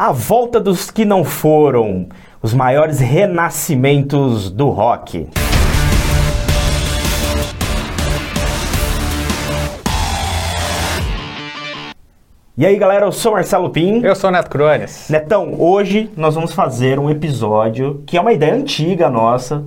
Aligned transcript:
A 0.00 0.12
volta 0.12 0.60
dos 0.60 0.92
que 0.92 1.04
não 1.04 1.24
foram, 1.24 2.08
os 2.40 2.54
maiores 2.54 3.00
renascimentos 3.00 4.48
do 4.48 4.70
rock. 4.70 5.26
E 12.56 12.64
aí 12.64 12.76
galera, 12.76 13.06
eu 13.06 13.10
sou 13.10 13.32
Marcelo 13.32 13.70
Pim. 13.70 14.00
Eu 14.04 14.14
sou 14.14 14.30
o 14.30 14.32
Neto 14.32 14.48
Crones. 14.48 15.08
Netão, 15.10 15.60
hoje 15.60 16.08
nós 16.16 16.36
vamos 16.36 16.52
fazer 16.52 17.00
um 17.00 17.10
episódio 17.10 18.00
que 18.06 18.16
é 18.16 18.20
uma 18.20 18.32
ideia 18.32 18.54
antiga 18.54 19.10
nossa, 19.10 19.64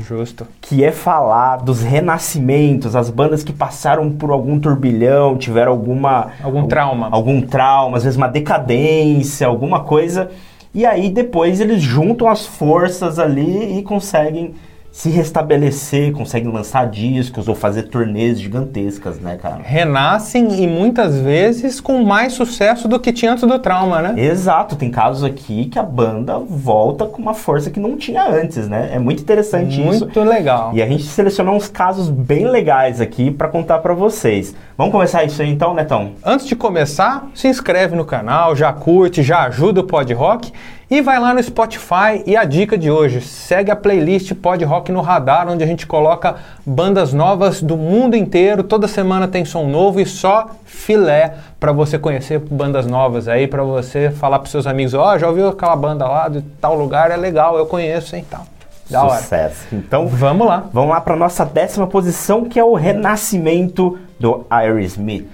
Justo. 0.00 0.46
que 0.60 0.82
é 0.84 0.90
falar 0.92 1.58
dos 1.58 1.82
renascimentos, 1.82 2.96
as 2.96 3.10
bandas 3.10 3.42
que 3.42 3.52
passaram 3.52 4.10
por 4.10 4.30
algum 4.30 4.58
turbilhão, 4.58 5.36
tiveram 5.36 5.72
alguma 5.72 6.32
Algum 6.42 6.66
trauma. 6.66 7.08
algum 7.10 7.40
trauma, 7.40 7.96
às 7.96 8.04
vezes 8.04 8.16
uma 8.16 8.28
decadência, 8.28 9.46
alguma 9.46 9.80
coisa. 9.80 10.30
E 10.74 10.86
aí 10.86 11.08
depois 11.08 11.60
eles 11.60 11.82
juntam 11.82 12.28
as 12.28 12.46
forças 12.46 13.18
ali 13.18 13.78
e 13.78 13.82
conseguem 13.82 14.54
se 14.92 15.08
restabelecer, 15.08 16.12
conseguem 16.12 16.52
lançar 16.52 16.86
discos 16.88 17.48
ou 17.48 17.54
fazer 17.54 17.84
turnês 17.84 18.40
gigantescas, 18.40 19.20
né, 19.20 19.38
cara? 19.40 19.60
Renascem 19.62 20.62
e 20.62 20.66
muitas 20.66 21.18
vezes 21.18 21.80
com 21.80 22.02
mais 22.02 22.32
sucesso 22.32 22.88
do 22.88 22.98
que 22.98 23.12
tinha 23.12 23.32
antes 23.32 23.46
do 23.46 23.58
trauma, 23.58 24.02
né? 24.02 24.20
Exato, 24.20 24.76
tem 24.76 24.90
casos 24.90 25.22
aqui 25.22 25.66
que 25.66 25.78
a 25.78 25.82
banda 25.82 26.38
volta 26.38 27.06
com 27.06 27.22
uma 27.22 27.34
força 27.34 27.70
que 27.70 27.78
não 27.78 27.96
tinha 27.96 28.28
antes, 28.28 28.68
né? 28.68 28.90
É 28.92 28.98
muito 28.98 29.22
interessante 29.22 29.80
isso. 29.80 30.04
Muito 30.04 30.20
legal. 30.20 30.72
E 30.74 30.82
a 30.82 30.86
gente 30.86 31.04
selecionou 31.04 31.54
uns 31.54 31.68
casos 31.68 32.08
bem 32.08 32.46
legais 32.46 33.00
aqui 33.00 33.30
pra 33.30 33.48
contar 33.48 33.78
pra 33.78 33.94
vocês. 33.94 34.54
Vamos 34.76 34.92
começar 34.92 35.24
isso 35.24 35.40
aí 35.40 35.50
então, 35.50 35.72
Netão? 35.72 36.12
Antes 36.24 36.46
de 36.46 36.56
começar, 36.56 37.28
se 37.34 37.46
inscreve 37.46 37.94
no 37.94 38.04
canal, 38.04 38.56
já 38.56 38.72
curte, 38.72 39.22
já 39.22 39.44
ajuda 39.44 39.80
o 39.80 39.84
Pod 39.84 40.12
Rock 40.12 40.52
e 40.90 41.00
vai 41.00 41.20
lá 41.20 41.32
no 41.32 41.42
Spotify. 41.42 42.22
E 42.26 42.36
a 42.36 42.44
dica 42.44 42.76
de 42.76 42.90
hoje: 42.90 43.20
segue 43.20 43.70
a 43.70 43.76
playlist 43.76 44.34
Pod 44.34 44.64
Rock 44.64 44.90
no 44.90 45.00
Radar, 45.00 45.48
onde 45.48 45.62
a 45.62 45.66
gente 45.66 45.86
coloca 45.86 46.36
bandas 46.66 47.12
novas 47.12 47.62
do 47.62 47.76
mundo 47.76 48.16
inteiro. 48.16 48.64
Toda 48.64 48.88
semana 48.88 49.28
tem 49.28 49.44
som 49.44 49.66
novo 49.66 50.00
e 50.00 50.06
só 50.06 50.50
filé 50.64 51.34
para 51.60 51.72
você 51.72 51.98
conhecer 51.98 52.38
bandas 52.40 52.86
novas 52.86 53.28
aí, 53.28 53.46
para 53.46 53.62
você 53.62 54.10
falar 54.10 54.40
pros 54.40 54.50
seus 54.50 54.66
amigos: 54.66 54.92
ó, 54.94 55.16
já 55.16 55.28
ouviu 55.28 55.48
aquela 55.48 55.76
banda 55.76 56.06
lá 56.08 56.28
de 56.28 56.42
tal 56.60 56.74
lugar? 56.74 57.10
É 57.10 57.16
legal, 57.16 57.56
eu 57.56 57.66
conheço, 57.66 58.16
hein? 58.16 58.24
Tal. 58.28 58.44
Da 58.90 59.04
hora. 59.04 59.20
Sucesso. 59.20 59.66
Então, 59.72 60.08
Vamos 60.08 60.48
lá. 60.48 60.64
vamos 60.72 60.90
lá 60.90 61.00
pra 61.00 61.14
nossa 61.14 61.44
décima 61.44 61.86
posição, 61.86 62.46
que 62.46 62.58
é 62.58 62.64
o 62.64 62.74
renascimento 62.74 63.96
do 64.18 64.44
Aerosmith. 64.50 65.30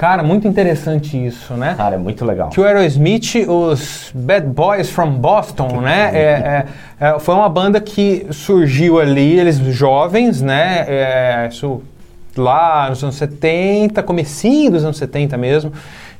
Cara, 0.00 0.22
muito 0.22 0.48
interessante 0.48 1.14
isso, 1.26 1.52
né? 1.52 1.74
Cara, 1.76 1.96
é 1.96 1.98
muito 1.98 2.24
legal. 2.24 2.48
Que 2.48 2.58
o 2.58 2.64
Aerosmith, 2.64 3.34
os 3.46 4.10
Bad 4.14 4.46
Boys 4.46 4.88
from 4.88 5.10
Boston, 5.10 5.82
né? 5.82 6.10
É, 6.20 6.22
é, 6.22 6.66
é, 7.08 7.18
foi 7.18 7.34
uma 7.34 7.50
banda 7.50 7.78
que 7.82 8.26
surgiu 8.30 8.98
ali, 8.98 9.38
eles 9.38 9.58
jovens, 9.58 10.40
né? 10.40 10.86
É, 10.88 11.48
isso 11.50 11.82
lá 12.34 12.88
nos 12.88 13.04
anos 13.04 13.16
70, 13.16 14.02
comecinho 14.02 14.70
dos 14.70 14.84
anos 14.84 14.96
70 14.96 15.36
mesmo. 15.36 15.70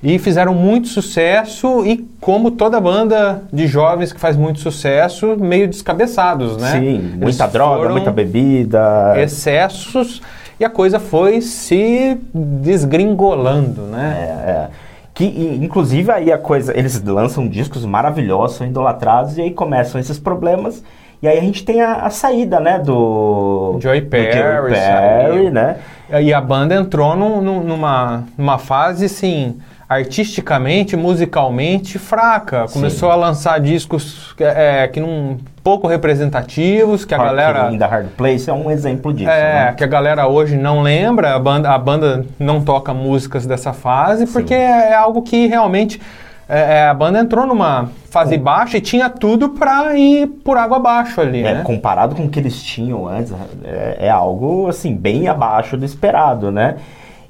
E 0.02 0.18
fizeram 0.18 0.52
muito 0.52 0.88
sucesso 0.88 1.86
e 1.86 2.06
como 2.20 2.50
toda 2.50 2.78
banda 2.78 3.42
de 3.50 3.66
jovens 3.66 4.12
que 4.12 4.20
faz 4.20 4.36
muito 4.36 4.60
sucesso, 4.60 5.38
meio 5.38 5.66
descabeçados, 5.66 6.58
né? 6.58 6.72
Sim, 6.72 6.96
Eles 6.96 7.18
muita 7.18 7.46
droga, 7.46 7.78
foram 7.78 7.92
muita 7.92 8.10
bebida. 8.10 9.14
excessos 9.16 10.20
e 10.60 10.64
a 10.64 10.70
coisa 10.70 11.00
foi 11.00 11.40
se 11.40 12.18
desgringolando, 12.32 13.82
né? 13.82 14.16
É, 14.46 14.50
é. 14.50 14.68
Que, 15.12 15.58
inclusive, 15.60 16.10
aí 16.12 16.30
a 16.32 16.38
coisa. 16.38 16.76
Eles 16.78 17.02
lançam 17.02 17.48
discos 17.48 17.84
maravilhosos, 17.84 18.56
são 18.58 18.66
idolatrados, 18.66 19.36
e 19.36 19.42
aí 19.42 19.50
começam 19.50 20.00
esses 20.00 20.18
problemas. 20.18 20.82
E 21.22 21.28
aí 21.28 21.38
a 21.38 21.42
gente 21.42 21.64
tem 21.64 21.82
a, 21.82 21.96
a 22.06 22.10
saída, 22.10 22.58
né, 22.60 22.78
do. 22.78 23.76
Joey 23.80 24.00
do 24.00 24.06
Perry 24.08 24.38
Joey 24.38 24.72
Perry, 24.72 25.50
né? 25.50 25.76
E 26.22 26.32
a 26.32 26.40
banda 26.40 26.74
entrou 26.74 27.14
num- 27.14 27.42
num- 27.42 27.62
numa, 27.62 28.24
numa 28.38 28.56
fase, 28.58 29.04
assim, 29.04 29.58
artisticamente, 29.88 30.96
musicalmente 30.96 31.98
fraca. 31.98 32.66
Começou 32.72 33.10
a 33.10 33.14
lançar 33.16 33.60
discos 33.60 34.34
é, 34.38 34.88
que 34.88 34.98
não 35.00 35.36
pouco 35.62 35.86
representativos, 35.86 37.04
que 37.04 37.14
a 37.14 37.18
Rock 37.18 37.28
galera... 37.28 37.78
the 37.78 37.84
Hard 37.86 38.08
Place 38.16 38.48
é 38.48 38.52
um 38.52 38.70
exemplo 38.70 39.12
disso. 39.12 39.30
É, 39.30 39.66
né? 39.66 39.72
que 39.76 39.84
a 39.84 39.86
galera 39.86 40.26
hoje 40.26 40.56
não 40.56 40.82
lembra, 40.82 41.34
a 41.34 41.38
banda, 41.38 41.70
a 41.70 41.78
banda 41.78 42.24
não 42.38 42.62
toca 42.62 42.94
músicas 42.94 43.46
dessa 43.46 43.72
fase, 43.72 44.26
porque 44.26 44.54
é 44.54 44.94
algo 44.94 45.22
que 45.22 45.46
realmente 45.46 46.00
é, 46.48 46.78
é, 46.78 46.88
a 46.88 46.94
banda 46.94 47.20
entrou 47.20 47.46
numa 47.46 47.90
fase 48.10 48.36
baixa 48.36 48.76
e 48.76 48.80
tinha 48.80 49.08
tudo 49.08 49.50
pra 49.50 49.96
ir 49.96 50.26
por 50.44 50.56
água 50.56 50.78
abaixo 50.78 51.20
ali, 51.20 51.44
É, 51.44 51.54
né? 51.54 51.62
comparado 51.62 52.16
com 52.16 52.24
o 52.24 52.28
que 52.28 52.40
eles 52.40 52.60
tinham 52.60 53.06
antes, 53.06 53.32
é, 53.62 54.06
é 54.06 54.10
algo 54.10 54.68
assim 54.68 54.94
bem 54.94 55.28
abaixo 55.28 55.76
do 55.76 55.84
esperado, 55.84 56.50
né? 56.50 56.76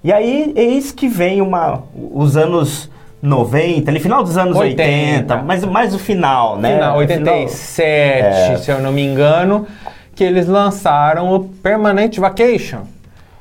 E 0.03 0.11
aí 0.11 0.55
eis 0.57 0.91
que 0.91 1.07
vem 1.07 1.43
uma 1.43 1.83
os 1.95 2.35
anos 2.35 2.91
90, 3.23 3.91
ali 3.91 4.01
final 4.01 4.23
dos 4.23 4.37
anos 4.39 4.57
80, 4.57 4.83
80, 4.83 5.37
mas 5.43 5.65
mais 5.65 5.95
o 5.95 5.99
final, 5.99 6.57
né? 6.59 6.75
Final, 6.75 6.97
O 6.99 7.07
final- 7.07 7.35
87, 7.35 8.53
É. 8.53 8.57
se 8.57 8.71
eu 8.71 8.81
não 8.81 8.93
me 8.93 9.05
engano, 9.05 9.67
que 10.15 10.25
eles 10.25 10.47
lançaram 10.47 11.35
o 11.35 11.41
Permanent 11.45 12.17
Vacation. 12.19 12.81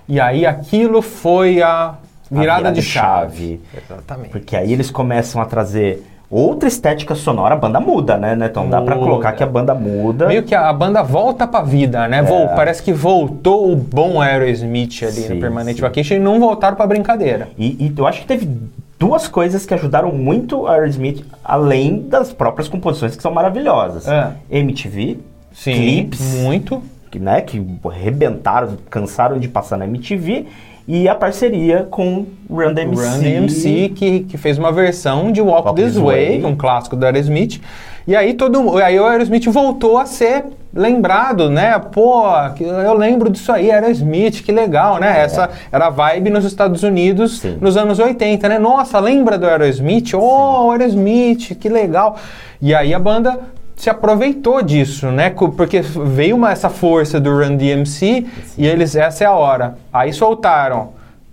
E 0.07 0.19
aí 0.19 0.45
aquilo 0.45 1.01
foi 1.01 1.61
a 1.61 1.93
virada, 2.29 2.57
virada 2.57 2.71
de 2.73 2.81
chave. 2.81 3.27
chave. 3.37 3.61
Exatamente. 3.85 4.29
Porque 4.31 4.55
aí 4.55 4.73
eles 4.73 4.89
começam 4.91 5.41
a 5.41 5.45
trazer 5.45 6.03
outra 6.31 6.67
estética 6.67 7.15
sonora, 7.15 7.55
a 7.55 7.57
banda 7.57 7.79
muda, 7.79 8.17
né? 8.17 8.35
Dá 8.35 8.49
pra 8.49 8.95
Muda. 8.95 8.95
colocar 8.95 9.31
que 9.33 9.43
a 9.43 9.47
banda 9.47 9.73
muda. 9.73 10.27
Meio 10.27 10.43
que 10.43 10.53
a, 10.53 10.67
a 10.69 10.73
banda 10.73 11.01
volta 11.01 11.47
pra 11.47 11.61
vida, 11.61 12.07
né? 12.07 12.21
Vol- 12.21 12.49
parece 12.49 12.83
que 12.83 12.91
voltou 12.93 13.71
o 13.71 13.75
bom 13.75 14.21
Aerosmith 14.21 15.03
ali 15.03 15.11
Sim, 15.13 15.33
no 15.35 15.39
Permanent 15.41 15.75
sim. 15.75 15.81
Vacation 15.81 16.15
e 16.15 16.19
não 16.19 16.39
voltaram 16.39 16.75
pra 16.75 16.85
brincadeira. 16.85 17.47
E, 17.57 17.85
e 17.85 17.93
eu 17.97 18.05
acho 18.05 18.21
que 18.21 18.27
teve 18.27 18.49
duas 18.99 19.27
coisas 19.29 19.65
que 19.65 19.73
ajudaram 19.73 20.11
muito 20.11 20.67
a 20.67 20.73
Aerosmith, 20.73 21.25
além 21.43 22.01
das 22.01 22.33
próprias 22.33 22.67
composições 22.67 23.15
que 23.15 23.23
são 23.23 23.33
maravilhosas. 23.33 24.05
É. 24.07 24.33
MTV, 24.51 25.17
Sim, 25.53 25.73
clipes, 25.73 26.19
muito. 26.19 26.83
que, 27.09 27.17
né, 27.17 27.41
que 27.41 27.65
arrebentaram, 27.85 28.77
cansaram 28.89 29.39
de 29.39 29.47
passar 29.47 29.77
na 29.77 29.85
MTV, 29.85 30.45
e 30.91 31.07
a 31.07 31.13
parceria 31.13 31.87
com 31.91 32.25
Run 32.49 32.73
DMC. 32.73 33.05
Run 33.05 33.19
DMC, 33.19 33.89
que, 33.95 34.19
que 34.21 34.37
fez 34.39 34.57
uma 34.57 34.71
versão 34.71 35.31
de 35.31 35.39
Walk, 35.39 35.67
Walk 35.67 35.79
This 35.79 35.93
This 35.93 36.01
Way, 36.01 36.41
Way. 36.41 36.45
um 36.45 36.55
clássico 36.55 36.95
do 36.95 37.05
Aerosmith. 37.05 37.61
E 38.07 38.15
aí 38.15 38.33
todo 38.33 38.75
aí 38.79 38.99
o 38.99 39.05
Aerosmith 39.05 39.45
voltou 39.49 39.99
a 39.99 40.07
ser 40.07 40.45
lembrado, 40.73 41.47
né? 41.47 41.77
Pô, 41.77 42.23
eu 42.59 42.95
lembro 42.95 43.29
disso 43.29 43.51
aí, 43.51 43.69
Aerosmith, 43.69 44.41
que 44.41 44.51
legal, 44.51 44.99
né? 44.99 45.19
Essa 45.19 45.51
era 45.71 45.85
a 45.85 45.89
vibe 45.91 46.31
nos 46.31 46.43
Estados 46.43 46.81
Unidos 46.81 47.39
Sim. 47.39 47.59
nos 47.61 47.77
anos 47.77 47.99
80, 47.99 48.49
né? 48.49 48.57
Nossa, 48.57 48.99
lembra 48.99 49.37
do 49.37 49.45
Aerosmith? 49.45 50.15
Oh, 50.15 50.71
Aerosmith, 50.71 51.53
que 51.53 51.69
legal. 51.69 52.17
E 52.59 52.73
aí 52.73 52.95
a 52.95 52.99
banda 52.99 53.39
se 53.79 53.89
aproveitou 53.89 54.61
disso, 54.61 55.07
né? 55.07 55.29
Porque 55.29 55.79
veio 55.79 56.35
uma, 56.35 56.51
essa 56.51 56.69
força 56.69 57.17
do 57.17 57.31
Run 57.31 57.55
DMC 57.55 58.25
e 58.57 58.67
eles, 58.67 58.93
essa 58.93 59.23
é 59.23 59.27
a 59.27 59.31
hora. 59.31 59.77
Aí 59.91 60.11
soltaram 60.11 60.89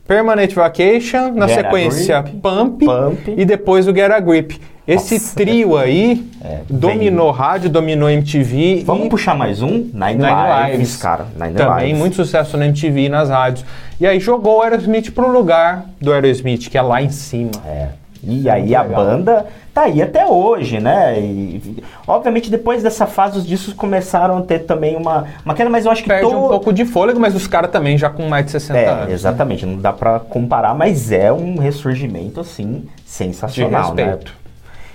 Permanent 0.06 0.54
Vacation, 0.54 1.32
na 1.34 1.48
Get 1.48 1.56
sequência 1.56 2.22
Grip, 2.22 2.36
Pump, 2.36 2.84
Pump. 2.84 3.34
e 3.36 3.44
depois 3.44 3.88
o 3.88 3.92
Get 3.92 4.12
a 4.12 4.20
Grip. 4.20 4.60
Esse 4.86 5.14
Nossa, 5.14 5.34
trio 5.34 5.76
aí 5.76 6.24
É, 6.40 6.60
dominou 6.70 7.32
rádio, 7.32 7.68
dominou 7.68 8.08
MTV. 8.08 8.84
Vamos 8.86 9.08
puxar 9.08 9.34
mais 9.34 9.60
um? 9.60 9.70
Nine, 9.70 10.14
Nine 10.14 10.20
Lives, 10.20 10.70
Lives. 10.78 10.96
cara. 10.98 11.26
Nine 11.36 11.54
também 11.54 11.86
Lives. 11.86 11.98
muito 11.98 12.14
sucesso 12.14 12.56
na 12.56 12.66
MTV 12.66 13.06
e 13.06 13.08
nas 13.08 13.28
rádios. 13.28 13.64
E 14.00 14.06
aí 14.06 14.20
jogou 14.20 14.58
o 14.58 14.62
Aerosmith 14.62 15.10
pro 15.10 15.28
lugar 15.28 15.84
do 16.00 16.12
Aerosmith, 16.12 16.68
que 16.70 16.78
é 16.78 16.82
lá 16.82 17.02
em 17.02 17.10
cima. 17.10 17.50
É. 17.66 17.88
E 18.26 18.48
é 18.48 18.52
aí 18.52 18.74
a 18.74 18.82
banda 18.82 19.46
tá 19.72 19.82
aí 19.82 20.02
até 20.02 20.26
hoje, 20.26 20.80
né? 20.80 21.18
E, 21.20 21.82
obviamente 22.06 22.50
depois 22.50 22.82
dessa 22.82 23.06
fase 23.06 23.38
os 23.38 23.46
discos 23.46 23.72
começaram 23.74 24.38
a 24.38 24.42
ter 24.42 24.60
também 24.60 24.96
uma, 24.96 25.24
uma 25.44 25.54
queda, 25.54 25.70
mas 25.70 25.84
eu 25.86 25.92
acho 25.92 26.02
que 26.02 26.08
Perde 26.08 26.26
um 26.26 26.48
pouco 26.48 26.72
de 26.72 26.84
fôlego, 26.84 27.20
mas 27.20 27.34
os 27.34 27.46
caras 27.46 27.70
também 27.70 27.96
já 27.96 28.10
com 28.10 28.26
mais 28.28 28.46
de 28.46 28.52
60 28.52 28.78
É, 28.78 28.88
anos. 28.88 29.06
né? 29.08 29.12
exatamente, 29.14 29.64
não 29.64 29.76
dá 29.78 29.92
pra 29.92 30.18
comparar, 30.18 30.74
mas 30.74 31.12
é 31.12 31.32
um 31.32 31.58
ressurgimento 31.58 32.40
assim 32.40 32.84
De 33.04 33.10
sensacional, 33.10 33.94
né? 33.94 34.04
respeito. 34.04 34.34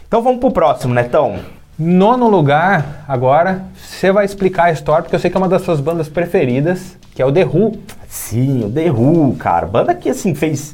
Então 0.08 0.22
vamos 0.22 0.40
pro 0.40 0.52
próximo, 0.52 0.94
Netão. 0.94 1.36
Nono 1.80 2.28
lugar, 2.28 3.06
agora, 3.08 3.64
você 3.76 4.12
vai 4.12 4.26
explicar 4.26 4.66
a 4.66 4.72
história, 4.72 5.04
porque 5.04 5.16
eu 5.16 5.20
sei 5.20 5.32
que 5.32 5.38
é 5.38 5.40
uma 5.40 5.48
das 5.48 5.62
suas 5.64 5.80
bandas 5.80 6.08
preferidas, 6.10 6.98
que 7.16 7.22
é 7.22 7.26
o 7.26 7.32
The 7.32 7.46
Who. 7.46 7.78
Sim, 8.08 8.66
o 8.66 8.70
The 8.72 8.92
Who, 8.92 9.36
cara. 9.40 9.66
Banda 9.66 9.96
que 9.96 10.10
assim 10.10 10.36
fez 10.36 10.74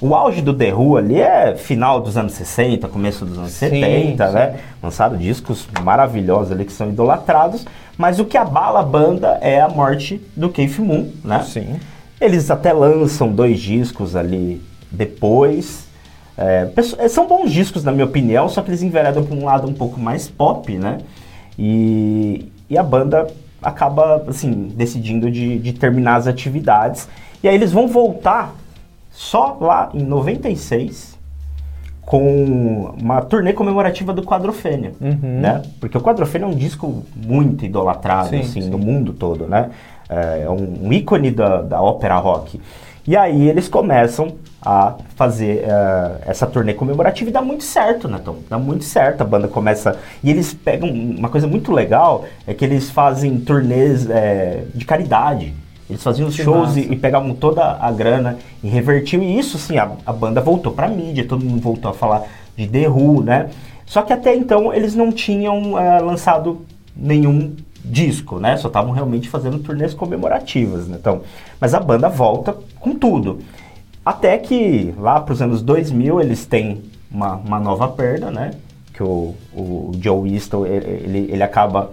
o 0.00 0.14
auge 0.14 0.42
do 0.42 0.52
The 0.52 0.74
Who 0.74 0.96
ali 0.96 1.20
é 1.20 1.54
final 1.56 2.00
dos 2.00 2.16
anos 2.16 2.32
60, 2.32 2.88
começo 2.88 3.24
dos 3.24 3.38
anos 3.38 3.52
Sim, 3.52 3.70
70, 3.70 4.26
sim. 4.26 4.34
né? 4.34 4.56
Lançaram 4.82 5.16
discos 5.16 5.66
maravilhosos 5.82 6.52
ali 6.52 6.64
que 6.64 6.72
são 6.72 6.88
idolatrados, 6.88 7.64
mas 7.96 8.18
o 8.18 8.24
que 8.24 8.36
abala 8.36 8.80
a 8.80 8.82
banda 8.82 9.38
é 9.40 9.60
a 9.60 9.68
morte 9.68 10.20
do 10.36 10.48
Keith 10.48 10.78
Moon, 10.78 11.10
né? 11.24 11.42
Sim. 11.46 11.78
Eles 12.20 12.50
até 12.50 12.72
lançam 12.72 13.28
dois 13.30 13.60
discos 13.60 14.16
ali 14.16 14.60
depois, 14.90 15.84
É, 16.36 16.68
é, 16.98 17.08
são 17.08 17.28
bons 17.28 17.52
discos, 17.52 17.84
na 17.84 17.92
minha 17.92 18.04
opinião, 18.04 18.48
só 18.48 18.60
que 18.60 18.68
eles 18.68 18.82
enveredam 18.82 19.22
para 19.24 19.36
um 19.36 19.44
lado 19.44 19.68
um 19.68 19.72
pouco 19.72 20.00
mais 20.00 20.28
pop, 20.28 20.72
né? 20.76 20.98
E, 21.56 22.50
e 22.68 22.76
a 22.76 22.82
banda 22.82 23.28
acaba, 23.62 24.24
assim, 24.26 24.72
decidindo 24.74 25.30
de, 25.30 25.60
de 25.60 25.72
terminar 25.72 26.16
as 26.16 26.26
atividades. 26.26 27.08
E 27.40 27.48
aí 27.48 27.54
eles 27.54 27.70
vão 27.70 27.86
voltar 27.86 28.52
só 29.14 29.56
lá 29.60 29.90
em 29.94 30.02
96 30.02 31.16
com 32.02 32.94
uma 33.00 33.22
turnê 33.22 33.52
comemorativa 33.52 34.12
do 34.12 34.22
Quadrofênia, 34.22 34.92
né? 35.40 35.62
Porque 35.80 35.96
o 35.96 36.00
Quadrofênia 36.00 36.44
é 36.44 36.48
um 36.48 36.54
disco 36.54 37.02
muito 37.16 37.64
idolatrado, 37.64 38.28
Sim, 38.28 38.40
assim, 38.40 38.62
sim. 38.62 38.68
no 38.68 38.76
mundo 38.76 39.12
todo, 39.14 39.46
né? 39.46 39.70
É 40.08 40.50
um, 40.50 40.88
um 40.88 40.92
ícone 40.92 41.30
da, 41.30 41.62
da 41.62 41.80
ópera 41.80 42.18
rock. 42.18 42.60
E 43.06 43.16
aí 43.16 43.48
eles 43.48 43.68
começam 43.68 44.34
a 44.64 44.94
fazer 45.14 45.64
eh, 45.66 46.20
essa 46.26 46.46
turnê 46.46 46.72
comemorativa 46.72 47.28
e 47.28 47.32
dá 47.32 47.42
muito 47.42 47.62
certo, 47.62 48.08
né, 48.08 48.18
Tom? 48.24 48.38
Dá 48.48 48.58
muito 48.58 48.84
certo, 48.84 49.20
a 49.20 49.24
banda 49.24 49.46
começa... 49.46 49.98
E 50.22 50.30
eles 50.30 50.54
pegam... 50.54 50.88
Uma 50.88 51.28
coisa 51.28 51.46
muito 51.46 51.70
legal 51.70 52.24
é 52.46 52.54
que 52.54 52.64
eles 52.64 52.88
fazem 52.90 53.38
turnês 53.40 54.08
eh, 54.08 54.64
de 54.74 54.86
caridade. 54.86 55.52
Eles 55.88 56.02
faziam 56.02 56.28
os 56.28 56.34
shows 56.34 56.76
e, 56.76 56.80
e 56.80 56.96
pegavam 56.96 57.34
toda 57.34 57.62
a 57.78 57.90
grana 57.92 58.38
e 58.62 58.68
revertiam. 58.68 59.22
E 59.22 59.38
isso, 59.38 59.58
sim, 59.58 59.76
a, 59.76 59.90
a 60.06 60.12
banda 60.12 60.40
voltou 60.40 60.72
pra 60.72 60.88
mídia, 60.88 61.26
todo 61.26 61.44
mundo 61.44 61.60
voltou 61.60 61.90
a 61.90 61.94
falar 61.94 62.22
de 62.56 62.66
The 62.66 62.88
Who, 62.88 63.22
né? 63.22 63.50
Só 63.84 64.02
que 64.02 64.12
até 64.12 64.34
então 64.34 64.72
eles 64.72 64.94
não 64.94 65.12
tinham 65.12 65.78
eh, 65.78 66.00
lançado 66.00 66.64
nenhum 66.96 67.54
disco, 67.84 68.38
né? 68.38 68.56
Só 68.56 68.68
estavam 68.68 68.92
realmente 68.92 69.28
fazendo 69.28 69.58
turnês 69.58 69.92
comemorativas, 69.92 70.88
né? 70.88 70.96
Então, 70.98 71.20
mas 71.60 71.74
a 71.74 71.80
banda 71.80 72.08
volta 72.08 72.56
com 72.80 72.94
tudo. 72.94 73.40
Até 74.04 74.38
que 74.38 74.94
lá 74.98 75.20
para 75.20 75.32
os 75.32 75.42
anos 75.42 75.60
2000 75.62 76.20
eles 76.20 76.46
têm 76.46 76.82
uma, 77.10 77.34
uma 77.34 77.60
nova 77.60 77.88
perda, 77.88 78.30
né? 78.30 78.52
Que 78.92 79.02
o, 79.02 79.34
o 79.52 79.92
Joe 80.00 80.32
Easton, 80.32 80.64
ele, 80.66 80.86
ele, 80.86 81.32
ele 81.32 81.42
acaba 81.42 81.90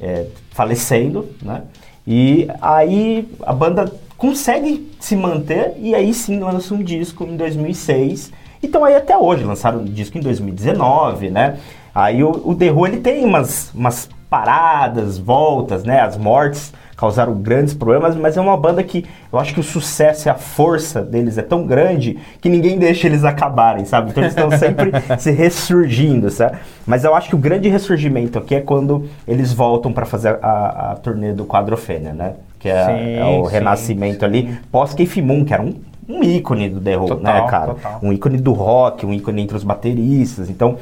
é, 0.00 0.26
falecendo, 0.50 1.28
né? 1.42 1.62
E 2.06 2.48
aí 2.60 3.28
a 3.42 3.52
banda 3.52 3.92
consegue 4.16 4.90
se 5.00 5.16
manter 5.16 5.74
e 5.78 5.94
aí 5.94 6.12
sim 6.14 6.38
lança 6.38 6.74
um 6.74 6.82
disco 6.82 7.24
em 7.24 7.36
2006. 7.36 8.32
Então 8.62 8.84
aí 8.84 8.94
até 8.94 9.16
hoje, 9.16 9.44
lançaram 9.44 9.80
um 9.80 9.84
disco 9.84 10.18
em 10.18 10.20
2019, 10.20 11.30
né? 11.30 11.58
Aí 11.94 12.22
o, 12.22 12.30
o 12.44 12.54
The 12.54 12.70
Who, 12.70 12.86
ele 12.86 13.00
tem 13.00 13.24
umas, 13.24 13.70
umas 13.74 14.08
paradas, 14.30 15.18
voltas, 15.18 15.84
né? 15.84 16.00
As 16.00 16.16
mortes 16.16 16.72
causaram 17.02 17.34
grandes 17.34 17.74
problemas, 17.74 18.14
mas 18.14 18.36
é 18.36 18.40
uma 18.40 18.56
banda 18.56 18.80
que 18.80 19.04
eu 19.32 19.36
acho 19.36 19.52
que 19.52 19.58
o 19.58 19.62
sucesso 19.62 20.28
e 20.28 20.30
a 20.30 20.36
força 20.36 21.02
deles 21.02 21.36
é 21.36 21.42
tão 21.42 21.66
grande 21.66 22.16
que 22.40 22.48
ninguém 22.48 22.78
deixa 22.78 23.08
eles 23.08 23.24
acabarem, 23.24 23.84
sabe? 23.84 24.10
Então 24.10 24.22
eles 24.22 24.36
estão 24.36 24.48
sempre 24.56 24.92
se 25.18 25.32
ressurgindo, 25.32 26.30
sabe? 26.30 26.58
Mas 26.86 27.02
eu 27.02 27.12
acho 27.12 27.28
que 27.28 27.34
o 27.34 27.38
grande 27.38 27.68
ressurgimento 27.68 28.38
aqui 28.38 28.54
é 28.54 28.60
quando 28.60 29.08
eles 29.26 29.52
voltam 29.52 29.92
para 29.92 30.06
fazer 30.06 30.38
a, 30.40 30.92
a 30.92 30.94
turnê 30.94 31.32
do 31.32 31.44
Quadrofênia, 31.44 32.12
né? 32.12 32.34
Que 32.60 32.68
é, 32.68 32.84
Sim, 32.84 33.14
é 33.16 33.24
o 33.24 33.46
sim, 33.46 33.52
renascimento 33.52 34.24
ali, 34.24 34.56
pós 34.70 34.94
Keith 34.94 35.16
Moon, 35.16 35.44
que 35.44 35.52
era 35.52 35.60
um, 35.60 35.74
um 36.08 36.22
ícone 36.22 36.68
do 36.68 36.80
The 36.80 36.96
Who, 36.96 37.16
né, 37.16 37.46
cara? 37.50 37.74
total. 37.74 37.98
Um 38.00 38.12
ícone 38.12 38.38
do 38.38 38.52
rock, 38.52 39.04
um 39.04 39.12
ícone 39.12 39.42
entre 39.42 39.56
os 39.56 39.64
bateristas. 39.64 40.48
Então, 40.48 40.78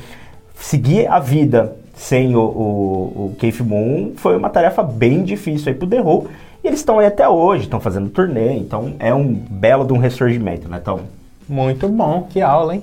seguir 0.55 1.07
a 1.07 1.19
vida 1.19 1.75
sem 2.01 2.35
o, 2.35 2.41
o, 2.41 3.27
o 3.27 3.37
Keith 3.39 3.61
Moon 3.61 4.13
foi 4.17 4.35
uma 4.35 4.49
tarefa 4.49 4.83
bem 4.83 5.23
difícil 5.23 5.69
aí 5.71 5.75
pro 5.79 5.87
The 5.87 6.01
Who. 6.01 6.29
E 6.65 6.67
eles 6.67 6.81
estão 6.81 6.99
aí 6.99 7.07
até 7.07 7.29
hoje, 7.29 7.65
estão 7.65 7.79
fazendo 7.79 8.09
turnê, 8.09 8.55
então 8.55 8.95
é 8.99 9.13
um 9.15 9.35
belo 9.35 9.85
de 9.85 9.93
um 9.93 9.99
ressurgimento, 9.99 10.67
né, 10.67 10.81
Tom? 10.83 11.01
Muito 11.47 11.87
bom, 11.89 12.27
que 12.31 12.41
aula, 12.41 12.75
hein? 12.77 12.83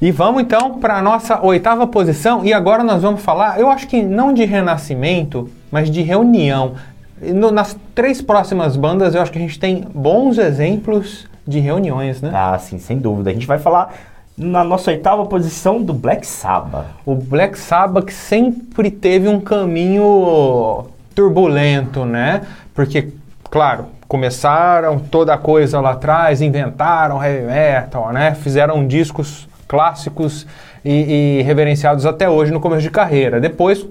E 0.00 0.12
vamos 0.12 0.42
então 0.42 0.78
para 0.78 0.98
a 0.98 1.02
nossa 1.02 1.44
oitava 1.44 1.84
posição. 1.86 2.44
E 2.44 2.52
agora 2.52 2.84
nós 2.84 3.02
vamos 3.02 3.22
falar, 3.22 3.58
eu 3.58 3.68
acho 3.68 3.88
que 3.88 4.02
não 4.02 4.32
de 4.32 4.44
renascimento, 4.44 5.48
mas 5.70 5.90
de 5.90 6.00
reunião. 6.02 6.74
No- 7.20 7.50
nas 7.50 7.76
três 7.94 8.22
próximas 8.22 8.76
bandas, 8.76 9.14
eu 9.16 9.22
acho 9.22 9.32
que 9.32 9.38
a 9.38 9.42
gente 9.42 9.58
tem 9.58 9.84
bons 9.94 10.38
exemplos 10.38 11.26
de 11.46 11.58
reuniões, 11.58 12.20
né? 12.22 12.30
Ah, 12.32 12.56
sim, 12.58 12.78
sem 12.78 12.98
dúvida. 12.98 13.30
A 13.30 13.32
gente 13.32 13.46
vai 13.48 13.58
falar 13.58 13.92
na 14.36 14.64
nossa 14.64 14.90
oitava 14.90 15.24
posição 15.26 15.82
do 15.82 15.92
Black 15.92 16.26
Sabbath. 16.26 16.86
O 17.04 17.14
Black 17.14 17.58
Sabbath 17.58 18.06
que 18.06 18.14
sempre 18.14 18.90
teve 18.90 19.28
um 19.28 19.40
caminho 19.40 20.86
turbulento, 21.14 22.04
né? 22.04 22.42
Porque, 22.74 23.08
claro, 23.50 23.86
começaram 24.08 24.98
toda 24.98 25.34
a 25.34 25.38
coisa 25.38 25.80
lá 25.80 25.92
atrás, 25.92 26.40
inventaram 26.40 27.22
heavy 27.22 27.46
metal, 27.46 28.12
né? 28.12 28.34
Fizeram 28.34 28.86
discos 28.86 29.48
clássicos 29.68 30.46
e, 30.84 31.38
e 31.38 31.42
reverenciados 31.42 32.04
até 32.04 32.28
hoje 32.28 32.52
no 32.52 32.60
começo 32.60 32.82
de 32.82 32.90
carreira. 32.90 33.40
Depois 33.40 33.86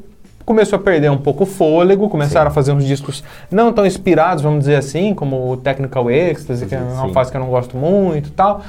começou 0.45 0.77
a 0.77 0.81
perder 0.81 1.09
um 1.09 1.17
pouco 1.17 1.43
o 1.43 1.45
fôlego, 1.45 2.09
começaram 2.09 2.49
a 2.49 2.53
fazer 2.53 2.71
uns 2.71 2.85
discos 2.85 3.23
não 3.49 3.71
tão 3.71 3.85
inspirados, 3.85 4.43
vamos 4.43 4.59
dizer 4.61 4.75
assim, 4.75 5.13
como 5.13 5.51
o 5.51 5.57
Technical 5.57 6.09
Ecstasy, 6.09 6.65
que 6.65 6.75
é 6.75 6.79
uma 6.79 7.07
Sim. 7.07 7.13
fase 7.13 7.31
que 7.31 7.37
eu 7.37 7.41
não 7.41 7.49
gosto 7.49 7.77
muito 7.77 8.29
e 8.29 8.31
tal. 8.31 8.61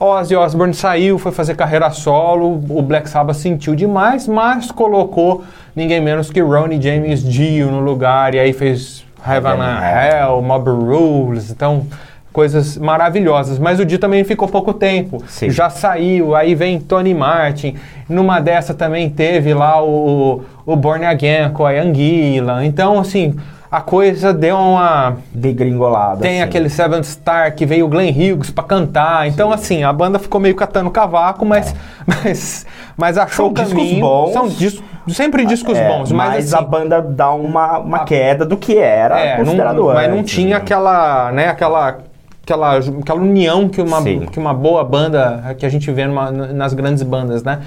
Ozzy 0.00 0.36
Osbourne 0.36 0.74
saiu, 0.74 1.18
foi 1.18 1.32
fazer 1.32 1.56
carreira 1.56 1.90
solo, 1.90 2.52
o 2.52 2.82
Black 2.82 3.10
Sabbath 3.10 3.36
sentiu 3.36 3.74
demais, 3.74 4.28
mas 4.28 4.70
colocou 4.70 5.42
ninguém 5.74 6.00
menos 6.00 6.30
que 6.30 6.40
Ronnie 6.40 6.80
James 6.80 7.22
Dio 7.22 7.68
no 7.70 7.80
lugar, 7.80 8.32
e 8.32 8.38
aí 8.38 8.52
fez 8.52 9.04
Heaven 9.26 9.60
and 9.60 9.80
Hell, 9.82 10.40
Mob 10.40 10.70
Rules, 10.70 11.50
então 11.50 11.84
coisas 12.32 12.76
maravilhosas. 12.76 13.58
Mas 13.58 13.80
o 13.80 13.84
Dio 13.84 13.98
também 13.98 14.22
ficou 14.22 14.46
pouco 14.46 14.72
tempo, 14.72 15.20
Sim. 15.26 15.50
já 15.50 15.68
saiu, 15.68 16.36
aí 16.36 16.54
vem 16.54 16.78
Tony 16.78 17.12
Martin, 17.12 17.74
numa 18.08 18.38
dessa 18.38 18.72
também 18.72 19.10
teve 19.10 19.52
lá 19.52 19.82
o, 19.82 20.42
o 20.64 20.76
Born 20.76 21.04
Again 21.06 21.50
com 21.52 21.66
a 21.66 21.72
Anguila, 21.72 22.64
então 22.64 23.00
assim, 23.00 23.34
a 23.70 23.80
coisa 23.80 24.32
deu 24.32 24.56
uma... 24.56 25.16
Degringolada. 25.32 26.20
Tem 26.20 26.40
assim. 26.40 26.48
aquele 26.48 26.68
Seven 26.70 27.02
Star 27.02 27.54
que 27.54 27.66
veio 27.66 27.86
o 27.86 27.88
Glenn 27.88 28.10
Hughes 28.10 28.50
pra 28.50 28.64
cantar. 28.64 29.26
Então, 29.28 29.52
assim, 29.52 29.84
a 29.84 29.92
banda 29.92 30.18
ficou 30.18 30.40
meio 30.40 30.54
catando 30.54 30.90
cavaco, 30.90 31.44
mas, 31.44 31.74
mas, 32.06 32.66
mas 32.96 33.18
achou 33.18 33.46
São 33.46 33.52
o 33.52 33.54
discos 33.54 33.72
caminho. 33.72 34.00
bons. 34.00 34.32
São 34.32 34.48
dis- 34.48 34.82
sempre 35.08 35.44
discos 35.46 35.76
É, 35.78 35.88
bons, 35.88 36.12
mas, 36.12 36.28
mas 36.28 36.52
assim, 36.54 36.64
a 36.64 36.66
banda 36.66 37.00
dá 37.00 37.30
uma, 37.32 37.78
uma 37.78 37.98
queda 38.04 38.44
do 38.44 38.56
que 38.56 38.76
era 38.76 39.18
é, 39.18 39.38
não- 39.38 39.44
considerado 39.44 39.84
mas 39.86 40.10
não 40.10 40.18
antes, 40.18 40.34
tinha 40.34 40.48
né? 40.50 40.56
aquela, 40.56 41.32
né, 41.32 41.48
aquela, 41.48 41.98
aquela, 42.42 42.76
aquela 42.76 43.20
união 43.20 43.68
que 43.68 43.80
uma, 43.80 44.02
Sim. 44.02 44.26
que 44.30 44.38
uma 44.38 44.52
boa 44.52 44.84
banda 44.84 45.54
que 45.58 45.64
a 45.64 45.68
gente 45.68 45.90
vê 45.90 46.06
numa- 46.06 46.30
nas 46.30 46.74
grandes 46.74 47.02
bandas, 47.02 47.42
né? 47.42 47.60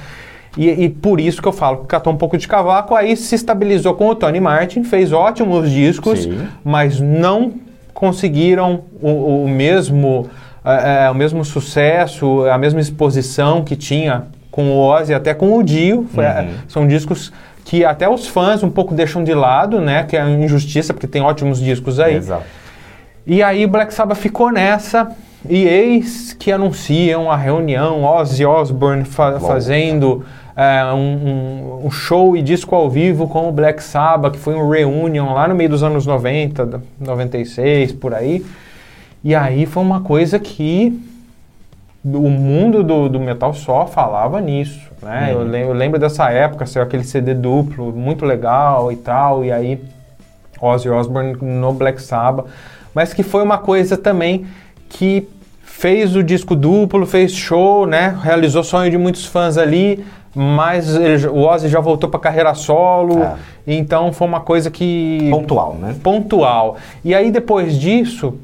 E, 0.58 0.70
e 0.70 0.90
por 0.90 1.20
isso 1.20 1.42
que 1.42 1.48
eu 1.48 1.54
falo 1.54 1.78
que 1.80 1.86
catou 1.88 2.12
um 2.12 2.18
pouco 2.18 2.38
de 2.38 2.48
cavaco, 2.48 2.94
aí 2.94 3.16
se 3.16 3.36
estabilizou 3.36 3.94
com 3.94 4.10
o 4.10 4.16
Tony 4.16 4.40
Martin, 4.40 4.84
fez 4.84 5.14
ótimos 5.14 5.70
discos, 5.72 6.24
Sim. 6.24 6.48
mas 6.64 7.00
não 7.00 7.54
conseguiram 7.94 8.82
o, 9.02 9.44
o 9.44 9.48
mesmo 9.50 10.28
é, 10.66 11.06
é, 11.06 11.10
o 11.10 11.16
mesmo 11.16 11.44
sucesso, 11.46 12.46
a 12.46 12.58
mesma 12.58 12.80
exposição 12.80 13.64
que 13.64 13.76
tinha 13.76 14.24
com 14.52 14.70
o 14.72 14.78
Ozzy, 14.80 15.14
até 15.14 15.34
com 15.34 15.58
o 15.58 15.64
Dio. 15.64 16.08
Foi, 16.14 16.24
é, 16.26 16.42
Uhum. 16.42 16.48
São 16.68 16.88
discos 16.88 17.32
que 17.64 17.86
até 17.86 18.10
os 18.10 18.28
fãs 18.28 18.62
um 18.64 18.70
pouco 18.70 18.94
deixam 18.94 19.24
de 19.24 19.34
lado, 19.34 19.80
né? 19.80 20.04
Que 20.04 20.18
é 20.18 20.24
uma 20.24 20.44
injustiça, 20.44 20.94
porque 20.94 21.08
tem 21.08 21.22
ótimos 21.22 21.60
discos 21.60 22.00
aí. 22.00 22.16
Exato. 22.16 22.44
E 23.26 23.42
aí 23.42 23.66
Black 23.66 23.94
Sabbath 23.94 24.18
ficou 24.18 24.52
nessa, 24.52 25.12
e 25.48 25.64
eis 25.66 26.34
que 26.34 26.52
anunciam 26.52 27.32
a 27.32 27.38
reunião, 27.38 28.04
Ozzy 28.04 28.46
Osbourne 28.46 29.06
fa- 29.06 29.32
Volta. 29.32 29.46
fazendo 29.48 30.26
é, 30.56 30.84
um, 30.94 31.86
um- 31.86 31.92
show 31.92 32.36
e 32.36 32.42
disco 32.42 32.76
ao 32.76 32.90
vivo 32.90 33.28
com 33.28 33.48
o 33.48 33.52
Black 33.52 33.82
Sabbath, 33.84 34.34
que 34.34 34.40
foi 34.40 34.54
um 34.56 34.70
reunion 34.70 35.34
lá 35.34 35.48
no 35.48 35.56
meio 35.56 35.70
dos 35.70 35.84
anos 35.84 36.06
90, 36.06 36.66
da- 36.66 36.80
96, 37.00 37.92
por 37.94 38.14
aí. 38.14 38.46
E 39.24 39.34
aí 39.36 39.66
foi 39.66 39.84
uma 39.84 40.02
coisa 40.02 40.40
que 40.40 41.00
o 42.04 42.30
mundo 42.30 42.84
do, 42.84 43.08
do 43.08 43.20
metal 43.20 43.54
só 43.54 43.86
falava 43.86 44.42
nisso, 44.42 44.80
né? 45.04 45.30
Eu, 45.32 45.40
Uhum. 45.40 45.44
lem- 45.44 45.62
eu 45.64 45.74
lembro 45.74 46.00
dessa 46.00 46.30
época, 46.32 46.66
saiu 46.66 46.84
aquele 46.84 47.04
CD 47.04 47.34
duplo, 47.34 47.92
muito 47.94 48.26
legal 48.26 48.92
e 48.92 48.96
tal, 48.96 49.46
e 49.46 49.52
aí 49.52 49.80
Ozzy 50.60 50.90
Osbourne 50.90 51.38
no 51.42 51.72
Black 51.74 52.02
Sabbath, 52.02 52.46
mas 52.94 53.14
que 53.14 53.22
foi 53.24 53.44
uma 53.44 53.58
coisa 53.60 53.96
também 53.98 54.46
que 54.90 55.28
fez 55.64 56.16
o 56.16 56.24
disco 56.24 56.56
duplo, 56.56 57.06
fez 57.06 57.32
show, 57.34 57.86
né? 57.88 58.18
Realizou 58.22 58.64
sonho 58.64 58.90
de 58.92 58.98
muitos 58.98 59.26
fãs 59.26 59.58
ali, 59.58 60.04
mas 60.36 60.96
ele 60.96 61.28
o 61.28 61.42
Ozzy 61.48 61.68
já 61.70 61.80
voltou 61.80 62.10
para 62.10 62.20
carreira 62.20 62.54
solo, 62.54 63.22
É. 63.24 63.34
então 63.68 64.12
foi 64.14 64.28
uma 64.28 64.40
coisa 64.40 64.70
que 64.72 65.28
Pontual, 65.32 65.76
né? 65.76 65.96
pontual. 66.04 66.78
E 67.04 67.14
aí 67.14 67.32
depois 67.32 67.78
disso, 67.78 68.36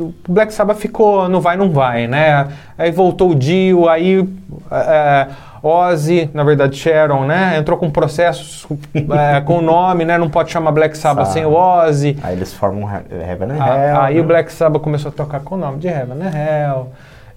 o 0.00 0.14
Black 0.28 0.52
Sabbath 0.54 0.78
ficou 0.78 1.28
no 1.28 1.40
vai 1.40 1.56
não 1.56 1.70
vai, 1.70 2.06
né? 2.06 2.48
Aí 2.78 2.90
voltou 2.90 3.30
o 3.30 3.34
Dio, 3.34 3.88
aí 3.88 4.26
é, 4.70 5.26
Ozzy, 5.62 6.30
na 6.32 6.44
verdade 6.44 6.76
Sharon, 6.76 7.24
né? 7.26 7.56
Entrou 7.58 7.76
com 7.76 7.90
processos 7.90 8.66
é, 8.94 9.40
com 9.40 9.58
o 9.58 9.62
nome, 9.62 10.04
né? 10.04 10.16
Não 10.16 10.30
pode 10.30 10.50
chamar 10.50 10.70
Black 10.72 10.96
Sabbath 10.96 11.26
Sabe. 11.26 11.34
sem 11.40 11.44
o 11.44 11.52
Ozzy. 11.54 12.16
Aí 12.22 12.34
eles 12.36 12.52
formam 12.54 12.88
He- 12.88 13.30
Heaven 13.30 13.50
and 13.50 13.58
Ah, 13.62 13.76
Hell. 13.76 14.00
aí 14.00 14.14
né? 14.14 14.20
o 14.20 14.24
Black 14.24 14.50
Sabbath 14.52 14.80
começou 14.82 15.10
a 15.10 15.12
tocar 15.12 15.40
com 15.40 15.56
o 15.56 15.58
nome 15.58 15.78
de 15.78 15.88
Heaven 15.88 16.16
and 16.22 16.32
Hell. 16.34 16.88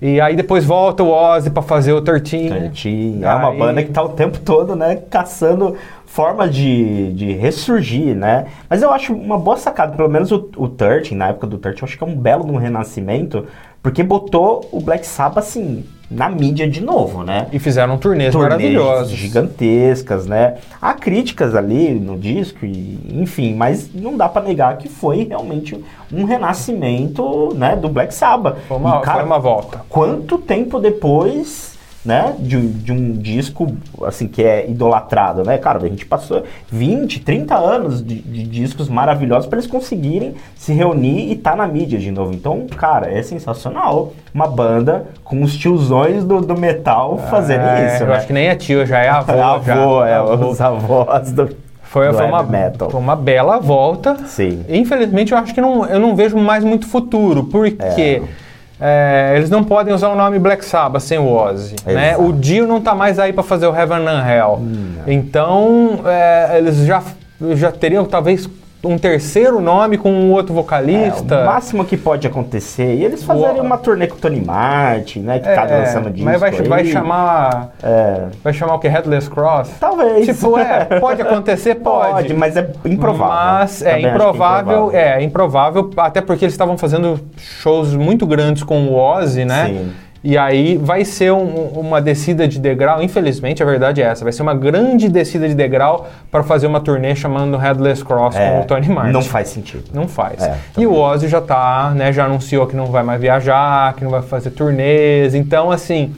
E 0.01 0.21
aí 0.21 0.35
depois 0.35 0.63
volta 0.63 1.03
o 1.03 1.11
Ozzy 1.11 1.49
pra 1.49 1.61
fazer 1.61 1.91
o 1.93 2.01
13. 2.01 2.47
13. 2.49 3.19
É 3.21 3.35
uma 3.35 3.49
Aí- 3.51 3.57
banda 3.57 3.83
que 3.83 3.91
tá 3.91 4.01
o 4.01 4.09
tempo 4.09 4.39
todo, 4.39 4.75
né, 4.75 4.95
caçando 5.09 5.75
formas 6.05 6.53
de, 6.55 7.11
de 7.13 7.33
ressurgir, 7.33 8.15
né? 8.15 8.45
Mas 8.69 8.81
eu 8.81 8.91
acho 8.91 9.13
uma 9.13 9.37
boa 9.37 9.57
sacada, 9.57 9.95
pelo 9.95 10.09
menos 10.09 10.31
o, 10.31 10.49
o 10.55 10.67
13, 10.69 11.13
na 11.15 11.27
época 11.29 11.47
do 11.47 11.57
13, 11.57 11.81
eu 11.81 11.85
acho 11.85 11.97
que 11.97 12.03
é 12.03 12.07
um 12.07 12.15
belo 12.15 12.49
um 12.49 12.55
renascimento, 12.55 13.45
porque 13.83 14.01
botou 14.01 14.67
o 14.71 14.79
Black 14.79 15.05
Sabbath, 15.05 15.39
assim, 15.43 15.83
na 16.09 16.27
mídia 16.29 16.67
de 16.67 16.81
novo, 16.81 17.23
né? 17.23 17.47
E 17.53 17.59
fizeram 17.59 17.97
turnês 17.97 18.31
Turnês 18.31 18.51
maravilhosos. 18.53 19.11
gigantescas, 19.13 20.25
né? 20.25 20.55
Há 20.81 20.93
críticas 20.93 21.55
ali 21.55 21.93
no 21.93 22.17
disco, 22.17 22.65
e, 22.65 22.99
enfim, 23.13 23.53
mas 23.55 23.89
não 23.93 24.17
dá 24.17 24.27
pra 24.27 24.41
negar 24.41 24.77
que 24.77 24.87
foi 24.89 25.27
realmente 25.29 25.79
um 26.11 26.23
renascimento, 26.25 27.53
né, 27.55 27.75
do 27.75 27.89
Black 27.89 28.13
Sabbath. 28.13 28.57
Foi 28.67 28.77
uma, 28.77 28.97
E, 28.97 29.01
cara, 29.01 29.17
foi 29.19 29.25
uma 29.25 29.39
volta. 29.39 29.81
quanto 29.89 30.37
tempo 30.37 30.79
depois, 30.79 31.77
né, 32.05 32.33
de, 32.39 32.55
um- 32.55 32.71
de 32.71 32.91
um 32.93 33.11
disco, 33.11 33.67
assim, 34.05 34.27
que 34.27 34.41
é 34.41 34.69
idolatrado, 34.69 35.43
né? 35.43 35.57
Cara, 35.57 35.77
a 35.83 35.87
gente 35.87 36.05
passou 36.05 36.43
20, 36.71 37.19
30 37.19 37.55
anos 37.55 38.01
de, 38.05 38.15
de 38.21 38.43
discos 38.43 38.87
maravilhosos 38.87 39.47
para 39.47 39.57
eles 39.59 39.69
conseguirem 39.69 40.33
se 40.55 40.71
reunir 40.71 41.29
e 41.31 41.35
tá 41.35 41.55
na 41.55 41.67
mídia 41.67 41.99
de 41.99 42.09
novo. 42.09 42.33
Então, 42.33 42.65
cara, 42.77 43.11
é 43.11 43.21
sensacional 43.21 44.13
uma 44.33 44.47
banda 44.47 45.07
com 45.23 45.41
os 45.43 45.57
tiozões 45.57 46.23
do, 46.23 46.39
do 46.39 46.57
metal 46.57 47.17
fazendo 47.29 47.61
É, 47.63 47.93
isso, 47.95 48.03
eu 48.03 48.07
né? 48.07 48.15
acho 48.15 48.27
que 48.27 48.33
nem 48.33 48.47
é 48.47 48.55
tio, 48.55 48.85
já 48.85 48.99
é 48.99 49.09
avô. 49.11 49.33
É 49.33 49.41
avô, 49.41 49.99
já. 50.01 50.07
é, 50.07 50.15
Avô. 50.15 50.49
os 50.51 50.61
avós 50.61 51.31
do, 51.33 51.49
Foi, 51.83 52.13
foi, 52.13 52.25
uma, 52.25 52.43
metal. 52.43 52.89
foi 52.89 52.99
uma 52.99 53.15
bela 53.15 53.59
volta. 53.59 54.15
Sim. 54.25 54.63
Infelizmente, 54.69 55.33
eu 55.33 55.37
acho 55.37 55.53
que 55.53 55.59
não, 55.59 55.85
eu 55.85 55.99
não 55.99 56.15
vejo 56.15 56.37
mais 56.37 56.63
muito 56.63 56.87
futuro, 56.87 57.43
porque 57.45 58.21
é, 58.23 58.48
eles 59.35 59.49
não 59.49 59.63
podem 59.63 59.93
usar 59.93 60.09
o 60.09 60.15
nome 60.15 60.39
Black 60.39 60.63
Sabbath 60.63 61.01
sem 61.01 61.17
o 61.17 61.27
Ozzy. 61.27 61.75
Né? 61.85 62.15
O 62.17 62.31
Dio 62.31 62.65
não 62.65 62.79
tá 62.79 62.95
mais 62.95 63.19
aí 63.19 63.33
para 63.33 63.43
fazer 63.43 63.67
o 63.67 63.75
Heaven 63.75 64.07
and 64.07 64.25
Hell. 64.27 64.61
Então, 65.07 66.01
é, 66.05 66.57
eles 66.57 66.77
já, 66.85 67.03
já 67.55 67.71
teriam 67.71 68.05
talvez 68.05 68.49
um 68.83 68.97
terceiro 68.97 69.59
nome 69.59 69.97
com 69.97 70.09
um 70.11 70.31
outro 70.31 70.53
É, 70.53 70.55
vocalista. 70.55 71.41
o 71.41 71.45
máximo 71.45 71.83
que 71.83 71.97
pode 71.97 72.25
acontecer. 72.25 72.95
E 72.95 73.03
eles 73.03 73.23
fazerem 73.23 73.59
uma 73.61 73.77
turnê 73.77 74.07
com 74.07 74.15
o 74.15 74.19
Tony 74.19 74.39
Martin, 74.41 75.19
né? 75.19 75.39
Que 75.39 75.45
tá 75.45 75.67
É, 75.67 75.79
lançando 75.79 76.09
disco 76.09 76.25
mas 76.25 76.39
vai, 76.39 76.51
vai 76.51 76.85
chamar. 76.85 77.71
É, 77.83 78.27
Vai 78.43 78.53
chamar 78.53 78.75
o 78.75 78.79
que? 78.79 78.87
Headless 78.87 79.29
Cross? 79.29 79.69
talvez. 79.79 80.25
Tipo, 80.25 80.57
é, 80.57 80.85
pode 80.99 81.21
acontecer, 81.21 81.75
pode. 81.83 82.11
Pode, 82.13 82.33
mas 82.33 82.55
é 82.55 82.69
improvável. 82.85 83.35
Mas 83.35 83.81
é 83.81 83.85
Também 83.91 84.05
acho 84.05 84.11
que 84.11 84.15
improvável, 84.15 84.91
é 84.93 85.23
improvável, 85.23 85.89
até 85.97 86.21
porque 86.21 86.45
eles 86.45 86.53
estavam 86.53 86.77
fazendo 86.77 87.19
shows 87.37 87.93
muito 87.95 88.25
grandes 88.25 88.63
com 88.63 88.87
o 88.87 88.95
Ozzy, 88.95 89.43
né? 89.45 89.67
Sim. 89.67 89.91
E 90.21 90.37
aí 90.37 90.75
vai 90.77 91.05
ser 91.05 91.31
um- 91.31 91.67
uma 91.79 92.01
descida 92.01 92.45
de 92.45 92.59
degrau, 92.59 93.01
infelizmente 93.01 93.63
a 93.63 93.65
verdade 93.65 94.01
é 94.01 94.05
essa, 94.05 94.23
vai 94.23 94.33
ser 94.33 94.41
uma 94.41 94.53
grande 94.53 95.07
descida 95.07 95.47
de 95.47 95.55
degrau 95.55 96.09
para 96.29 96.43
fazer 96.43 96.67
uma 96.67 96.81
turnê 96.81 97.15
chamando 97.15 97.55
Headless 97.57 98.03
Cross 98.03 98.35
É, 98.35 98.51
com 98.51 98.61
o 98.61 98.65
Tony 98.65 98.89
Martin. 98.89 99.13
Não 99.13 99.21
faz 99.21 99.47
sentido. 99.47 99.85
Não 99.93 100.09
faz. 100.09 100.43
É, 100.43 100.57
e 100.77 100.85
o 100.85 100.93
Ozzy 100.93 101.29
já 101.29 101.39
tá, 101.39 101.93
né, 101.95 102.11
já 102.11 102.25
anunciou 102.25 102.67
que 102.67 102.75
não 102.75 102.87
vai 102.87 103.01
mais 103.01 103.21
viajar, 103.21 103.93
que 103.93 104.03
não 104.03 104.11
vai 104.11 104.21
fazer 104.21 104.49
turnês, 104.51 105.33
então 105.33 105.71
assim, 105.71 106.13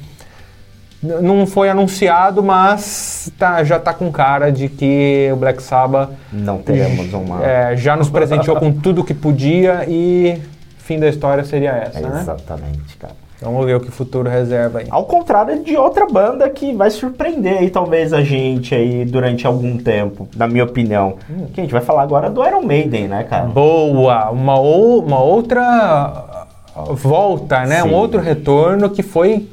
não 1.04 1.46
foi 1.48 1.70
anunciado, 1.70 2.44
mas 2.44 3.32
tá, 3.38 3.64
já 3.64 3.80
tá 3.80 3.94
com 3.94 4.12
cara 4.12 4.52
de 4.52 4.68
que 4.68 5.30
o 5.34 5.36
Black 5.36 5.62
Sabbath 5.62 6.10
Não 6.32 6.58
teremos 6.60 7.12
uma. 7.14 7.44
é, 7.46 7.76
já 7.76 7.96
nos 7.96 8.10
presenteou 8.10 8.56
com 8.58 8.72
tudo 8.72 9.04
que 9.04 9.14
podia 9.14 9.86
e 9.88 10.40
fim 10.78 11.00
da 11.00 11.08
história 11.08 11.44
seria 11.44 11.72
essa, 11.72 12.00
né? 12.00 12.20
Exatamente, 12.22 12.98
cara. 12.98 13.14
Vamos 13.42 13.66
ver 13.66 13.76
o 13.76 13.80
que 13.80 13.90
o 13.90 13.92
futuro 13.92 14.30
reserva 14.30 14.80
aí. 14.80 14.86
Ao 14.90 15.04
contrário 15.04 15.64
de 15.64 15.76
outra 15.76 16.06
banda 16.06 16.48
que 16.50 16.74
vai 16.74 16.92
surpreender 16.92 17.58
aí, 17.58 17.70
talvez, 17.72 18.14
a 18.14 18.22
gente 18.24 18.76
aí 18.76 19.04
durante 19.04 19.48
algum 19.48 19.78
tempo, 19.78 20.28
na 20.36 20.48
minha 20.48 20.64
opinião. 20.64 21.16
Hum. 21.30 21.48
Que 21.54 21.60
a 21.62 21.64
gente 21.64 21.74
vai 21.74 21.82
falar 21.82 22.04
agora 22.04 22.30
do 22.30 22.46
Iron 22.46 22.62
Maiden, 22.62 23.08
né, 23.08 23.24
cara? 23.24 23.46
Boa! 23.46 24.30
Uma, 24.30 24.60
ou- 24.60 25.04
uma 25.04 25.20
outra 25.20 26.46
volta, 26.94 27.66
né? 27.66 27.82
Sim. 27.82 27.90
Um 27.90 27.94
outro 27.96 28.20
retorno 28.22 28.90
que 28.90 29.02
foi 29.04 29.48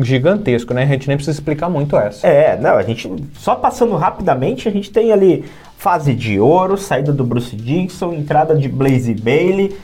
gigantesco, 0.00 0.74
né? 0.74 0.82
A 0.82 0.86
gente 0.86 1.06
nem 1.06 1.16
precisa 1.16 1.36
explicar 1.36 1.68
muito 1.68 1.96
essa. 1.96 2.26
É, 2.26 2.58
não, 2.58 2.70
a 2.76 2.82
gente, 2.82 3.08
só 3.34 3.54
passando 3.54 3.94
rapidamente, 3.96 4.68
a 4.68 4.72
gente 4.72 4.90
tem 4.90 5.12
ali 5.12 5.44
fase 5.76 6.12
de 6.14 6.40
ouro, 6.40 6.76
saída 6.76 7.12
do 7.12 7.24
Bruce 7.24 7.54
Dixon, 7.54 8.12
entrada 8.12 8.54
de 8.54 8.68
Blaze 8.68 9.14
Bailey, 9.14 9.76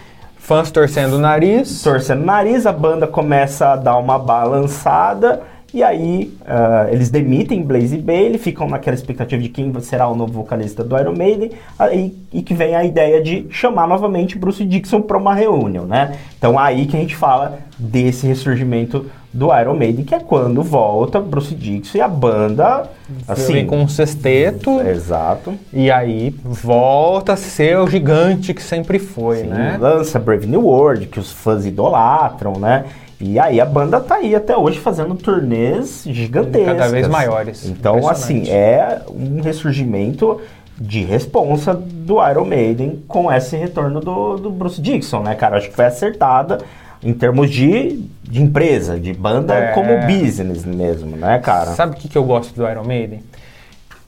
Fãs 0.46 0.70
torcendo 0.70 1.14
o 1.14 1.18
nariz. 1.18 1.82
torcendo 1.82 2.22
o 2.22 2.24
nariz, 2.24 2.66
a 2.66 2.72
banda 2.72 3.04
começa 3.04 3.72
a 3.72 3.76
dar 3.76 3.96
uma 3.96 4.16
balançada, 4.16 5.42
e 5.74 5.82
aí 5.82 6.32
ah, 6.46 6.86
eles 6.90 7.10
demitem 7.10 7.62
Blaze 7.62 7.98
Bailey, 7.98 8.38
ficam 8.38 8.68
naquela 8.68 8.94
expectativa 8.94 9.42
de 9.42 9.48
quem 9.48 9.72
será 9.80 10.08
o 10.08 10.16
novo 10.16 10.32
vocalista 10.32 10.82
do 10.82 10.96
Iron 10.98 11.14
Maiden, 11.16 11.50
aí, 11.78 12.14
e 12.32 12.42
que 12.42 12.54
vem 12.54 12.74
a 12.74 12.84
ideia 12.84 13.22
de 13.22 13.46
chamar 13.50 13.86
novamente 13.86 14.38
Bruce 14.38 14.64
Dixon 14.64 15.02
para 15.02 15.18
uma 15.18 15.34
reunião, 15.34 15.84
né? 15.84 16.16
Então 16.38 16.58
aí 16.58 16.86
que 16.86 16.96
a 16.96 17.00
gente 17.00 17.16
fala 17.16 17.58
desse 17.78 18.26
ressurgimento 18.26 19.06
do 19.32 19.54
Iron 19.54 19.74
Maiden, 19.74 20.02
que 20.02 20.14
é 20.14 20.18
quando 20.18 20.62
volta 20.62 21.20
Bruce 21.20 21.54
Dixon 21.54 21.98
e 21.98 22.00
a 22.00 22.08
banda, 22.08 22.88
assim... 23.28 23.52
vem 23.52 23.66
com 23.66 23.78
um 23.82 23.88
sexteto. 23.88 24.80
Exato. 24.80 25.54
E 25.72 25.90
aí 25.90 26.34
volta 26.42 27.34
a 27.34 27.36
ser 27.36 27.76
o 27.78 27.86
gigante 27.86 28.54
que 28.54 28.62
sempre 28.62 28.98
foi, 28.98 29.40
Sim, 29.40 29.48
né? 29.48 29.76
Lança 29.78 30.18
Brave 30.18 30.46
New 30.46 30.64
World, 30.64 31.06
que 31.06 31.20
os 31.20 31.30
fãs 31.30 31.66
idolatram, 31.66 32.54
né? 32.54 32.86
E 33.20 33.38
aí 33.38 33.60
a 33.60 33.64
banda 33.64 33.98
tá 34.00 34.16
aí 34.16 34.34
até 34.34 34.56
hoje 34.56 34.78
fazendo 34.78 35.14
turnês 35.14 36.04
gigantescas. 36.06 36.76
Cada 36.76 36.88
vez 36.88 37.08
maiores. 37.08 37.66
Então, 37.66 38.08
assim, 38.08 38.48
é 38.50 39.00
um 39.08 39.40
ressurgimento 39.40 40.40
de 40.78 41.02
responsa 41.02 41.72
do 41.74 42.16
Iron 42.28 42.44
Maiden 42.44 43.02
com 43.08 43.32
esse 43.32 43.56
retorno 43.56 44.00
do, 44.00 44.36
do 44.36 44.50
Bruce 44.50 44.80
Dixon, 44.80 45.22
né, 45.22 45.34
cara? 45.34 45.56
Acho 45.56 45.70
que 45.70 45.74
foi 45.74 45.86
acertada 45.86 46.58
em 47.02 47.14
termos 47.14 47.50
de, 47.50 48.04
de 48.22 48.42
empresa, 48.42 49.00
de 49.00 49.14
banda 49.14 49.54
É. 49.54 49.72
como 49.72 49.88
business 50.06 50.66
mesmo, 50.66 51.16
né, 51.16 51.38
cara? 51.38 51.70
Sabe 51.70 51.92
o 51.92 51.96
que, 51.96 52.08
que 52.08 52.18
eu 52.18 52.24
gosto 52.24 52.54
do 52.54 52.68
Iron 52.68 52.84
Maiden? 52.84 53.22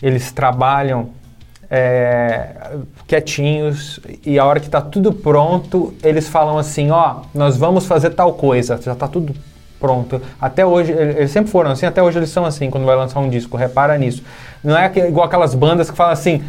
Eles 0.02 0.30
trabalham 0.30 1.08
é, 1.70 2.46
quietinhos 3.06 4.00
e 4.24 4.38
a 4.38 4.44
hora 4.44 4.60
que 4.60 4.68
tá 4.68 4.80
tudo 4.80 5.12
pronto, 5.12 5.94
eles 6.02 6.28
falam 6.28 6.58
assim, 6.58 6.90
ó, 6.90 7.16
nós 7.34 7.56
vamos 7.56 7.86
fazer 7.86 8.10
tal 8.10 8.32
coisa, 8.34 8.78
já 8.82 8.94
tá 8.94 9.06
tudo 9.08 9.34
pronto. 9.80 10.20
Até 10.40 10.64
hoje, 10.66 10.92
ele- 10.92 11.18
eles 11.18 11.30
sempre 11.30 11.50
foram 11.50 11.70
assim, 11.70 11.86
até 11.86 12.02
hoje 12.02 12.18
eles 12.18 12.30
são 12.30 12.44
assim 12.44 12.68
quando 12.70 12.84
vai 12.84 12.96
lançar 12.96 13.20
um 13.20 13.28
disco, 13.28 13.56
repara 13.56 13.96
nisso. 13.96 14.22
Não 14.62 14.76
é 14.76 14.88
que- 14.88 15.00
igual 15.00 15.26
aquelas 15.26 15.54
bandas 15.54 15.90
que 15.90 15.96
falam 15.96 16.12
assim, 16.12 16.42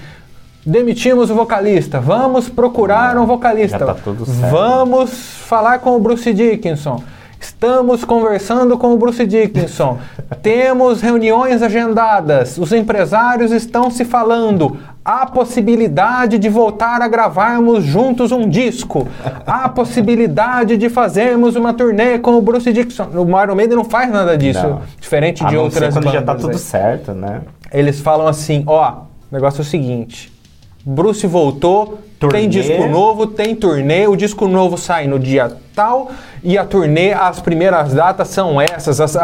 demitimos 0.65 1.29
o 1.29 1.35
vocalista, 1.35 1.99
vamos 1.99 2.49
procurar 2.49 3.17
um 3.17 3.25
vocalista. 3.25 3.77
Tá 3.85 3.93
tudo 3.93 4.25
certo. 4.25 4.51
Vamos 4.51 5.11
falar 5.11 5.79
com 5.79 5.95
o 5.95 5.99
Bruce 5.99 6.33
Dickinson. 6.33 7.03
Estamos 7.39 8.03
conversando 8.03 8.77
com 8.77 8.93
o 8.93 8.97
Bruce 8.97 9.25
Dickinson. 9.25 9.97
Temos 10.43 11.01
reuniões 11.01 11.61
agendadas. 11.61 12.57
Os 12.57 12.73
empresários 12.73 13.51
estão 13.53 13.89
se 13.89 14.03
falando. 14.03 14.77
Há 15.11 15.25
possibilidade 15.25 16.37
de 16.37 16.47
voltar 16.49 17.01
a 17.01 17.07
gravarmos 17.07 17.83
juntos 17.83 18.31
um 18.31 18.47
disco. 18.47 19.07
Há 19.43 19.67
possibilidade 19.67 20.77
de 20.77 20.87
fazermos 20.87 21.55
uma 21.55 21.73
turnê 21.73 22.19
com 22.19 22.37
o 22.37 22.41
Bruce 22.43 22.71
Dickinson. 22.71 23.07
O 23.15 23.41
Iron 23.41 23.55
Maiden 23.55 23.75
não 23.75 23.83
faz 23.83 24.11
nada 24.11 24.37
disso. 24.37 24.61
Não. 24.61 24.81
Diferente 25.01 25.43
de 25.43 25.57
outras 25.57 25.95
ser 25.95 25.99
quando 25.99 26.13
já 26.13 26.21
tá 26.21 26.33
bandas 26.33 26.41
tudo 26.43 26.51
aí 26.51 26.59
certo, 26.59 27.13
né? 27.13 27.41
eles 27.73 27.99
falam 27.99 28.27
assim, 28.27 28.63
ó, 28.67 28.91
o 29.31 29.33
negócio 29.33 29.61
é 29.61 29.63
o 29.63 29.65
seguinte, 29.65 30.31
Bruce 30.85 31.25
voltou, 31.25 31.99
Turnê. 32.19 32.41
tem 32.41 32.47
disco 32.49 32.87
novo, 32.87 33.25
tem 33.25 33.55
turnê, 33.55 34.05
o 34.07 34.15
disco 34.15 34.47
novo 34.47 34.77
sai 34.77 35.07
no 35.07 35.17
dia 35.17 35.51
tal 35.73 36.11
e 36.43 36.55
a 36.55 36.63
turnê, 36.65 37.13
as 37.13 37.39
primeiras 37.39 37.95
datas 37.95 38.27
são 38.27 38.61
essas, 38.61 39.01
as- 39.01 39.17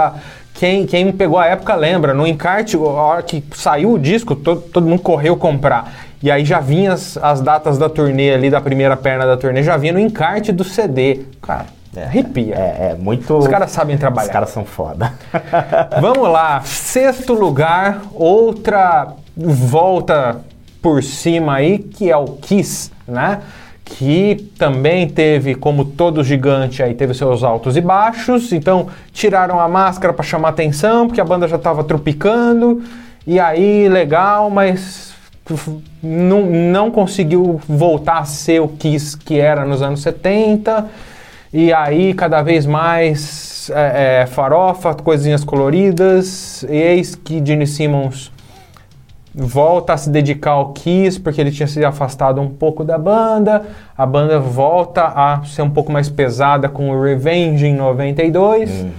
quem, 0.56 0.86
quem 0.86 1.12
pegou 1.12 1.38
a 1.38 1.46
época 1.46 1.76
lembra, 1.76 2.14
no 2.14 2.26
encarte, 2.26 2.78
a 2.78 2.80
hora 2.80 3.22
que 3.22 3.44
saiu 3.54 3.92
o 3.92 4.00
disco, 4.00 4.36
todo, 4.36 4.62
todo 4.62 4.88
mundo 4.88 5.02
correu 5.02 5.36
comprar. 5.36 5.94
E 6.24 6.32
aí 6.32 6.46
já 6.46 6.62
vinha 6.62 6.94
as, 6.94 7.18
as 7.18 7.42
datas 7.42 7.78
da 7.78 7.90
turnê 7.90 8.34
ali, 8.34 8.50
da 8.50 8.62
primeira 8.62 8.96
perna 8.96 9.26
da 9.26 9.36
turnê, 9.36 9.62
já 9.62 9.76
vinha 9.76 9.92
no 9.92 10.00
encarte 10.00 10.54
do 10.54 10.64
CD. 10.64 11.26
Cara, 11.42 11.66
arrepia. 11.98 12.56
É, 12.56 12.92
é 12.92 12.96
muito. 12.98 13.38
Os 13.38 13.48
caras 13.48 13.70
sabem 13.72 13.98
trabalhar. 13.98 14.28
Os 14.28 14.34
caras 14.34 14.50
são 14.50 14.64
foda. 14.64 15.14
Vamos 16.02 16.30
lá, 16.30 16.62
sexto 16.62 17.34
lugar, 17.34 18.02
outra 18.14 19.14
volta 19.36 20.38
por 20.82 21.04
cima 21.04 21.56
aí, 21.56 21.80
que 21.80 22.10
é 22.10 22.16
o 22.16 22.26
Kiss, 22.26 22.92
né? 23.06 23.42
Que 23.86 24.50
também 24.58 25.08
teve, 25.08 25.56
como 25.56 25.86
todo 25.86 26.24
gigante 26.24 26.82
aí, 26.82 26.94
teve 26.94 27.14
seus 27.14 27.44
altos 27.44 27.78
e 27.78 27.82
baixos. 27.82 28.52
Então, 28.52 28.88
tiraram 29.14 29.60
a 29.60 29.70
máscara 29.70 30.12
para 30.12 30.26
chamar 30.26 30.50
atenção, 30.50 31.08
porque 31.08 31.22
a 31.22 31.26
banda 31.26 31.48
já 31.48 31.56
estava 31.56 31.84
tropicando. 31.84 32.84
E 33.26 33.40
aí, 33.40 33.88
legal, 33.88 34.50
mas 34.50 35.14
não, 36.02 36.42
não 36.48 36.92
conseguiu 36.92 37.62
voltar 37.68 38.18
a 38.18 38.26
ser 38.26 38.60
o 38.60 38.68
Kiss 38.68 39.16
que 39.16 39.40
era 39.40 39.64
nos 39.66 39.82
anos 39.82 40.02
70. 40.02 40.90
E 41.54 41.72
aí, 41.72 42.14
cada 42.14 42.42
vez 42.42 42.66
mais 42.66 43.56
mais 43.66 43.70
é, 43.70 44.22
é, 44.22 44.26
farofa, 44.26 44.94
coisinhas 44.94 45.44
coloridas. 45.44 46.64
E 46.64 46.76
eis 46.76 47.16
que 47.16 47.44
Gene 47.46 47.68
Simmons 47.68 48.32
volta 49.38 49.94
a 49.94 49.98
se 49.98 50.10
dedicar 50.10 50.52
ao 50.52 50.72
Kiss, 50.72 51.20
porque 51.20 51.42
ele 51.42 51.52
tinha 51.52 51.68
se 51.68 51.84
afastado 51.84 52.40
um 52.40 52.50
pouco 52.50 52.84
da 52.84 52.98
banda. 52.98 53.64
A 53.98 54.06
banda 54.06 54.40
volta 54.40 55.04
a 55.04 55.44
ser 55.44 55.62
um 55.62 55.70
pouco 55.70 55.92
mais 55.92 56.08
pesada 56.10 56.70
com 56.70 56.90
o 56.90 57.04
Revenge 57.04 57.66
em 57.66 57.76
92. 57.76 58.70
Uhum. 58.70 58.92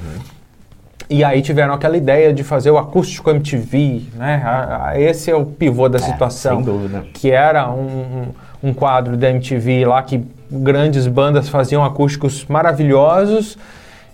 E 1.09 1.23
aí 1.23 1.41
tiveram 1.41 1.73
aquela 1.73 1.97
ideia 1.97 2.33
de 2.33 2.43
fazer 2.43 2.71
o 2.71 2.77
acústico 2.79 3.31
MTV, 3.31 4.03
né? 4.17 4.43
A- 4.45 4.89
a- 4.89 5.01
Esse 5.01 5.31
é 5.31 5.37
o 5.37 5.47
pivô 5.47 5.89
da 5.89 5.99
situação. 6.01 6.57
sem 6.57 6.65
dúvida. 6.65 7.05
Que 7.15 7.31
era 7.31 7.71
um, 7.71 8.27
um, 8.63 8.69
um 8.71 8.75
quadro 8.75 9.17
da 9.17 9.31
MTV 9.31 9.85
lá 9.87 10.03
que 10.03 10.23
grandes 10.51 11.07
bandas 11.07 11.49
faziam 11.49 11.85
acústicos 11.85 12.45
maravilhosos. 12.49 13.57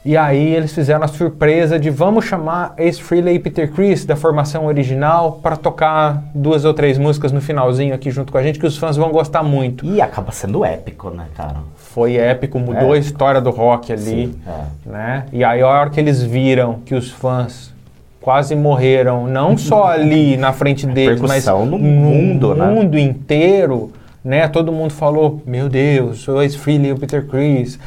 E 0.05 0.17
aí 0.17 0.55
eles 0.55 0.73
fizeram 0.75 1.05
a 1.05 1.09
surpresa 1.09 1.79
de 1.79 1.89
vamos 1.89 2.25
chamar 2.25 2.75
Ace 2.77 3.01
Frehley 3.01 3.37
e 3.37 3.39
Peter 3.39 3.71
Chris 3.71 4.05
da 4.05 4.17
formação 4.17 4.67
original 4.67 5.39
para 5.41 5.57
tocar 5.57 6.25
duas 6.35 6.65
ou 6.65 6.75
três 6.75 6.99
músicas 6.99 7.31
no 7.31 7.41
finalzinho 7.41 7.95
aqui 7.95 8.11
junto 8.11 8.33
com 8.33 8.39
a 8.39 8.43
gente 8.43 8.59
que 8.59 8.67
os 8.67 8.77
fãs 8.77 8.97
vão 8.97 9.13
gostar 9.13 9.45
muito. 9.45 9.87
E 9.87 10.01
acaba 10.01 10.33
sendo 10.33 10.65
épico, 10.65 11.11
né, 11.11 11.27
cara? 11.37 11.59
Foi 11.77 12.17
épico, 12.17 12.59
mudou 12.59 12.95
É. 12.95 12.97
a 12.97 13.01
história 13.01 13.41
do 13.41 13.51
rock 13.51 13.93
ali 13.93 14.01
Sim, 14.03 14.35
é. 14.45 14.91
né? 14.91 15.25
E 15.33 15.45
aí 15.45 15.63
a 15.63 15.69
hora 15.69 15.91
que 15.91 16.01
eles 16.01 16.21
viram 16.21 16.81
que 16.85 16.97
os 16.97 17.09
fãs 17.09 17.73
quase 18.21 18.57
morreram, 18.57 19.29
não 19.29 19.57
só 19.57 19.85
ali 19.93 20.37
na 20.37 20.53
frente 20.53 20.85
deles, 20.85 21.21
mas 21.21 21.47
no 21.47 21.79
mundo, 21.79 22.57
né? 22.57 22.67
mundo 22.67 22.99
inteiro, 22.99 23.93
né? 24.25 24.49
Todo 24.49 24.73
mundo 24.73 24.93
falou, 24.93 25.41
meu 25.47 25.69
Deus, 25.69 26.27
o 26.27 26.43
Ace 26.43 26.59
Frehley 26.59 26.89
e 26.89 26.93
o 26.93 26.99
Peter 26.99 27.25
Chris. 27.25 27.79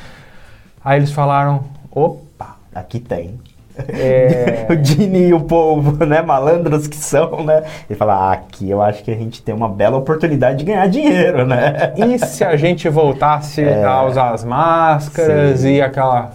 Aí 0.83 0.99
eles 0.99 1.11
falaram, 1.11 1.63
opa, 1.95 2.57
Aqui 2.75 2.99
tem. 2.99 3.39
É. 3.87 4.67
o 4.69 4.75
Dini 4.75 5.29
e 5.29 5.33
o 5.33 5.39
povo, 5.39 6.05
né, 6.05 6.21
malandros 6.21 6.87
que 6.87 6.97
são, 6.97 7.41
né? 7.43 7.63
Ele 7.89 7.97
fala, 7.97 8.13
ah, 8.15 8.33
aqui 8.33 8.69
eu 8.69 8.81
acho 8.81 9.01
que 9.01 9.11
a 9.11 9.15
gente 9.15 9.41
tem 9.41 9.55
uma 9.55 9.69
bela 9.69 9.95
oportunidade 9.95 10.57
de 10.59 10.65
ganhar 10.65 10.87
dinheiro, 10.87 11.45
né? 11.45 11.93
e 11.95 12.19
se 12.19 12.43
a 12.43 12.57
gente 12.57 12.87
voltasse 12.89 13.63
a 13.63 14.03
usar 14.03 14.31
as 14.31 14.43
máscaras 14.43 15.61
Sim. 15.61 15.75
e 15.75 15.81
aquela 15.81 16.31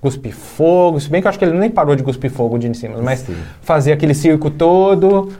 cuspir 0.00 0.34
fogo, 0.34 1.00
se 1.00 1.08
bem 1.08 1.22
que 1.22 1.26
eu 1.26 1.30
acho 1.30 1.38
que 1.38 1.44
ele 1.44 1.58
nem 1.58 1.70
parou 1.70 1.96
de 1.96 2.02
cuspir 2.02 2.30
fogo 2.30 2.58
de 2.58 2.68
em 2.68 2.74
cima, 2.74 2.98
mas 3.00 3.20
Sim. 3.20 3.36
fazer 3.62 3.92
aquele 3.92 4.14
circo 4.14 4.50
todo, 4.50 5.32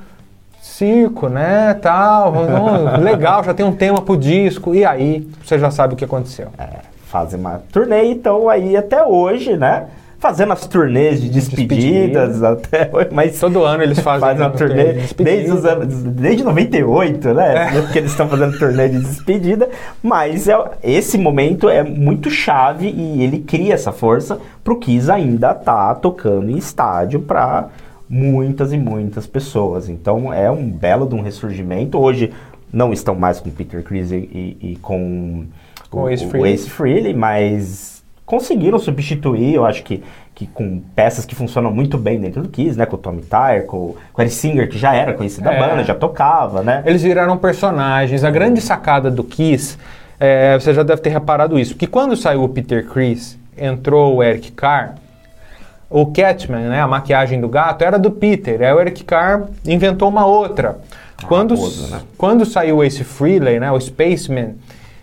circo, 0.61 1.29
né, 1.29 1.75
tal, 1.75 2.33
legal, 3.03 3.45
já 3.45 3.53
tem 3.53 3.67
um 3.67 3.75
tema 3.75 4.01
pro 4.01 4.17
disco, 4.17 4.75
e 4.75 4.85
aí 4.85 5.29
você 5.45 5.59
já 5.59 5.71
sabe 5.71 5.95
o 5.95 5.97
que 5.97 6.05
aconteceu. 6.05 6.49
É, 6.59 6.92
fazem 7.13 7.39
uma 7.39 7.61
turnê, 7.71 8.05
então 8.07 8.49
aí 8.49 8.77
até 8.77 9.05
hoje, 9.05 9.57
né? 9.57 9.85
Fazendo 10.19 10.53
as 10.53 10.67
turnês 10.69 11.21
de 11.21 11.29
despedidas 11.29 12.43
até 12.45 12.89
hoje, 12.93 13.09
mas 13.13 13.39
Todo 13.41 13.65
ano 13.65 13.83
eles 13.83 13.99
fazem, 13.99 14.21
fazem 14.21 14.41
uma 14.47 14.53
um 14.53 14.57
turnê 14.57 14.93
de 14.93 15.01
despedida. 15.01 15.37
desde, 15.37 15.51
os 15.53 15.65
anos, 15.65 15.95
desde 16.05 16.45
98, 16.45 17.35
né? 17.35 17.71
Porque 17.83 17.99
eles 17.99 18.13
estão 18.13 18.29
fazendo 18.29 18.57
turnê 18.57 18.89
de 18.89 19.01
despedida, 19.01 19.69
mas 20.01 20.47
é, 20.49 20.57
esse 20.83 21.19
momento 21.19 21.69
é 21.69 21.83
muito 21.83 22.31
chave 22.31 22.89
e 22.89 23.23
ele 23.23 23.41
cria 23.41 23.75
essa 23.75 23.91
força 23.91 24.39
pro 24.63 24.79
Kiss 24.79 25.11
ainda 25.11 25.53
tá 25.55 25.93
tocando 25.97 26.51
em 26.51 26.57
estádio 26.57 27.19
para 27.21 27.67
muitas 28.09 28.73
e 28.73 28.79
muitas 28.79 29.27
pessoas. 29.27 29.89
Então 29.89 30.33
é 30.33 30.49
um 30.51 30.69
belo 30.71 31.05
de 31.07 31.17
um 31.17 31.21
ressurgimento. 31.21 31.99
Hoje 31.99 32.31
não 32.73 32.93
estão 32.93 33.15
mais 33.17 33.41
com 33.41 33.51
Peter 33.51 33.83
Chris 33.83 34.13
e, 34.13 34.17
e- 34.17 34.57
e 34.73 34.77
com, 34.81 35.45
Com 35.93 36.05
o 36.05 36.09
Ace 36.09 36.25
o 36.25 36.29
Frehley. 36.29 36.55
Ace 36.55 36.71
Frehley, 36.71 37.15
mas 37.15 38.03
conseguiram 38.25 38.79
substituir, 38.79 39.55
eu 39.55 39.65
acho 39.67 39.83
que, 39.83 40.03
que 40.35 40.47
com 40.47 40.81
peças 40.97 41.27
que 41.27 41.35
funcionam 41.35 41.71
muito 41.71 41.99
bem 41.99 42.19
dentro 42.19 42.43
do 42.43 42.49
Kiss, 42.49 42.79
né? 42.79 42.87
Com 42.87 42.97
o 42.97 42.99
Tommy 42.99 43.23
Tyre, 43.23 43.67
com, 43.67 43.95
com 44.13 44.21
o 44.21 44.23
Eric 44.23 44.35
Singer, 44.35 44.69
que 44.69 44.79
já 44.79 44.95
era 44.95 45.13
conhecido 45.13 45.45
da 45.45 45.53
É. 45.53 45.59
banda, 45.59 45.85
já 45.85 45.95
tocava, 45.95 46.63
né? 46.63 46.83
Eles 46.87 47.03
viraram 47.03 47.37
personagens. 47.37 48.25
A 48.25 48.31
grande 48.31 48.61
sacada 48.61 49.11
do 49.11 49.23
Kiss, 49.23 49.77
é, 50.19 50.59
você 50.59 50.73
já 50.73 50.83
deve 50.83 51.03
ter 51.03 51.11
reparado 51.11 51.59
isso, 51.59 51.75
que 51.77 51.87
quando 51.87 52.17
saiu 52.17 52.43
o 52.43 52.49
Peter 52.49 52.87
Chris, 52.87 53.39
entrou 53.57 54.17
o 54.17 54.23
Eric 54.23 54.53
Carr, 54.53 54.95
o 55.91 56.07
Catman, 56.07 56.71
né, 56.71 56.81
a 56.81 56.87
maquiagem 56.89 57.39
do 57.39 57.49
gato, 57.51 57.85
era 57.85 57.99
do 57.99 58.11
Peter. 58.11 58.63
Aí 58.63 58.73
o 58.73 58.81
Eric 58.81 59.05
Carr 59.05 59.43
inventou 59.67 60.09
uma 60.09 60.25
outra. 60.25 60.79
Quando, 61.29 61.55
né? 61.55 62.01
quando 62.17 62.47
saiu 62.47 62.79
o 62.79 62.83
Ace 62.83 63.05
Frehley, 63.05 63.61
né, 63.61 63.71
o 63.71 63.79
Spaceman, 63.79 64.55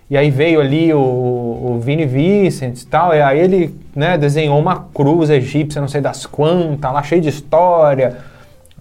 e 0.09 0.17
aí 0.17 0.29
veio 0.31 0.59
ali 0.59 0.91
o, 0.93 0.97
o 0.97 1.79
Vinnie 1.81 2.05
Vincent 2.05 2.81
e 2.81 2.87
tal, 2.87 3.13
e 3.13 3.21
aí 3.21 3.39
ele 3.39 3.75
né, 3.95 4.17
desenhou 4.17 4.57
uma 4.59 4.87
cruz 4.93 5.29
egípcia, 5.29 5.79
não 5.81 5.87
sei 5.87 6.01
das 6.01 6.25
quantas, 6.25 6.91
lá 6.91 7.03
cheio 7.03 7.21
de 7.21 7.29
história. 7.29 8.17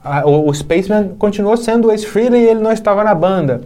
A- 0.02 0.26
o, 0.26 0.48
o 0.48 0.54
Spaceman 0.54 1.10
continuou 1.18 1.56
sendo 1.56 1.88
o 1.88 1.92
Ace 1.92 2.06
Frehley 2.06 2.42
e 2.42 2.48
ele 2.48 2.60
não 2.60 2.72
estava 2.72 3.04
na 3.04 3.14
banda. 3.14 3.60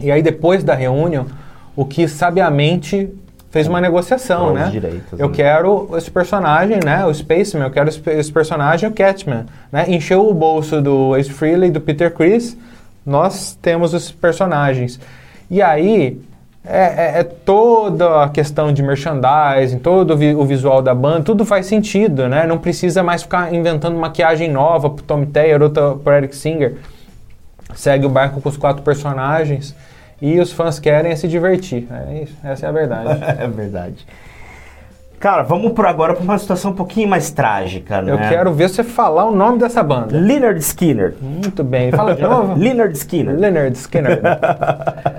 E 0.00 0.10
aí 0.10 0.22
depois 0.22 0.62
da 0.62 0.74
reunião, 0.74 1.26
o 1.74 1.84
que 1.84 2.06
sabiamente 2.06 3.08
fez 3.50 3.66
uma 3.66 3.80
negociação, 3.80 4.48
os 4.48 4.54
né? 4.54 4.68
direitos, 4.70 5.18
eu 5.18 5.28
né? 5.28 5.34
quero 5.34 5.90
esse 5.96 6.10
personagem, 6.10 6.78
né? 6.84 7.04
O 7.04 7.12
Spaceman, 7.12 7.66
eu 7.66 7.70
quero 7.70 7.88
esse, 7.88 8.00
esse 8.10 8.32
personagem, 8.32 8.88
o 8.88 8.92
Catman, 8.92 9.44
né? 9.70 9.84
Encheu 9.88 10.26
o 10.28 10.32
bolso 10.32 10.80
do 10.80 11.16
Ace 11.16 11.30
Frehley 11.30 11.68
e 11.68 11.72
do 11.72 11.80
Peter 11.80 12.12
Chris, 12.14 12.56
nós 13.04 13.58
temos 13.60 13.92
os 13.92 14.10
personagens. 14.10 14.98
E 15.50 15.60
aí 15.60 16.18
é, 16.64 16.78
é- 17.16 17.18
é 17.20 17.22
toda 17.24 18.22
a 18.24 18.28
questão 18.28 18.72
de 18.72 18.82
merchandising, 18.82 19.78
todo 19.78 20.12
o, 20.14 20.16
vi- 20.16 20.34
o 20.34 20.44
visual 20.44 20.80
da 20.80 20.94
banda, 20.94 21.22
tudo 21.24 21.44
faz 21.44 21.66
sentido, 21.66 22.28
né? 22.28 22.46
Não 22.46 22.58
precisa 22.58 23.02
mais 23.02 23.22
ficar 23.22 23.52
inventando 23.52 23.96
maquiagem 23.98 24.50
nova 24.50 24.88
pro 24.90 25.02
Tom 25.02 25.24
Taylor, 25.24 25.62
outra 25.62 25.94
pro 25.96 26.12
Eric 26.14 26.34
Singer. 26.36 26.76
Segue 27.74 28.06
o 28.06 28.08
barco 28.08 28.40
com 28.40 28.48
os 28.48 28.56
quatro 28.56 28.82
personagens 28.82 29.74
e 30.20 30.38
os 30.38 30.52
fãs 30.52 30.78
querem 30.78 31.16
se 31.16 31.26
divertir. 31.26 31.88
É 32.10 32.22
isso, 32.22 32.36
essa 32.44 32.66
é 32.66 32.68
a 32.68 32.72
verdade. 32.72 33.18
é 33.42 33.48
verdade. 33.48 34.06
Cara, 35.18 35.44
vamos 35.44 35.70
por 35.72 35.86
agora 35.86 36.14
para 36.14 36.22
uma 36.24 36.36
situação 36.36 36.72
um 36.72 36.74
pouquinho 36.74 37.08
mais 37.08 37.30
trágica, 37.30 38.02
né? 38.02 38.12
Eu 38.12 38.18
quero 38.18 38.52
ver 38.52 38.68
você 38.68 38.82
falar 38.82 39.24
o 39.26 39.30
nome 39.34 39.56
dessa 39.56 39.80
banda. 39.80 40.18
Leonard 40.18 40.58
Skinner. 40.58 41.14
Muito 41.20 41.62
bem. 41.62 41.92
Fala 41.92 42.14
de 42.16 42.22
novo. 42.22 42.54
Leonard 42.58 42.92
Skinner. 42.98 43.36
Leonard 43.38 43.76
Skinner. 43.78 44.20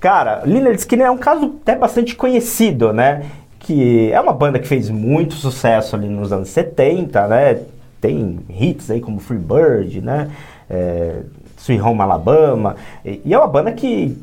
Cara, 0.00 0.42
Leonard 0.46 0.78
Skinner 0.78 1.06
é 1.06 1.10
um 1.10 1.18
caso 1.18 1.56
até 1.62 1.76
bastante 1.76 2.16
conhecido, 2.16 2.92
né? 2.92 3.26
Que 3.58 4.10
é 4.10 4.20
uma 4.20 4.32
banda 4.32 4.58
que 4.58 4.66
fez 4.66 4.88
muito 4.88 5.34
sucesso 5.34 5.94
ali 5.94 6.08
nos 6.08 6.32
anos 6.32 6.48
70, 6.48 7.26
né? 7.28 7.60
Tem 8.00 8.40
hits 8.48 8.90
aí 8.90 9.00
como 9.00 9.20
Free 9.20 9.36
Bird, 9.38 10.00
né? 10.00 10.30
É, 10.68 11.20
Sweet 11.58 11.82
Home 11.82 12.00
Alabama. 12.00 12.76
E, 13.04 13.20
e 13.26 13.34
é 13.34 13.38
uma 13.38 13.46
banda 13.46 13.70
que 13.72 14.16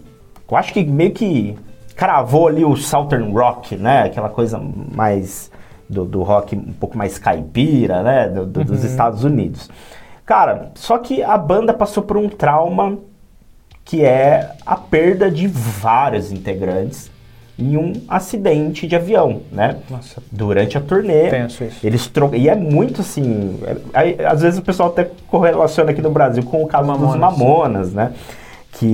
eu 0.50 0.58
acho 0.58 0.74
que 0.74 0.84
meio 0.84 1.12
que 1.12 1.56
cravou 1.96 2.48
ali 2.48 2.66
o 2.66 2.76
Southern 2.76 3.32
Rock, 3.32 3.76
né? 3.76 4.04
Aquela 4.04 4.30
coisa 4.30 4.60
mais 4.96 5.52
do, 5.88 6.04
do 6.06 6.24
rock 6.24 6.56
um 6.56 6.74
pouco 6.74 6.98
mais 6.98 7.20
caipira, 7.20 8.02
né? 8.02 8.28
Do- 8.30 8.48
do- 8.48 8.64
dos 8.66 8.84
Estados 8.84 9.24
Unidos. 9.24 9.70
Cara, 10.26 10.72
só 10.74 10.98
que 10.98 11.22
a 11.22 11.38
banda 11.38 11.72
passou 11.74 12.02
por 12.02 12.18
um 12.18 12.28
trauma 12.28 12.98
que 13.88 14.04
é 14.04 14.52
a 14.66 14.76
perda 14.76 15.32
de 15.32 15.48
vários 15.48 16.32
integrantes 16.32 17.10
em 17.58 17.76
um 17.76 17.94
acidente 18.08 18.86
de 18.86 18.96
avião, 18.96 19.42
né? 19.52 19.78
Nossa, 19.90 20.22
Durante 20.32 20.78
a 20.78 20.82
turnê. 20.82 21.30
penso 21.30 21.64
isso. 21.64 21.88
Eles 21.88 22.06
tro... 22.06 22.36
E 22.36 22.48
é 22.50 22.56
muito 22.56 23.02
assim. 23.02 23.60
é- 23.94 24.26
às 24.28 24.42
vezes 24.42 24.60
o 24.60 24.62
pessoal 24.62 24.90
até 24.90 25.10
correlaciona 25.28 25.90
aqui 25.92 26.02
no 26.02 26.12
Brasil 26.12 26.44
com 26.44 26.62
o 26.64 26.68
caso 26.68 26.92
dos 26.92 27.00
Mamonas. 27.16 27.20
Mamonas, 27.20 27.94
né? 27.94 28.14
Que 28.74 28.86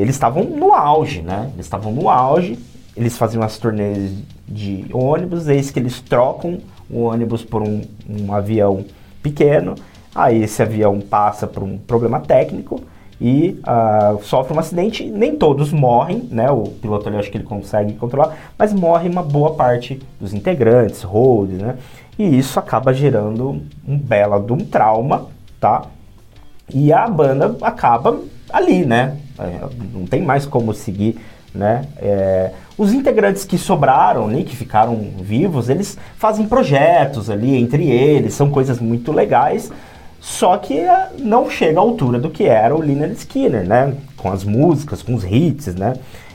eles 0.00 0.14
estavam 0.14 0.44
no 0.44 0.72
auge, 0.72 1.22
né? 1.22 1.50
Eles 1.54 1.66
estavam 1.66 1.90
no 1.90 2.08
auge, 2.08 2.56
eles 2.96 3.16
faziam 3.16 3.42
as 3.42 3.58
turnês 3.58 4.12
de 4.46 4.84
ônibus, 4.92 5.48
eis 5.48 5.70
que 5.72 5.80
eles 5.80 6.00
trocam 6.00 6.58
o 6.88 7.04
ônibus 7.04 7.42
por 7.42 7.62
um, 7.62 7.80
um 8.08 8.32
avião 8.32 8.84
pequeno. 9.20 9.74
Aí 10.14 10.44
esse 10.44 10.62
avião 10.62 11.00
passa 11.00 11.46
por 11.46 11.62
um 11.64 11.76
problema 11.78 12.20
técnico 12.20 12.80
e 13.24 13.60
ah, 13.62 14.16
sofre 14.22 14.52
um 14.52 14.58
acidente. 14.58 15.04
Nem 15.04 15.36
todos 15.36 15.72
morrem, 15.72 16.28
né? 16.28 16.50
O 16.50 16.64
piloto 16.64 17.08
ali 17.08 17.16
acho 17.16 17.30
que 17.30 17.36
ele 17.36 17.44
consegue 17.44 17.92
controlar, 17.92 18.36
mas 18.58 18.72
morre 18.72 19.08
uma 19.08 19.22
boa 19.22 19.54
parte 19.54 20.02
dos 20.20 20.34
integrantes, 20.34 21.02
holds, 21.02 21.56
né? 21.56 21.76
E 22.18 22.36
isso 22.36 22.58
acaba 22.58 22.92
gerando 22.92 23.62
um 23.86 23.96
belo 23.96 24.40
de 24.40 24.52
um 24.52 24.58
trauma, 24.58 25.28
tá? 25.60 25.82
E 26.74 26.92
a 26.92 27.06
banda 27.06 27.56
acaba 27.62 28.18
ali, 28.52 28.84
né? 28.84 29.16
É, 29.38 29.68
Não 29.94 30.04
tem 30.04 30.20
mais 30.20 30.44
como 30.44 30.74
seguir, 30.74 31.16
né? 31.54 31.86
É, 31.98 32.50
os 32.76 32.92
integrantes 32.92 33.44
que 33.44 33.56
sobraram 33.56 34.26
ali, 34.26 34.42
que 34.42 34.56
ficaram 34.56 34.96
vivos, 35.20 35.68
eles 35.68 35.96
fazem 36.16 36.48
projetos 36.48 37.30
ali 37.30 37.56
entre 37.56 37.88
eles, 37.88 38.34
são 38.34 38.50
coisas 38.50 38.80
muito 38.80 39.12
legais, 39.12 39.70
só 40.22 40.56
que 40.56 40.78
é, 40.78 41.10
não 41.18 41.50
chega 41.50 41.80
à 41.80 41.82
altura 41.82 42.20
do 42.20 42.30
que 42.30 42.44
era 42.44 42.76
o 42.76 42.80
Leonard 42.80 43.14
Skinner, 43.14 43.66
né? 43.66 43.92
Com 44.16 44.30
as 44.30 44.44
músicas, 44.44 45.02
com 45.02 45.16
os 45.16 45.24
hits, 45.24 45.74
né? 45.74 45.94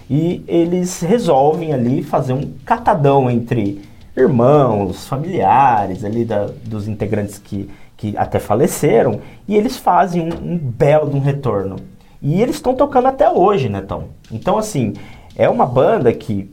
E 0.10 0.44
eles 0.46 1.00
resolvem 1.00 1.72
ali 1.72 2.04
fazer 2.04 2.34
um 2.34 2.52
catadão 2.66 3.32
entre 3.32 3.82
irmãos, 4.16 5.08
familiares 5.08 6.04
ali 6.04 6.26
da, 6.26 6.50
dos 6.66 6.86
integrantes 6.86 7.38
que, 7.38 7.70
que 7.96 8.18
até 8.18 8.40
faleceram, 8.40 9.22
e 9.48 9.56
eles 9.56 9.78
fazem 9.78 10.22
um, 10.34 10.56
um 10.56 10.58
belo 10.58 11.16
um 11.16 11.22
retorno. 11.22 11.78
E 12.22 12.42
eles 12.42 12.56
estão 12.56 12.76
tocando 12.76 13.08
até 13.08 13.30
hoje, 13.30 13.70
né, 13.70 13.80
Tom? 13.80 14.10
Então, 14.30 14.58
assim, 14.58 14.96
é 15.34 15.48
uma 15.48 15.66
banda 15.66 16.12
que 16.12 16.52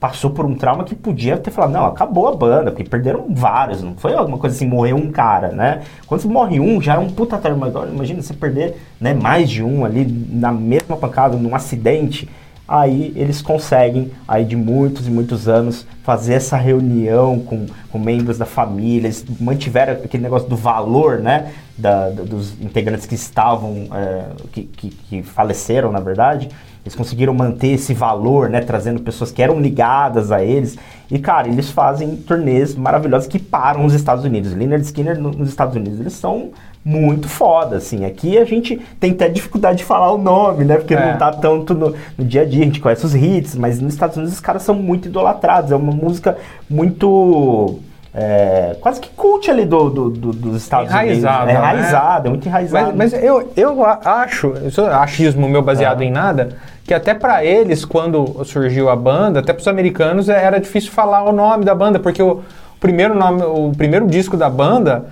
passou 0.00 0.30
por 0.30 0.44
um 0.44 0.54
trauma 0.54 0.84
que 0.84 0.94
podia 0.94 1.36
ter 1.36 1.50
falado, 1.50 1.72
não, 1.72 1.86
acabou 1.86 2.28
a 2.28 2.34
banda, 2.34 2.70
porque 2.70 2.84
perderam 2.88 3.26
vários, 3.30 3.82
não 3.82 3.94
foi 3.94 4.14
alguma 4.14 4.38
coisa 4.38 4.56
assim, 4.56 4.66
morreu 4.66 4.96
um 4.96 5.10
cara, 5.10 5.48
né? 5.48 5.82
Quando 6.06 6.20
você 6.20 6.28
morre 6.28 6.60
um, 6.60 6.80
já 6.80 6.94
é 6.94 6.98
um 6.98 7.10
puta 7.10 7.38
trauma. 7.38 7.68
Imagina 7.92 8.22
você 8.22 8.34
perder 8.34 8.76
né, 9.00 9.14
mais 9.14 9.48
de 9.48 9.62
um 9.62 9.84
ali 9.84 10.04
na 10.30 10.52
mesma 10.52 10.96
pancada, 10.96 11.36
num 11.36 11.54
acidente. 11.54 12.28
Aí 12.66 13.14
eles 13.16 13.40
conseguem, 13.40 14.10
aí 14.26 14.44
de 14.44 14.54
muitos 14.54 15.06
e 15.06 15.10
muitos 15.10 15.48
anos, 15.48 15.86
fazer 16.02 16.34
essa 16.34 16.56
reunião 16.56 17.38
com, 17.38 17.66
com 17.90 17.98
membros 17.98 18.36
da 18.36 18.44
família, 18.44 19.06
eles 19.06 19.24
mantiveram 19.40 19.94
aquele 19.94 20.22
negócio 20.22 20.48
do 20.48 20.56
valor, 20.56 21.18
né? 21.18 21.52
Da, 21.78 22.10
dos 22.10 22.60
integrantes 22.60 23.06
que 23.06 23.14
estavam, 23.14 23.86
é, 23.94 24.24
que, 24.52 24.64
que, 24.64 24.88
que 24.90 25.22
faleceram, 25.22 25.90
na 25.92 26.00
verdade, 26.00 26.50
eles 26.88 26.94
conseguiram 26.94 27.34
manter 27.34 27.68
esse 27.68 27.92
valor, 27.92 28.48
né? 28.48 28.62
Trazendo 28.62 29.00
pessoas 29.00 29.30
que 29.30 29.42
eram 29.42 29.60
ligadas 29.60 30.32
a 30.32 30.42
eles. 30.42 30.78
E, 31.10 31.18
cara, 31.18 31.46
eles 31.46 31.70
fazem 31.70 32.16
turnês 32.16 32.74
maravilhosos 32.74 33.28
que 33.28 33.38
param 33.38 33.84
os 33.84 33.92
Estados 33.92 34.24
Unidos. 34.24 34.54
Leonard 34.54 34.84
Skinner 34.84 35.20
no, 35.20 35.30
nos 35.30 35.50
Estados 35.50 35.76
Unidos, 35.76 36.00
eles 36.00 36.14
são 36.14 36.50
muito 36.82 37.28
foda, 37.28 37.76
assim. 37.76 38.06
Aqui 38.06 38.38
a 38.38 38.44
gente 38.46 38.80
tem 38.98 39.12
até 39.12 39.28
dificuldade 39.28 39.78
de 39.78 39.84
falar 39.84 40.10
o 40.12 40.16
nome, 40.16 40.64
né? 40.64 40.76
Porque 40.76 40.94
é. 40.94 41.12
não 41.12 41.18
tá 41.18 41.30
tanto 41.30 41.74
no, 41.74 41.94
no, 42.16 42.24
dia 42.24 42.42
a 42.42 42.44
dia, 42.46 42.62
a 42.62 42.64
gente 42.64 42.80
conhece 42.80 43.04
os 43.04 43.14
hits, 43.14 43.54
mas 43.54 43.80
nos 43.80 43.92
Estados 43.92 44.16
Unidos 44.16 44.34
os 44.34 44.40
caras 44.40 44.62
são 44.62 44.74
muito 44.74 45.08
idolatrados. 45.08 45.70
É 45.70 45.76
uma 45.76 45.92
música 45.92 46.38
muito 46.70 47.80
é, 48.14 48.76
quase 48.80 49.00
que 49.00 49.10
cult 49.10 49.50
ali 49.50 49.64
do, 49.64 49.90
do, 49.90 50.10
do 50.10 50.32
dos 50.32 50.62
Estados 50.62 50.90
enraizado, 50.90 51.44
Unidos. 51.44 51.54
É 51.54 51.60
né? 51.60 51.72
enraizado, 51.72 52.26
é 52.26 52.30
muito 52.30 52.48
enraizado. 52.48 52.96
Mas, 52.96 53.12
mas, 53.12 53.22
eu, 53.22 53.52
eu 53.56 53.84
acho, 53.84 54.54
isso 54.66 54.80
é 54.80 54.94
achismo 54.94 55.48
meu 55.48 55.62
baseado 55.62 56.02
é. 56.02 56.06
em 56.06 56.10
nada, 56.10 56.56
que 56.84 56.94
até 56.94 57.12
para 57.12 57.44
eles, 57.44 57.84
quando 57.84 58.44
surgiu 58.44 58.88
a 58.88 58.96
banda, 58.96 59.40
até 59.40 59.52
para 59.52 59.60
os 59.60 59.68
americanos 59.68 60.28
era 60.28 60.58
difícil 60.58 60.90
falar 60.90 61.22
o 61.24 61.32
nome 61.32 61.64
da 61.64 61.74
banda, 61.74 61.98
porque 61.98 62.22
o 62.22 62.42
primeiro 62.80 63.14
nome, 63.14 63.42
o 63.42 63.72
primeiro 63.76 64.06
disco 64.06 64.36
da 64.36 64.48
banda 64.48 65.06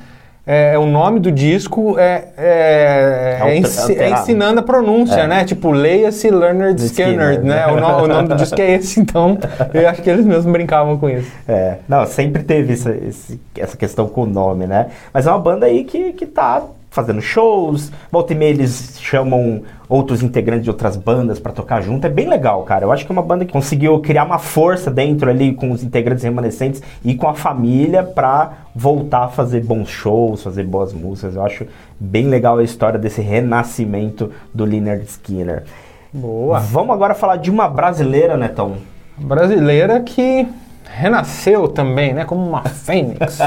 é, 0.47 0.75
é, 0.75 0.79
o 0.79 0.87
nome 0.87 1.19
do 1.19 1.33
disco 1.33 1.99
é, 1.99 2.29
é, 2.39 3.39
é, 3.43 3.57
ensi 3.57 3.99
é 3.99 4.11
ensinando 4.11 4.61
a 4.61 4.63
pronúncia, 4.63 5.23
é. 5.23 5.27
né? 5.27 5.45
Tipo, 5.45 5.73
leia-se 5.73 6.31
Leonard 6.31 6.81
Skinner, 6.85 7.33
Skinner, 7.33 7.43
né? 7.43 7.67
o, 7.67 7.81
no, 7.81 8.05
o, 8.05 8.07
nome 8.07 8.29
do 8.29 8.37
disco 8.37 8.61
é 8.61 8.75
esse, 8.75 9.01
então 9.01 9.37
eu 9.75 9.89
acho 9.89 10.01
que 10.01 10.09
eles 10.09 10.25
mesmos 10.25 10.47
brincavam 10.53 10.97
com 10.99 11.11
isso. 11.11 11.31
É, 11.49 11.79
não, 11.89 12.07
sempre 12.07 12.45
teve 12.45 12.75
essa, 12.75 12.97
essa 13.59 13.77
questão 13.77 14.07
com 14.07 14.23
o 14.23 14.27
nome, 14.27 14.67
né? 14.67 14.87
Mas 15.13 15.27
é 15.27 15.31
uma 15.31 15.41
banda 15.41 15.67
aí 15.67 15.83
que, 15.83 16.13
que 16.13 16.27
tá 16.27 16.63
fazendo 16.97 17.21
shows, 17.21 17.93
volta 18.11 18.33
e 18.33 18.37
meia 18.37 18.49
eles 18.49 18.99
chamam 18.99 19.63
outros 19.87 20.23
integrantes 20.23 20.65
de 20.65 20.71
outras 20.71 20.97
bandas 20.97 21.39
para 21.39 21.53
tocar 21.53 21.83
junto. 21.83 22.07
É 22.07 22.11
bem 22.11 22.27
legal, 22.27 22.63
cara. 22.63 22.87
Eu 22.87 22.91
acho 22.91 23.05
que 23.05 23.13
é 23.13 23.15
uma 23.15 23.23
banda 23.23 23.45
que 23.45 23.53
conseguiu 23.53 24.01
criar 24.01 24.25
uma 24.25 24.39
força 24.39 24.91
dentro 24.91 25.29
ali 25.29 25.53
com 25.53 25.71
os 25.71 25.85
integrantes 25.85 26.25
remanescentes 26.25 26.83
e 27.05 27.15
com 27.15 27.29
a 27.29 27.35
família 27.35 28.03
para 28.03 28.53
voltar 28.75 29.25
a 29.25 29.29
fazer 29.29 29.63
bons 29.63 29.89
shows, 29.89 30.43
fazer 30.43 30.65
boas 30.65 30.95
músicas. 30.95 31.37
Eu 31.37 31.45
acho 31.45 31.67
bem 32.01 32.29
legal 32.29 32.57
a 32.57 32.65
história 32.65 32.99
desse 32.99 33.21
renascimento 33.21 34.33
do 34.53 34.65
Leonard 34.65 35.05
Skinner. 35.05 35.65
Boa. 36.13 36.59
Vamos 36.61 36.95
agora 36.95 37.15
falar 37.15 37.37
de 37.37 37.51
uma 37.51 37.69
brasileira, 37.69 38.39
Netão. 38.39 38.79
Brasileira 39.19 40.01
que 40.01 40.49
renasceu 40.97 41.69
também, 41.69 42.15
né? 42.15 42.25
Como 42.25 42.47
uma 42.47 42.63
fênix. 42.63 43.39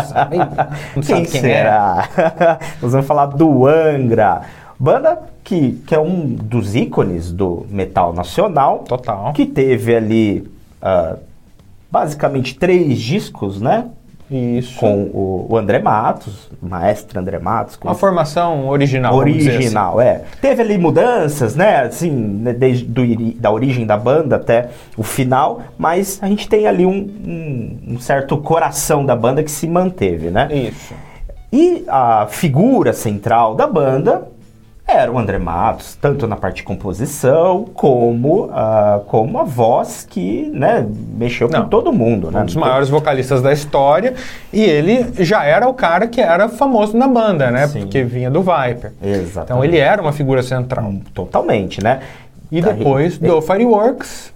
Não 0.96 1.02
quem, 1.02 1.26
quem 1.26 1.42
será? 1.42 2.08
É. 2.16 2.66
Nós 2.82 2.92
vamos 2.92 3.08
falar 3.08 3.26
do 3.26 3.66
Angra. 3.66 4.42
Banda 4.78 5.20
que, 5.44 5.72
que 5.86 5.96
é 5.96 6.00
um 6.00 6.28
dos 6.28 6.76
ícones 6.76 7.32
do 7.32 7.66
metal 7.70 8.14
nacional. 8.14 8.80
Total. 8.88 9.34
Que 9.34 9.46
teve 9.46 9.96
ali 9.96 10.52
uh, 10.82 11.18
basicamente 11.92 12.56
três 12.56 13.00
discos, 13.00 13.60
né? 13.60 13.88
Isso. 14.30 14.80
Com 14.80 15.04
o, 15.06 15.48
o, 15.50 15.58
André 15.58 15.80
Matos, 15.80 16.50
o 16.62 16.68
maestro 16.68 17.20
André 17.20 17.40
Matos. 17.40 17.80
Uma 17.84 17.96
formação 17.96 18.68
original. 18.68 19.16
Original, 19.16 20.00
assim. 20.00 20.08
é. 20.08 20.22
Teve 20.40 20.62
ali 20.62 20.78
mudanças, 20.78 21.56
né? 21.56 21.82
Assim, 21.82 22.12
né, 22.12 22.54
desde 22.54 22.86
do, 22.86 23.02
da 23.40 23.52
origem 23.52 23.86
da 23.86 23.98
banda 23.98 24.36
até 24.36 24.70
o 24.96 25.04
final, 25.04 25.62
mas 25.78 26.20
a 26.22 26.28
gente 26.28 26.48
tem 26.48 26.68
ali 26.68 26.86
um, 26.86 26.92
um, 26.92 27.94
um 27.96 28.00
certo 28.00 28.38
coração 28.38 29.04
da 29.06 29.16
banda 29.16 29.44
que 29.44 29.52
se 29.52 29.68
manteve, 29.68 30.30
né? 30.30 30.48
Isso. 30.52 30.94
E 31.52 31.84
a 31.88 32.28
figura 32.30 32.94
central 32.94 33.56
da 33.56 33.66
banda 33.66 34.28
era 34.92 35.12
o 35.12 35.18
André 35.18 35.38
Matos, 35.38 35.96
tanto 35.96 36.28
na 36.28 36.36
parte 36.36 36.58
de 36.58 36.64
composição 36.64 37.66
como, 37.74 38.46
uh, 38.46 39.00
como 39.08 39.40
a 39.40 39.44
voz 39.44 40.06
que 40.10 40.50
né, 40.54 40.86
mexeu 41.16 41.48
Não, 41.50 41.64
com 41.64 41.70
todo 41.70 41.94
mundo. 41.94 42.32
Né? 42.32 42.42
Um 42.42 42.46
dos 42.46 42.56
maiores 42.56 42.90
vocalistas 42.90 43.42
da 43.42 43.54
história 43.54 44.14
e 44.52 44.62
ele 44.62 45.06
já 45.24 45.44
era 45.44 45.68
o 45.68 45.74
cara 45.74 46.08
que 46.08 46.20
era 46.20 46.50
famoso 46.50 46.98
na 46.98 47.08
banda, 47.08 47.52
né? 47.52 47.68
Sim. 47.68 47.82
Porque 47.82 48.04
vinha 48.04 48.30
do 48.30 48.42
Viper. 48.42 48.92
Exatamente. 49.02 49.44
Então 49.44 49.64
ele 49.64 49.78
era 49.78 50.02
uma 50.02 50.12
figura 50.12 50.42
central. 50.42 50.86
Hum, 50.86 51.02
totalmente, 51.14 51.84
né? 51.84 52.00
E 52.52 52.62
depois 52.62 53.18
do 53.18 53.42
Fireworks 53.42 54.34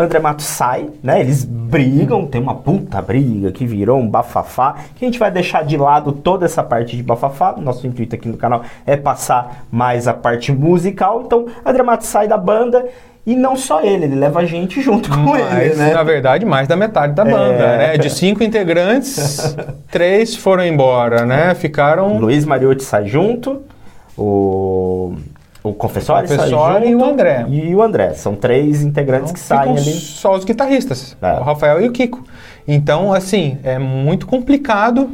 André 0.00 0.18
Matos 0.18 0.46
sai, 0.46 0.88
né? 1.02 1.20
Eles 1.20 1.44
brigam, 1.44 2.26
tem 2.26 2.40
uma 2.40 2.54
puta 2.54 3.02
briga 3.02 3.52
que 3.52 3.66
virou 3.66 3.98
um 4.00 4.08
bafafá, 4.08 4.76
que 4.96 5.04
a 5.04 5.08
gente 5.08 5.18
vai 5.18 5.30
deixar 5.30 5.62
de 5.62 5.76
lado 5.76 6.10
toda 6.12 6.46
essa 6.46 6.62
parte 6.62 6.96
de 6.96 7.02
bafafá. 7.02 7.54
Nosso 7.58 7.86
intuito 7.86 8.14
aqui 8.14 8.26
no 8.26 8.38
canal 8.38 8.62
é 8.86 8.96
passar 8.96 9.66
mais 9.70 10.08
a 10.08 10.14
parte 10.14 10.52
musical. 10.52 11.22
Então, 11.26 11.46
André 11.64 11.82
Matos 11.82 12.06
sai 12.06 12.26
da 12.26 12.38
banda 12.38 12.86
e 13.26 13.36
não 13.36 13.54
só 13.56 13.82
ele, 13.82 14.06
ele 14.06 14.16
leva 14.16 14.40
a 14.40 14.44
gente 14.46 14.80
junto 14.80 15.10
com 15.10 15.32
Mas, 15.32 15.66
ele, 15.66 15.74
né? 15.74 15.92
Na 15.92 16.02
verdade, 16.02 16.46
mais 16.46 16.66
da 16.66 16.76
metade 16.76 17.12
da 17.12 17.24
banda, 17.24 17.62
é... 17.62 17.78
né? 17.78 17.98
De 17.98 18.08
cinco 18.08 18.42
integrantes, 18.42 19.54
três 19.92 20.34
foram 20.34 20.64
embora, 20.64 21.26
né? 21.26 21.54
Ficaram... 21.54 22.16
Luiz 22.18 22.46
Mariotti 22.46 22.82
sai 22.82 23.06
junto, 23.06 23.60
o 24.16 25.14
o 25.62 25.74
Confessório, 25.74 26.28
o 26.28 26.84
e 26.84 26.94
o 26.94 27.04
André. 27.04 27.44
E 27.48 27.74
o 27.74 27.82
André. 27.82 28.14
São 28.14 28.34
três 28.34 28.82
integrantes 28.82 29.30
então, 29.30 29.34
que 29.34 29.40
saem 29.40 29.72
ali. 29.72 29.92
Só 29.92 30.34
os 30.34 30.44
guitarristas, 30.44 31.16
é. 31.20 31.32
o 31.32 31.42
Rafael 31.42 31.80
e 31.82 31.88
o 31.88 31.92
Kiko. 31.92 32.24
Então, 32.66 33.12
assim, 33.12 33.58
é 33.62 33.78
muito 33.78 34.26
complicado 34.26 35.10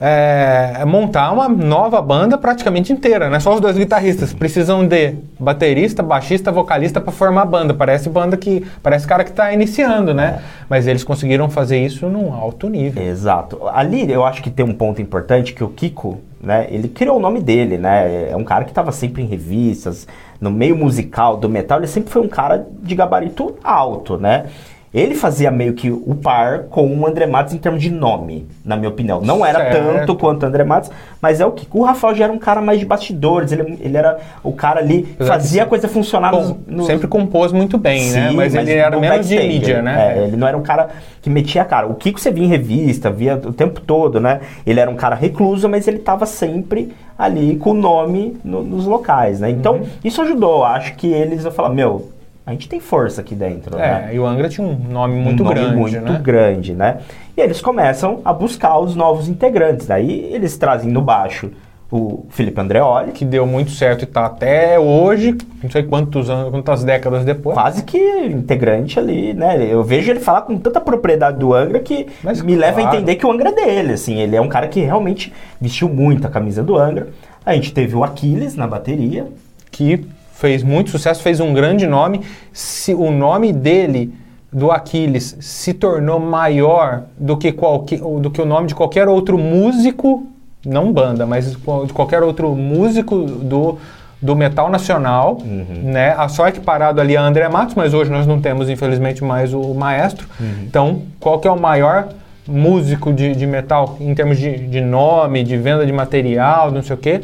é, 0.00 0.82
montar 0.86 1.30
uma 1.30 1.46
nova 1.48 2.00
banda 2.00 2.38
praticamente 2.38 2.92
inteira, 2.92 3.28
né? 3.28 3.38
Só 3.38 3.54
os 3.54 3.60
dois 3.60 3.76
guitarristas. 3.76 4.32
Precisam 4.32 4.86
de 4.86 5.14
baterista, 5.38 6.02
baixista, 6.02 6.50
vocalista 6.50 7.00
para 7.00 7.12
formar 7.12 7.42
a 7.42 7.46
banda. 7.46 7.74
Parece 7.74 8.08
banda 8.08 8.36
que. 8.36 8.66
Parece 8.82 9.06
cara 9.06 9.22
que 9.24 9.30
está 9.30 9.52
iniciando, 9.52 10.14
né? 10.14 10.38
É. 10.38 10.42
Mas 10.68 10.86
eles 10.86 11.04
conseguiram 11.04 11.50
fazer 11.50 11.78
isso 11.78 12.06
num 12.08 12.32
alto 12.32 12.68
nível. 12.68 13.02
Exato. 13.02 13.68
Ali 13.68 14.10
eu 14.10 14.24
acho 14.24 14.42
que 14.42 14.50
tem 14.50 14.64
um 14.64 14.74
ponto 14.74 15.02
importante 15.02 15.52
que 15.52 15.62
o 15.62 15.68
Kiko 15.68 16.18
né? 16.40 16.66
Ele 16.70 16.88
criou 16.88 17.18
o 17.18 17.20
nome 17.20 17.40
dele, 17.40 17.76
né? 17.76 18.30
É 18.30 18.36
um 18.36 18.44
cara 18.44 18.64
que 18.64 18.70
estava 18.70 18.92
sempre 18.92 19.22
em 19.22 19.26
revistas, 19.26 20.06
no 20.40 20.50
meio 20.50 20.74
musical 20.74 21.36
do 21.36 21.48
metal, 21.48 21.78
ele 21.78 21.86
sempre 21.86 22.10
foi 22.10 22.22
um 22.22 22.28
cara 22.28 22.66
de 22.82 22.94
gabarito 22.94 23.56
alto, 23.62 24.16
né? 24.16 24.46
Ele 24.92 25.14
fazia 25.14 25.52
meio 25.52 25.74
que 25.74 25.88
o 25.88 26.16
par 26.16 26.64
com 26.64 26.84
o 26.84 27.06
André 27.06 27.24
Matos 27.24 27.54
em 27.54 27.58
termos 27.58 27.80
de 27.80 27.90
nome, 27.90 28.48
na 28.64 28.76
minha 28.76 28.88
opinião. 28.88 29.20
Não 29.20 29.46
era 29.46 29.60
certo. 29.60 29.98
tanto 29.98 30.16
quanto 30.16 30.42
o 30.42 30.46
André 30.46 30.64
Matos, 30.64 30.90
mas 31.22 31.40
é 31.40 31.46
o 31.46 31.52
que 31.52 31.64
o 31.70 31.84
Rafael 31.84 32.12
já 32.16 32.24
era 32.24 32.32
um 32.32 32.38
cara 32.38 32.60
mais 32.60 32.80
de 32.80 32.86
bastidores, 32.86 33.52
ele, 33.52 33.78
ele 33.80 33.96
era 33.96 34.18
o 34.42 34.52
cara 34.52 34.80
ali, 34.80 35.14
fazia 35.18 35.62
a 35.62 35.66
coisa 35.66 35.86
funcionar. 35.86 36.32
Bom, 36.32 36.58
no... 36.66 36.84
Sempre 36.86 37.06
compôs 37.06 37.52
muito 37.52 37.78
bem, 37.78 38.10
né? 38.10 38.10
Sim, 38.10 38.18
né? 38.18 38.32
Mas, 38.32 38.52
mas 38.52 38.68
ele 38.68 38.78
era 38.78 38.98
menos 38.98 39.28
de 39.28 39.38
mídia, 39.38 39.80
né? 39.80 40.18
É, 40.18 40.24
ele 40.24 40.36
não 40.36 40.48
era 40.48 40.58
um 40.58 40.62
cara 40.62 40.88
que 41.22 41.30
metia 41.30 41.62
a 41.62 41.64
cara. 41.64 41.86
O 41.86 41.94
Kiko 41.94 42.18
você 42.18 42.32
via 42.32 42.44
em 42.44 42.48
revista, 42.48 43.12
via 43.12 43.36
o 43.36 43.52
tempo 43.52 43.80
todo, 43.80 44.18
né? 44.18 44.40
Ele 44.66 44.80
era 44.80 44.90
um 44.90 44.96
cara 44.96 45.14
recluso, 45.14 45.68
mas 45.68 45.86
ele 45.86 45.98
estava 45.98 46.26
sempre 46.26 46.92
ali 47.16 47.54
com 47.56 47.70
o 47.70 47.74
nome 47.74 48.36
no, 48.42 48.64
nos 48.64 48.86
locais, 48.86 49.38
né? 49.38 49.50
Então, 49.50 49.74
uhum. 49.76 49.86
isso 50.02 50.20
ajudou. 50.22 50.64
Acho 50.64 50.96
que 50.96 51.06
eles, 51.12 51.44
eu 51.44 51.52
falar, 51.52 51.68
meu, 51.68 52.08
a 52.44 52.52
gente 52.52 52.68
tem 52.68 52.80
força 52.80 53.20
aqui 53.20 53.34
dentro. 53.34 53.78
É, 53.78 54.06
né? 54.06 54.10
e 54.14 54.18
o 54.18 54.26
Angra 54.26 54.48
tinha 54.48 54.66
um 54.66 54.76
nome 54.76 55.14
muito 55.14 55.42
um 55.42 55.46
nome 55.46 55.54
grande. 55.54 55.76
Muito 55.76 56.00
né? 56.00 56.20
grande, 56.22 56.74
né? 56.74 56.98
E 57.36 57.40
eles 57.40 57.60
começam 57.60 58.20
a 58.24 58.32
buscar 58.32 58.78
os 58.78 58.96
novos 58.96 59.28
integrantes. 59.28 59.86
Daí 59.86 60.32
eles 60.32 60.56
trazem 60.56 60.90
no 60.90 61.00
baixo 61.00 61.50
o 61.90 62.24
Felipe 62.30 62.60
Andreoli. 62.60 63.12
Que 63.12 63.24
deu 63.24 63.46
muito 63.46 63.70
certo 63.72 64.02
e 64.02 64.04
está 64.04 64.26
até 64.26 64.78
hoje, 64.78 65.36
não 65.62 65.70
sei 65.70 65.82
quantos 65.82 66.30
anos, 66.30 66.50
quantas 66.50 66.84
décadas 66.84 67.24
depois. 67.24 67.54
Quase 67.54 67.82
que 67.82 67.98
integrante 68.26 68.98
ali, 68.98 69.34
né? 69.34 69.66
Eu 69.70 69.82
vejo 69.82 70.10
ele 70.10 70.20
falar 70.20 70.42
com 70.42 70.56
tanta 70.56 70.80
propriedade 70.80 71.38
do 71.38 71.52
Angra 71.52 71.80
que 71.80 72.06
Mas, 72.22 72.40
me 72.40 72.56
claro. 72.56 72.60
leva 72.60 72.80
a 72.80 72.94
entender 72.94 73.16
que 73.16 73.26
o 73.26 73.32
Angra 73.32 73.50
é 73.50 73.52
dele, 73.52 73.92
assim. 73.92 74.18
Ele 74.18 74.36
é 74.36 74.40
um 74.40 74.48
cara 74.48 74.68
que 74.68 74.80
realmente 74.80 75.32
vestiu 75.60 75.88
muito 75.88 76.26
a 76.26 76.30
camisa 76.30 76.62
do 76.62 76.76
Angra. 76.76 77.08
A 77.44 77.54
gente 77.54 77.72
teve 77.72 77.96
o 77.96 78.04
Aquiles 78.04 78.54
na 78.54 78.66
bateria. 78.66 79.26
Que 79.70 80.04
fez 80.40 80.62
muito 80.62 80.90
sucesso, 80.90 81.22
fez 81.22 81.38
um 81.38 81.52
grande 81.52 81.86
nome. 81.86 82.22
Se 82.52 82.94
o 82.94 83.10
nome 83.10 83.52
dele 83.52 84.12
do 84.50 84.70
Aquiles 84.72 85.36
se 85.38 85.74
tornou 85.74 86.18
maior 86.18 87.02
do 87.16 87.36
que, 87.36 87.52
qualquer, 87.52 87.98
do 88.00 88.30
que 88.30 88.40
o 88.40 88.46
nome 88.46 88.66
de 88.66 88.74
qualquer 88.74 89.06
outro 89.06 89.36
músico, 89.38 90.26
não 90.64 90.92
banda, 90.92 91.26
mas 91.26 91.52
de 91.52 91.92
qualquer 91.92 92.22
outro 92.22 92.54
músico 92.56 93.18
do, 93.22 93.78
do 94.20 94.34
metal 94.34 94.70
nacional, 94.70 95.38
Uhum. 95.42 95.90
né? 95.92 96.16
Só 96.28 96.48
equiparado 96.48 97.00
ali 97.00 97.16
a 97.16 97.22
André 97.22 97.48
Matos, 97.48 97.74
mas 97.74 97.92
hoje 97.94 98.10
nós 98.10 98.26
não 98.26 98.40
temos, 98.40 98.68
infelizmente, 98.70 99.22
mais 99.22 99.52
o 99.52 99.74
maestro. 99.74 100.26
Uhum. 100.40 100.46
Então, 100.66 101.02
qual 101.20 101.38
que 101.38 101.46
é 101.46 101.50
o 101.50 101.60
maior 101.60 102.08
músico 102.48 103.12
de, 103.12 103.34
de 103.36 103.46
metal 103.46 103.96
em 104.00 104.14
termos 104.14 104.38
de, 104.38 104.56
de 104.68 104.80
nome, 104.80 105.44
de 105.44 105.56
venda 105.56 105.84
de 105.86 105.92
material, 105.92 106.70
não 106.72 106.82
sei 106.82 106.96
o 106.96 106.98
quê? 106.98 107.20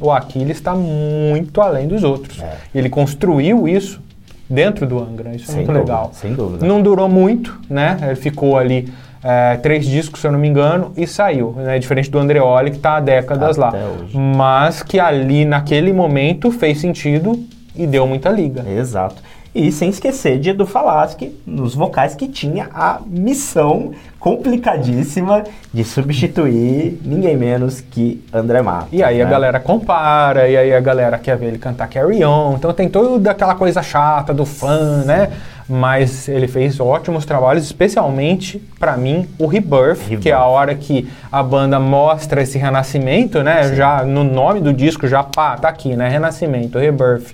O 0.00 0.10
Aquiles 0.10 0.56
está 0.56 0.74
muito 0.74 1.60
além 1.60 1.86
dos 1.86 2.02
outros. 2.02 2.40
É. 2.40 2.56
Ele 2.74 2.88
construiu 2.88 3.68
isso 3.68 4.00
dentro 4.48 4.86
do 4.86 4.98
Angra. 4.98 5.34
Isso 5.34 5.44
é 5.50 5.54
Sem 5.54 5.56
muito 5.56 5.68
dúvida, 5.72 5.92
legal. 5.92 6.10
sem 6.12 6.34
dúvida. 6.34 6.66
Não 6.66 6.82
durou 6.82 7.08
muito, 7.08 7.58
né? 7.70 7.96
Ele 8.02 8.16
ficou 8.16 8.58
ali 8.58 8.92
é, 9.22 9.56
três 9.56 9.86
discos, 9.86 10.20
se 10.20 10.26
eu 10.26 10.32
não 10.32 10.38
me 10.38 10.48
engano, 10.48 10.92
e 10.96 11.06
saiu. 11.06 11.52
Né? 11.56 11.78
Diferente 11.78 12.10
do 12.10 12.18
Andreoli, 12.18 12.70
que 12.70 12.76
está 12.76 12.96
há 12.96 13.00
décadas 13.00 13.58
Até 13.58 13.78
lá. 13.78 13.84
hoje. 13.88 14.16
Mas 14.16 14.82
que 14.82 14.98
ali, 15.00 15.44
naquele 15.44 15.92
momento, 15.92 16.50
fez 16.50 16.78
sentido 16.80 17.42
e 17.74 17.86
deu 17.86 18.06
muita 18.06 18.30
liga. 18.30 18.64
Exato. 18.68 19.16
E 19.54 19.70
sem 19.70 19.88
esquecer 19.88 20.40
de 20.40 20.50
Edu 20.50 20.66
Falaschi 20.66 21.32
nos 21.46 21.76
vocais 21.76 22.16
que 22.16 22.26
tinha 22.26 22.68
a 22.74 22.98
missão 23.06 23.92
complicadíssima 24.18 25.44
de 25.72 25.84
substituir 25.84 26.98
ninguém 27.04 27.36
menos 27.36 27.80
que 27.80 28.20
André 28.32 28.62
Matos. 28.62 28.88
E 28.90 29.00
aí 29.00 29.22
a 29.22 29.24
né? 29.24 29.30
galera 29.30 29.60
compara, 29.60 30.48
e 30.48 30.56
aí 30.56 30.74
a 30.74 30.80
galera 30.80 31.18
quer 31.18 31.36
ver 31.36 31.46
ele 31.46 31.58
cantar 31.58 31.86
Carry 31.88 32.24
On. 32.24 32.54
Então 32.56 32.72
tem 32.72 32.88
toda 32.88 33.30
aquela 33.30 33.54
coisa 33.54 33.80
chata 33.80 34.34
do 34.34 34.44
fã, 34.44 35.04
né? 35.04 35.30
Mas 35.68 36.28
ele 36.28 36.48
fez 36.48 36.80
ótimos 36.80 37.24
trabalhos, 37.24 37.62
especialmente 37.64 38.58
pra 38.80 38.96
mim 38.96 39.28
o 39.38 39.46
Rebirth, 39.46 40.00
Rebirth. 40.00 40.20
que 40.20 40.30
é 40.30 40.34
a 40.34 40.44
hora 40.44 40.74
que 40.74 41.08
a 41.30 41.44
banda 41.44 41.78
mostra 41.78 42.42
esse 42.42 42.58
renascimento, 42.58 43.40
né? 43.44 43.72
Já 43.72 44.02
no 44.04 44.24
nome 44.24 44.60
do 44.60 44.72
disco 44.72 45.06
já 45.06 45.22
pá, 45.22 45.56
tá 45.56 45.68
aqui, 45.68 45.94
né? 45.94 46.08
Renascimento, 46.08 46.76
Rebirth. 46.76 47.32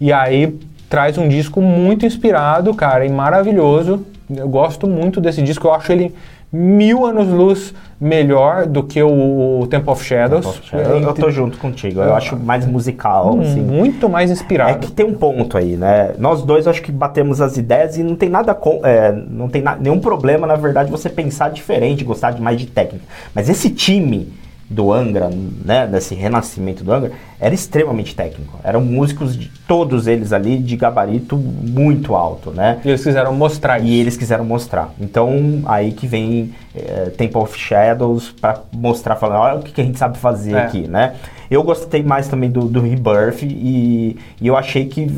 E 0.00 0.12
aí 0.12 0.56
traz 0.88 1.16
um 1.18 1.28
disco 1.28 1.60
muito 1.60 2.04
inspirado, 2.06 2.72
cara, 2.74 3.04
e 3.04 3.10
maravilhoso. 3.10 4.04
Eu 4.34 4.48
gosto 4.48 4.86
muito 4.86 5.20
desse 5.20 5.42
disco, 5.42 5.66
eu 5.66 5.74
acho 5.74 5.90
ele 5.92 6.14
mil 6.50 7.04
anos 7.04 7.28
luz 7.28 7.74
melhor 8.00 8.64
do 8.66 8.82
que 8.82 9.02
o, 9.02 9.60
o 9.60 9.66
Temple 9.66 9.90
of 9.90 10.02
Shadows. 10.02 10.62
Eu, 10.72 11.00
eu 11.00 11.12
tô 11.14 11.30
junto 11.30 11.58
contigo. 11.58 12.00
Eu 12.00 12.14
acho 12.14 12.36
mais 12.38 12.64
musical, 12.64 13.34
Hum, 13.34 13.40
assim. 13.42 13.60
muito 13.60 14.08
mais 14.08 14.30
É 14.30 14.32
inspirado. 14.32 14.78
que 14.86 14.90
tem 14.92 15.04
um 15.04 15.12
ponto 15.14 15.58
aí, 15.58 15.76
né? 15.76 16.12
Nós 16.18 16.42
dois 16.42 16.66
acho 16.66 16.80
que 16.80 16.90
batemos 16.92 17.40
as 17.42 17.56
ideias 17.58 17.98
e 17.98 18.02
não 18.02 18.14
tem 18.16 18.28
nada 18.30 18.54
com, 18.54 18.80
é, 18.84 19.12
não 19.12 19.48
tem 19.48 19.60
na- 19.60 19.76
nenhum 19.76 19.98
problema, 20.00 20.46
na 20.46 20.56
verdade, 20.56 20.90
você 20.90 21.10
pensar 21.10 21.50
diferente, 21.50 22.02
gostar 22.04 22.30
de 22.30 22.40
mais 22.40 22.58
de 22.58 22.66
técnica. 22.66 23.04
Mas 23.34 23.48
esse 23.50 23.68
time 23.70 24.28
do 24.70 24.92
Angra, 24.92 25.30
né, 25.64 25.86
desse 25.86 26.14
renascimento 26.14 26.84
do 26.84 26.92
Angra, 26.92 27.12
era 27.40 27.54
extremamente 27.54 28.14
técnico. 28.14 28.58
Eram 28.62 28.82
músicos 28.82 29.34
de 29.36 29.48
todos 29.66 30.06
eles 30.06 30.32
ali 30.32 30.58
de 30.58 30.76
gabarito 30.76 31.36
muito 31.36 32.14
alto, 32.14 32.50
né? 32.50 32.78
E 32.84 32.88
eles 32.88 33.02
quiseram 33.02 33.34
mostrar 33.34 33.78
E 33.80 33.84
isso. 33.84 34.00
eles 34.02 34.16
quiseram 34.16 34.44
mostrar. 34.44 34.90
Então, 35.00 35.62
aí 35.64 35.92
que 35.92 36.06
vem 36.06 36.52
é, 36.74 37.10
Temple 37.16 37.40
of 37.40 37.58
Shadows 37.58 38.30
pra 38.38 38.60
mostrar, 38.72 39.16
falando, 39.16 39.38
olha 39.40 39.58
o 39.58 39.62
que, 39.62 39.72
que 39.72 39.80
a 39.80 39.84
gente 39.84 39.98
sabe 39.98 40.18
fazer 40.18 40.52
É. 40.54 40.64
aqui, 40.64 40.86
né? 40.86 41.14
Eu 41.50 41.62
gostei 41.62 42.02
mais 42.02 42.28
também 42.28 42.50
do, 42.50 42.62
do 42.68 42.80
Rebirth 42.80 43.42
e, 43.42 44.18
e 44.38 44.46
eu 44.46 44.54
achei 44.54 44.84
que 44.84 45.10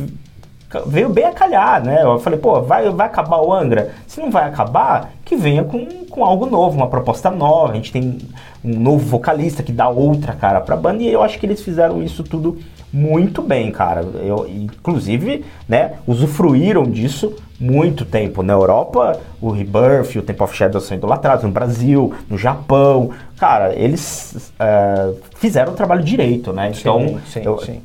veio 0.86 1.08
bem 1.08 1.24
a 1.24 1.32
calhar, 1.32 1.82
né? 1.84 2.04
Eu 2.04 2.20
falei, 2.20 2.38
pô, 2.38 2.62
vai, 2.62 2.88
vai 2.90 3.08
acabar 3.08 3.38
o 3.38 3.52
Angra? 3.52 3.90
Se 4.06 4.20
não 4.20 4.30
vai 4.30 4.44
acabar, 4.44 5.10
que 5.24 5.34
venha 5.34 5.64
com, 5.64 5.84
com 6.08 6.24
algo 6.24 6.46
novo, 6.46 6.76
uma 6.76 6.86
proposta 6.86 7.28
nova. 7.32 7.72
A 7.72 7.74
gente 7.74 7.90
tem 7.90 8.18
um 8.64 8.78
novo 8.78 9.04
vocalista 9.06 9.62
que 9.62 9.72
dá 9.72 9.88
outra 9.88 10.32
cara 10.34 10.60
pra 10.60 10.76
banda 10.76 11.02
e 11.02 11.08
eu 11.10 11.22
acho 11.22 11.38
que 11.38 11.46
eles 11.46 11.62
fizeram 11.62 12.02
isso 12.02 12.22
tudo 12.22 12.58
muito 12.92 13.40
bem, 13.40 13.70
cara. 13.70 14.02
Eu, 14.22 14.46
inclusive, 14.48 15.44
né, 15.68 15.92
usufruíram 16.06 16.82
disso 16.84 17.34
muito 17.58 18.04
tempo. 18.04 18.42
Na 18.42 18.52
Europa, 18.52 19.20
o 19.40 19.50
Rebirth 19.50 20.16
o 20.16 20.22
Temple 20.22 20.42
of 20.42 20.56
Shadows 20.56 20.84
são 20.86 20.96
idolatrados. 20.96 21.44
No 21.44 21.50
Brasil, 21.50 22.12
no 22.28 22.36
Japão. 22.36 23.10
Cara, 23.38 23.74
eles 23.74 24.52
é, 24.58 25.12
fizeram 25.36 25.72
o 25.72 25.76
trabalho 25.76 26.02
direito, 26.02 26.52
né? 26.52 26.72
Então, 26.76 27.20
sim, 27.26 27.42
eu- 27.44 27.58
sim. 27.58 27.80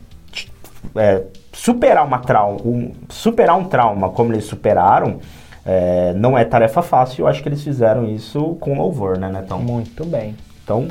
é, 0.96 1.24
superar 1.54 2.06
uma 2.06 2.20
trauma, 2.20 2.60
um, 2.66 2.92
superar 3.10 3.58
um 3.58 3.66
trauma 3.66 4.10
como 4.10 4.34
eles 4.34 4.46
superaram, 4.46 5.20
é, 5.66 6.14
não 6.16 6.38
é 6.38 6.44
tarefa 6.46 6.82
fácil. 6.82 7.24
Eu 7.24 7.28
acho 7.28 7.44
que 7.44 7.50
eles 7.50 7.64
fizeram 7.64 8.08
isso 8.10 8.56
com 8.60 8.78
louvor, 8.78 9.18
né, 9.18 9.30
Netão? 9.30 9.60
Muito 9.60 10.06
bem. 10.06 10.36
Então, 10.66 10.88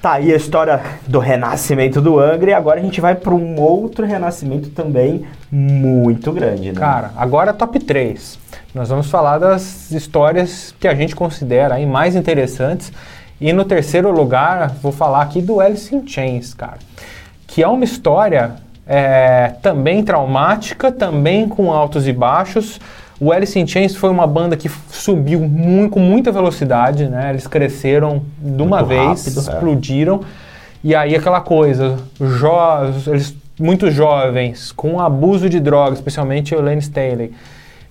tá 0.00 0.12
aí 0.12 0.32
a 0.32 0.36
história 0.36 0.80
do 1.06 1.18
renascimento 1.18 2.00
do 2.00 2.18
Angra 2.18 2.52
e 2.52 2.54
agora 2.54 2.80
a 2.80 2.82
gente 2.82 3.02
vai 3.02 3.14
para 3.14 3.34
um 3.34 3.60
outro 3.60 4.06
renascimento 4.06 4.70
também 4.70 5.26
muito 5.50 6.32
grande, 6.32 6.72
né? 6.72 6.80
Cara, 6.80 7.10
agora 7.14 7.52
top 7.52 7.78
3. 7.78 8.38
Nós 8.74 8.88
vamos 8.88 9.10
falar 9.10 9.36
das 9.36 9.90
histórias 9.90 10.74
que 10.80 10.88
a 10.88 10.94
gente 10.94 11.14
considera 11.14 11.74
aí 11.74 11.84
mais 11.84 12.16
interessantes. 12.16 12.90
E 13.38 13.52
no 13.52 13.66
terceiro 13.66 14.10
lugar, 14.10 14.70
vou 14.82 14.90
falar 14.90 15.20
aqui 15.20 15.42
do 15.42 15.60
Alice 15.60 15.94
in 15.94 16.06
Chains, 16.08 16.54
cara. 16.54 16.78
Que 17.46 17.62
é 17.62 17.68
uma 17.68 17.84
história 17.84 18.52
é, 18.86 19.52
também 19.60 20.02
traumática, 20.02 20.90
também 20.90 21.46
com 21.46 21.70
altos 21.70 22.08
e 22.08 22.12
baixos. 22.14 22.80
O 23.24 23.30
Alice 23.30 23.56
in 23.56 23.64
Chains 23.68 23.94
foi 23.94 24.10
uma 24.10 24.26
banda 24.26 24.56
que 24.56 24.68
subiu 24.90 25.38
mu- 25.40 25.88
com 25.88 26.00
muita 26.00 26.32
velocidade, 26.32 27.06
né? 27.06 27.30
Eles 27.30 27.46
cresceram 27.46 28.22
de 28.36 28.60
uma 28.60 28.78
Muito 28.78 28.88
vez, 28.88 29.00
rápido, 29.24 29.38
é. 29.38 29.42
explodiram. 29.42 30.20
E 30.82 30.92
aí 30.92 31.14
aquela 31.14 31.40
coisa, 31.40 31.98
jo 32.20 32.50
eles 33.06 33.32
muito 33.60 33.92
jovens, 33.92 34.72
com 34.72 34.98
abuso 34.98 35.48
de 35.48 35.60
drogas, 35.60 35.98
especialmente 35.98 36.52
o 36.52 36.60
Lane 36.60 36.80
Staley. 36.80 37.30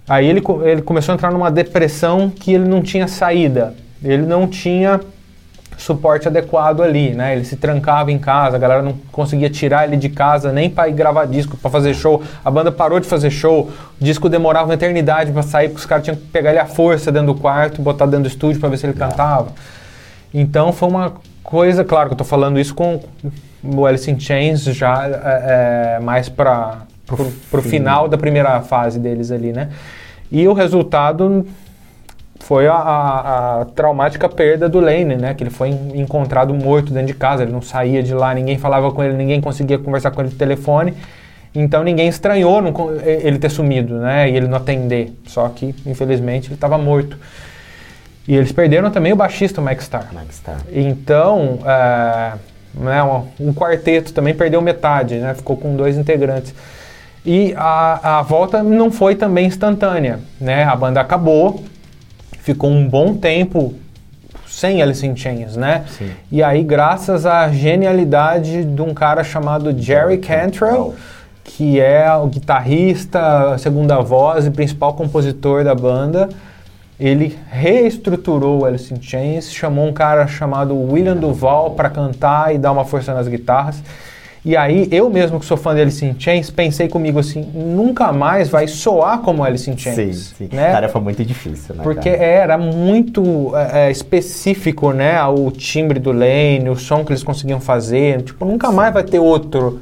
Aí 0.10 0.28
ele, 0.28 0.44
ele 0.66 0.82
começou 0.82 1.14
a 1.14 1.16
entrar 1.16 1.32
numa 1.32 1.50
depressão 1.50 2.30
que 2.30 2.52
ele 2.52 2.68
não 2.68 2.82
tinha 2.82 3.08
saída. 3.08 3.74
Ele 4.04 4.24
não 4.24 4.46
tinha 4.48 5.00
suporte 5.82 6.28
adequado 6.28 6.82
ali, 6.82 7.12
né? 7.12 7.36
Ele 7.36 7.44
se 7.44 7.56
trancava 7.56 8.12
em 8.12 8.20
casa, 8.20 8.56
a 8.56 8.60
galera 8.60 8.82
não 8.82 8.94
conseguia 9.12 9.50
tirar 9.50 9.86
ele 9.86 9.98
de 9.98 10.10
casa 10.10 10.52
nem 10.52 10.70
para 10.70 10.88
ir 10.88 10.94
gravar 10.94 11.26
disco, 11.26 11.58
para 11.58 11.72
fazer 11.72 11.94
show. 11.94 12.22
A 12.46 12.52
banda 12.52 12.72
parou 12.72 13.00
de 13.00 13.08
fazer 13.08 13.32
show, 13.32 13.70
o 14.00 14.04
disco 14.04 14.30
demorava 14.30 14.66
uma 14.66 14.76
eternidade 14.76 15.32
para 15.32 15.42
sair, 15.42 15.70
porque 15.70 15.80
os 15.80 15.86
caras 15.86 16.04
tinham 16.04 16.16
que 16.16 16.24
pegar 16.28 16.52
ele 16.52 16.60
à 16.60 16.66
força 16.66 17.12
dentro 17.12 17.34
do 17.34 17.40
quarto, 17.40 17.82
botar 17.82 18.06
dentro 18.06 18.24
do 18.24 18.28
estúdio 18.28 18.60
para 18.60 18.70
ver 18.70 18.78
se 18.78 18.86
ele 18.86 18.94
cantava. 18.94 19.50
Então 20.34 20.72
foi 20.72 20.88
uma 20.88 21.14
coisa, 21.44 21.84
claro 21.84 22.10
que 22.10 22.14
eu 22.14 22.18
tô 22.18 22.24
falando 22.24 22.60
isso 22.60 22.76
com 22.76 23.02
o 23.64 23.86
Alice 23.86 24.10
in 24.10 24.20
Chains 24.20 24.64
já 24.64 25.08
é, 25.08 25.96
é, 25.98 26.00
mais 26.00 26.30
para 26.30 26.84
pro, 27.08 27.32
pro 27.50 27.62
final 27.62 28.08
da 28.08 28.18
primeira 28.18 28.62
fase 28.62 29.00
deles 29.00 29.32
ali, 29.32 29.52
né? 29.52 29.70
E 30.32 30.48
o 30.48 30.54
resultado 30.54 31.46
foi 32.44 32.68
a, 32.68 32.74
a- 32.74 33.62
a 33.62 33.66
traumática 33.66 34.28
perda 34.28 34.68
do 34.68 34.80
Lane, 34.80 35.16
né? 35.16 35.34
Que 35.34 35.44
ele 35.44 35.50
foi 35.52 35.70
en- 35.70 36.02
encontrado 36.02 36.54
morto 36.54 36.92
dentro 36.92 37.08
de 37.08 37.14
casa, 37.14 37.44
ele 37.44 37.52
não 37.52 37.62
saía 37.62 38.02
de 38.04 38.14
lá, 38.14 38.34
ninguém 38.34 38.58
falava 38.58 38.92
com 38.92 39.04
ele, 39.04 39.14
ninguém 39.14 39.40
conseguia 39.42 39.78
conversar 39.78 40.12
com 40.12 40.22
ele 40.22 40.30
no 40.32 40.36
telefone. 40.36 40.94
Então 41.54 41.84
ninguém 41.84 42.08
estranhou 42.08 42.62
não 42.62 42.74
ele 43.04 43.38
ter 43.38 43.50
sumido, 43.50 43.96
né? 44.00 44.30
E 44.30 44.36
ele 44.38 44.48
não 44.48 44.58
atender. 44.58 45.14
Só 45.28 45.50
que, 45.50 45.76
infelizmente, 45.86 46.48
ele 46.48 46.56
estava 46.56 46.78
morto. 46.78 47.18
E 48.28 48.36
eles 48.36 48.52
perderam 48.52 48.90
também 48.92 49.12
o 49.12 49.16
baixista, 49.16 49.60
o 49.60 49.64
Max 49.64 49.84
Starr. 49.84 50.08
Está? 50.30 50.56
Então, 50.72 51.60
é, 51.66 52.34
né, 52.74 53.04
um, 53.04 53.48
um 53.50 53.54
quarteto 53.54 54.14
também 54.14 54.34
perdeu 54.34 54.62
metade, 54.62 55.16
né? 55.18 55.34
Ficou 55.34 55.58
com 55.58 55.76
dois 55.76 55.98
integrantes. 55.98 56.54
E 57.26 57.54
a, 57.58 58.20
a 58.20 58.22
volta 58.22 58.64
não 58.64 58.90
foi 58.90 59.16
também 59.16 59.46
instantânea, 59.48 60.20
né? 60.40 60.64
A 60.64 60.76
banda 60.76 61.02
acabou, 61.02 61.64
ficou 62.42 62.70
um 62.70 62.88
bom 62.88 63.16
tempo 63.16 63.74
sem 64.48 64.82
Alice 64.82 65.06
in 65.06 65.16
Chains, 65.16 65.56
né? 65.56 65.86
Sim. 65.98 66.12
E 66.32 66.44
aí, 66.44 66.64
graças 66.64 67.26
à 67.26 67.50
genialidade 67.50 68.66
de 68.66 68.82
um 68.82 68.94
cara 68.94 69.24
chamado 69.24 69.76
Jerry 69.78 70.18
Cantrell, 70.18 70.94
que 71.44 71.80
é 71.80 72.12
o 72.14 72.28
guitarrista, 72.28 73.58
segunda 73.58 74.00
voz 74.02 74.46
e 74.46 74.52
principal 74.52 74.94
compositor 74.94 75.64
da 75.64 75.74
banda, 75.74 76.30
ele 77.00 77.38
reestruturou 77.50 78.62
o 78.62 78.66
Alice 78.66 78.94
in 78.94 79.02
Chains, 79.02 79.52
chamou 79.52 79.88
um 79.88 79.94
cara 79.94 80.28
chamado 80.28 80.76
William 80.76 81.16
Duval 81.16 81.72
para 81.72 81.90
cantar 81.90 82.54
e 82.54 82.58
dar 82.58 82.72
uma 82.72 82.86
força 82.86 83.14
nas 83.14 83.28
guitarras. 83.28 83.82
E 84.44 84.58
aí, 84.58 84.88
eu 84.92 85.08
mesmo 85.08 85.40
que 85.40 85.46
sou 85.46 85.56
fã 85.56 85.76
de 85.76 85.82
Alice 85.82 86.04
in 86.04 86.16
Chains, 86.18 86.50
pensei 86.50 86.88
comigo 86.88 87.20
assim, 87.20 87.42
nunca 87.54 88.12
mais 88.12 88.50
vai 88.50 88.68
soar 88.68 89.20
como 89.20 89.44
Alice 89.44 89.70
in 89.70 89.78
Sim, 89.78 89.96
Chains. 89.96 90.34
sim. 90.36 90.50
Né? 90.52 90.72
Tarefa 90.72 91.00
muito 91.00 91.24
difícil, 91.24 91.76
né? 91.76 91.84
Porque 91.84 92.10
cara? 92.10 92.24
era 92.24 92.58
muito 92.58 93.56
é, 93.56 93.88
é, 93.88 93.92
específico, 93.92 94.94
né? 94.94 95.24
O 95.26 95.52
timbre 95.52 96.00
do 96.00 96.12
Lane, 96.12 96.70
o 96.72 96.76
som 96.76 97.06
que 97.06 97.12
eles 97.12 97.22
conseguiam 97.22 97.62
fazer. 97.62 98.24
Tipo, 98.24 98.44
nunca 98.44 98.72
mais 98.72 98.92
vai 98.92 99.04
ter 99.04 99.20
outro 99.20 99.80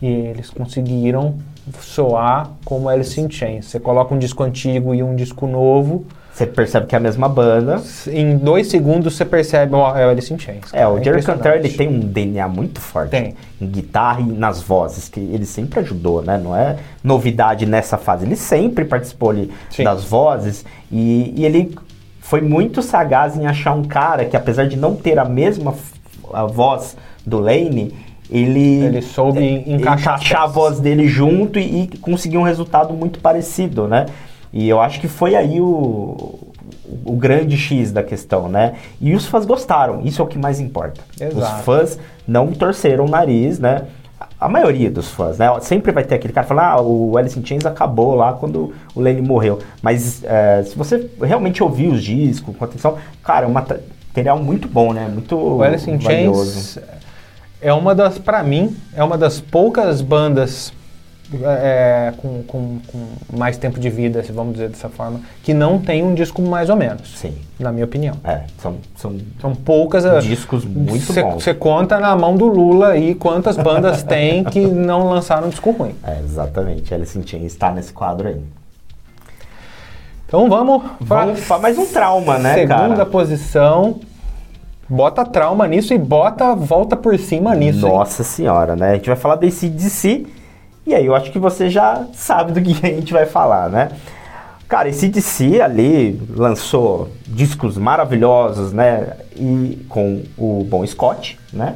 E 0.00 0.06
eles 0.06 0.48
conseguiram 0.48 1.34
soar 1.80 2.50
como 2.64 2.88
Alice 2.88 3.20
in 3.20 3.30
Chains. 3.30 3.66
Você 3.66 3.78
coloca 3.78 4.14
um 4.14 4.18
disco 4.18 4.42
antigo 4.42 4.94
e 4.94 5.02
um 5.02 5.14
disco 5.14 5.46
novo, 5.46 6.06
Você 6.38 6.46
percebe 6.46 6.86
que 6.86 6.94
é 6.94 6.98
a 6.98 7.00
mesma 7.00 7.28
banda. 7.28 7.82
em 8.06 8.38
dois 8.38 8.68
segundos 8.68 9.16
você 9.16 9.24
percebe, 9.24 9.74
ó, 9.74 9.96
é 9.96 10.08
Alice 10.08 10.32
in 10.32 10.38
Chains. 10.38 10.72
É, 10.72 10.86
o 10.86 10.92
Jerry 10.98 11.08
impressionante. 11.08 11.42
Cantrell 11.42 11.56
ele 11.56 11.68
tem 11.70 11.88
um 11.88 11.98
DNA 11.98 12.46
muito 12.46 12.80
forte 12.80 13.10
Tem. 13.10 13.34
em 13.60 13.66
guitarra 13.66 14.20
e 14.20 14.24
nas 14.24 14.62
vozes, 14.62 15.08
que 15.08 15.18
ele 15.18 15.44
sempre 15.44 15.80
ajudou, 15.80 16.22
né? 16.22 16.38
Não 16.38 16.54
é 16.54 16.76
novidade 17.02 17.66
nessa 17.66 17.98
fase. 17.98 18.24
Ele 18.24 18.36
sempre 18.36 18.84
participou 18.84 19.30
ali 19.30 19.50
Sim. 19.68 19.82
das 19.82 20.04
vozes 20.04 20.64
e, 20.92 21.34
e 21.36 21.44
ele 21.44 21.76
foi 22.20 22.40
muito 22.40 22.82
sagaz 22.82 23.36
em 23.36 23.44
achar 23.44 23.74
um 23.74 23.82
cara 23.82 24.24
que, 24.24 24.36
apesar 24.36 24.68
de 24.68 24.76
não 24.76 24.94
ter 24.94 25.18
a 25.18 25.24
mesma 25.24 25.74
a 26.32 26.44
voz 26.44 26.96
do 27.26 27.40
Lane, 27.40 27.92
ele, 28.30 28.84
Ele 28.84 29.02
soube 29.02 29.38
ele 29.38 29.72
encaixar 29.74 30.14
encaixar 30.16 30.42
a 30.42 30.46
voz 30.46 30.78
dele 30.78 31.08
junto 31.08 31.58
e, 31.58 31.84
e 31.84 31.98
conseguir 31.98 32.36
um 32.36 32.42
resultado 32.42 32.92
muito 32.92 33.18
parecido, 33.18 33.88
né? 33.88 34.06
E 34.52 34.68
eu 34.68 34.80
acho 34.80 35.00
que 35.00 35.08
foi 35.08 35.34
aí 35.34 35.60
o, 35.60 36.38
o 37.04 37.12
grande 37.12 37.56
X 37.56 37.92
da 37.92 38.02
questão, 38.02 38.48
né? 38.48 38.74
E 39.00 39.14
os 39.14 39.26
fãs 39.26 39.44
gostaram, 39.44 40.00
isso 40.04 40.20
é 40.22 40.24
o 40.24 40.28
que 40.28 40.38
mais 40.38 40.58
importa. 40.60 41.00
Exato. 41.20 41.36
Os 41.58 41.64
fãs 41.64 41.98
não 42.26 42.48
torceram 42.52 43.04
o 43.04 43.08
nariz, 43.08 43.58
né? 43.58 43.82
A- 44.40 44.48
maioria 44.48 44.90
dos 44.90 45.08
fãs, 45.08 45.38
né? 45.38 45.46
Sempre 45.60 45.92
vai 45.92 46.02
ter 46.04 46.14
aquele 46.16 46.32
cara 46.32 46.46
falando, 46.46 46.64
ah, 46.64 46.80
o 46.82 47.16
Alice 47.16 47.38
in 47.38 47.44
Chains 47.44 47.66
acabou 47.66 48.14
lá 48.14 48.32
quando 48.32 48.72
o 48.94 49.00
Lenny 49.00 49.20
morreu. 49.22 49.58
Mas 49.82 50.22
é, 50.24 50.62
se 50.64 50.76
você 50.76 51.08
realmente 51.22 51.62
ouvir 51.62 51.88
os 51.88 52.02
discos 52.02 52.56
com 52.56 52.64
atenção, 52.64 52.96
cara, 53.22 53.46
é 53.46 53.48
um 53.48 53.52
material 53.52 54.38
muito 54.42 54.66
bom, 54.66 54.92
né? 54.92 55.08
Muito 55.12 55.36
O 55.36 55.62
Alice 55.62 55.88
in 55.90 55.98
valioso. 55.98 56.52
Chains 56.52 56.78
é 57.60 57.72
uma 57.72 57.94
das, 57.94 58.18
pra 58.18 58.42
mim, 58.42 58.76
é 58.94 59.02
uma 59.04 59.18
das 59.18 59.40
poucas 59.40 60.00
bandas 60.00 60.72
é, 61.42 62.12
com, 62.16 62.42
com- 62.44 62.78
com 62.86 63.36
mais 63.36 63.56
tempo 63.58 63.78
de 63.78 63.90
vida, 63.90 64.22
se 64.22 64.32
vamos 64.32 64.54
dizer 64.54 64.68
dessa 64.70 64.88
forma, 64.88 65.20
que 65.42 65.52
não 65.52 65.78
tem 65.78 66.02
um 66.02 66.14
disco 66.14 66.40
mais 66.40 66.70
ou 66.70 66.76
menos, 66.76 67.18
Sim, 67.18 67.34
na 67.58 67.70
minha 67.70 67.84
opinião. 67.84 68.14
é, 68.24 68.42
são, 68.62 68.76
são 68.96 69.16
São 69.40 69.54
poucas. 69.54 70.06
ah, 70.06 70.20
discos 70.20 70.64
muito 70.64 71.12
bons. 71.12 71.42
Você 71.42 71.52
conta 71.52 71.98
na 72.00 72.16
mão 72.16 72.36
do 72.36 72.46
Lula 72.46 72.88
aí 72.88 73.14
quantas 73.14 73.56
bandas 73.56 74.02
tem 74.02 74.42
que 74.44 74.60
não 74.66 75.08
lançaram 75.10 75.48
um 75.48 75.50
disco 75.50 75.70
ruim. 75.70 75.94
É, 76.02 76.18
exatamente, 76.20 76.94
Alice 76.94 77.18
in 77.18 77.26
Chains 77.26 77.44
está 77.52 77.70
nesse 77.70 77.92
quadro 77.92 78.28
aí. 78.28 78.40
Então 80.26 80.48
vamos 80.48 80.82
para 81.08 81.26
Vamos 81.26 81.48
mais 81.60 81.78
um 81.78 81.86
trauma, 81.86 82.38
né, 82.38 82.54
segunda 82.54 82.88
cara? 82.88 83.06
posição. 83.06 84.00
Bota 84.90 85.24
trauma 85.24 85.66
nisso 85.66 85.92
e 85.92 85.98
bota 85.98 86.54
volta 86.54 86.96
por 86.96 87.18
cima 87.18 87.54
nisso. 87.54 87.86
hein? 87.86 87.92
Nossa 87.92 88.22
senhora, 88.24 88.74
né? 88.74 88.92
A 88.92 88.94
gente 88.94 89.06
vai 89.06 89.16
falar 89.16 89.34
do 89.36 89.46
ACDC, 89.46 90.26
e 90.88 90.94
aí 90.94 91.04
eu 91.04 91.14
acho 91.14 91.30
que 91.30 91.38
você 91.38 91.68
já 91.68 92.06
sabe 92.14 92.52
do 92.52 92.62
que 92.62 92.86
a 92.86 92.88
gente 92.88 93.12
vai 93.12 93.26
falar, 93.26 93.68
né? 93.68 93.90
Cara, 94.66 94.88
ACDC 94.88 95.60
ali 95.60 96.20
lançou 96.34 97.10
discos 97.26 97.76
maravilhosos, 97.76 98.72
né? 98.72 99.18
E 99.36 99.84
com 99.88 100.24
o 100.36 100.64
Bon 100.64 100.86
Scott, 100.86 101.38
né? 101.52 101.74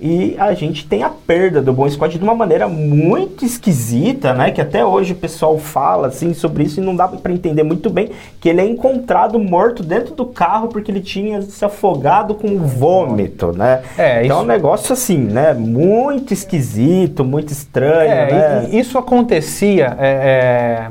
E 0.00 0.36
a 0.38 0.54
gente 0.54 0.86
tem 0.86 1.02
a 1.02 1.08
perda 1.10 1.60
do 1.60 1.72
Bon 1.72 1.90
Scott 1.90 2.16
de 2.16 2.22
uma 2.22 2.34
maneira 2.34 2.68
muito 2.68 3.44
esquisita, 3.44 4.32
né? 4.32 4.52
Que 4.52 4.60
até 4.60 4.84
hoje 4.84 5.12
o 5.12 5.16
pessoal 5.16 5.58
fala 5.58 6.06
assim 6.06 6.32
sobre 6.34 6.62
isso 6.62 6.78
e 6.80 6.84
não 6.84 6.94
dá 6.94 7.08
para 7.08 7.32
entender 7.32 7.64
muito 7.64 7.90
bem 7.90 8.10
que 8.40 8.48
ele 8.48 8.60
é 8.60 8.64
encontrado 8.64 9.40
morto 9.40 9.82
dentro 9.82 10.14
do 10.14 10.24
carro 10.24 10.68
porque 10.68 10.92
ele 10.92 11.00
tinha 11.00 11.42
se 11.42 11.64
afogado 11.64 12.34
com 12.36 12.58
vômito, 12.58 13.50
né? 13.52 13.82
É, 13.98 14.24
então 14.24 14.36
é 14.36 14.38
um 14.38 14.42
isso- 14.44 14.48
negócio 14.52 14.92
assim, 14.92 15.18
né? 15.18 15.52
Muito 15.52 16.32
esquisito, 16.32 17.24
muito 17.24 17.52
estranho, 17.52 18.08
É, 18.12 18.30
né? 18.62 18.68
isso 18.70 18.98
acontecia. 18.98 19.96
É, 19.98 20.90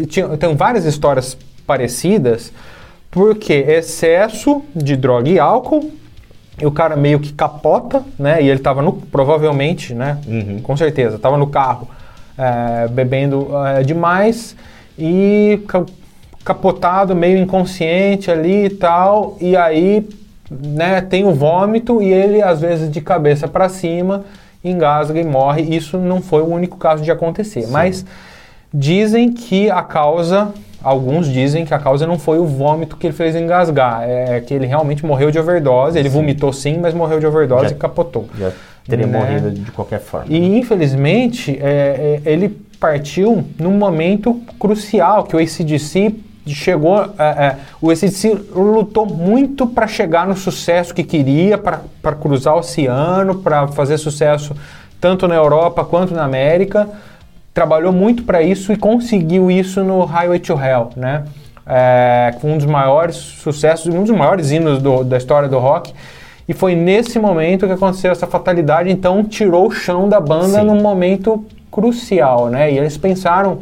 é, 0.00 0.04
tinha, 0.06 0.26
tem 0.36 0.56
várias 0.56 0.84
histórias 0.86 1.38
parecidas, 1.64 2.52
porque 3.12 3.52
excesso 3.52 4.62
de 4.74 4.96
droga 4.96 5.28
e 5.28 5.38
álcool, 5.38 5.88
e 6.60 6.66
o 6.66 6.70
cara 6.70 6.96
meio 6.96 7.18
que 7.18 7.32
capota, 7.32 8.02
né? 8.18 8.42
E 8.42 8.48
ele 8.48 8.60
tava 8.60 8.82
no. 8.82 8.92
Provavelmente, 8.92 9.94
né? 9.94 10.18
Uhum. 10.26 10.60
Com 10.62 10.76
certeza, 10.76 11.18
tava 11.18 11.36
no 11.36 11.46
carro 11.46 11.88
é, 12.36 12.88
bebendo 12.88 13.48
é, 13.66 13.82
demais 13.82 14.54
e 14.98 15.62
ca- 15.66 15.86
capotado, 16.44 17.14
meio 17.14 17.38
inconsciente 17.38 18.30
ali 18.30 18.66
e 18.66 18.70
tal, 18.70 19.36
e 19.40 19.56
aí 19.56 20.08
né, 20.50 21.00
tem 21.00 21.24
o 21.24 21.32
vômito 21.32 22.02
e 22.02 22.12
ele 22.12 22.42
às 22.42 22.60
vezes 22.60 22.90
de 22.90 23.00
cabeça 23.00 23.46
para 23.46 23.68
cima 23.68 24.24
engasga 24.64 25.18
e 25.18 25.24
morre. 25.24 25.62
Isso 25.74 25.96
não 25.96 26.20
foi 26.20 26.42
o 26.42 26.46
único 26.46 26.76
caso 26.76 27.02
de 27.02 27.10
acontecer, 27.10 27.66
mas 27.68 28.04
dizem 28.72 29.32
que 29.32 29.70
a 29.70 29.82
causa, 29.82 30.52
alguns 30.82 31.28
dizem 31.28 31.64
que 31.64 31.74
a 31.74 31.78
causa 31.78 32.06
não 32.06 32.18
foi 32.18 32.38
o 32.38 32.46
vômito 32.46 32.96
que 32.96 33.06
ele 33.06 33.14
fez 33.14 33.34
engasgar, 33.36 34.02
é 34.04 34.40
que 34.40 34.54
ele 34.54 34.66
realmente 34.66 35.04
morreu 35.04 35.30
de 35.30 35.38
overdose. 35.38 35.98
Ele 35.98 36.08
vomitou 36.08 36.52
sim, 36.52 36.78
mas 36.78 36.94
morreu 36.94 37.20
de 37.20 37.26
overdose 37.26 37.64
Já- 37.64 37.70
e 37.70 37.74
capotou. 37.74 38.26
Já 38.38 38.50
teria 38.88 39.06
Né? 39.06 39.18
morrido 39.18 39.50
de 39.50 39.70
qualquer 39.72 40.00
forma. 40.00 40.26
E 40.28 40.58
infelizmente 40.58 41.58
é, 41.62 42.20
é, 42.24 42.30
ele 42.30 42.48
partiu 42.80 43.44
num 43.58 43.72
momento 43.72 44.40
crucial 44.58 45.24
que 45.24 45.36
o 45.36 45.38
ACDC 45.38 46.14
chegou. 46.46 46.98
é, 47.18 47.22
é, 47.24 47.56
o 47.80 47.90
ACDC 47.90 48.34
lutou 48.54 49.06
muito 49.06 49.66
para 49.66 49.86
chegar 49.86 50.26
no 50.26 50.34
sucesso 50.36 50.94
que 50.94 51.04
queria, 51.04 51.56
para 51.58 52.12
cruzar 52.20 52.54
o 52.56 52.58
oceano, 52.60 53.36
para 53.36 53.68
fazer 53.68 53.98
sucesso 53.98 54.56
tanto 55.00 55.28
na 55.28 55.34
Europa 55.34 55.84
quanto 55.84 56.12
na 56.14 56.24
América. 56.24 56.88
Trabalhou 57.52 57.92
muito 57.92 58.22
para 58.22 58.42
isso 58.42 58.72
e 58.72 58.76
conseguiu 58.76 59.50
isso 59.50 59.82
no 59.82 60.04
Highway 60.04 60.38
to 60.38 60.52
Hell, 60.52 60.90
né? 60.96 61.24
É, 61.66 62.34
um 62.42 62.56
dos 62.56 62.66
maiores 62.66 63.16
sucessos, 63.16 63.92
um 63.94 64.02
dos 64.02 64.16
maiores 64.16 64.50
hinos 64.50 64.80
do- 64.80 65.04
da 65.04 65.16
história 65.16 65.48
do 65.48 65.58
rock. 65.58 65.92
E 66.48 66.52
foi 66.52 66.74
nesse 66.74 67.18
momento 67.18 67.66
que 67.66 67.72
aconteceu 67.72 68.10
essa 68.10 68.26
fatalidade, 68.26 68.90
então 68.90 69.22
tirou 69.24 69.68
o 69.68 69.70
chão 69.70 70.08
da 70.08 70.18
banda 70.20 70.60
Sim. 70.60 70.64
num 70.66 70.80
momento 70.80 71.44
crucial, 71.70 72.48
né? 72.48 72.72
E 72.72 72.78
eles 72.78 72.96
pensaram 72.96 73.58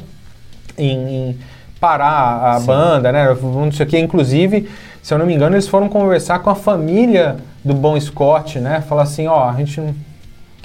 em, 0.77 1.29
em 1.31 1.39
parar 1.81 2.55
a 2.55 2.61
Sim. 2.61 2.67
banda, 2.67 3.13
né? 3.13 3.37
Não 3.43 3.71
sei 3.73 3.85
o 3.85 3.89
que. 3.89 3.99
Inclusive, 3.99 4.69
se 5.03 5.13
eu 5.13 5.19
não 5.19 5.27
me 5.27 5.35
engano, 5.35 5.55
eles 5.55 5.69
foram 5.69 5.89
conversar 5.89 6.39
com 6.39 6.49
a 6.51 6.55
família 6.55 7.37
do 7.65 7.75
Bon 7.75 7.99
Scott, 8.01 8.59
né? 8.59 8.81
Falar 8.89 9.03
assim, 9.03 9.27
ó, 9.27 9.49
a 9.51 9.55
gente 9.55 9.79
não 9.81 9.95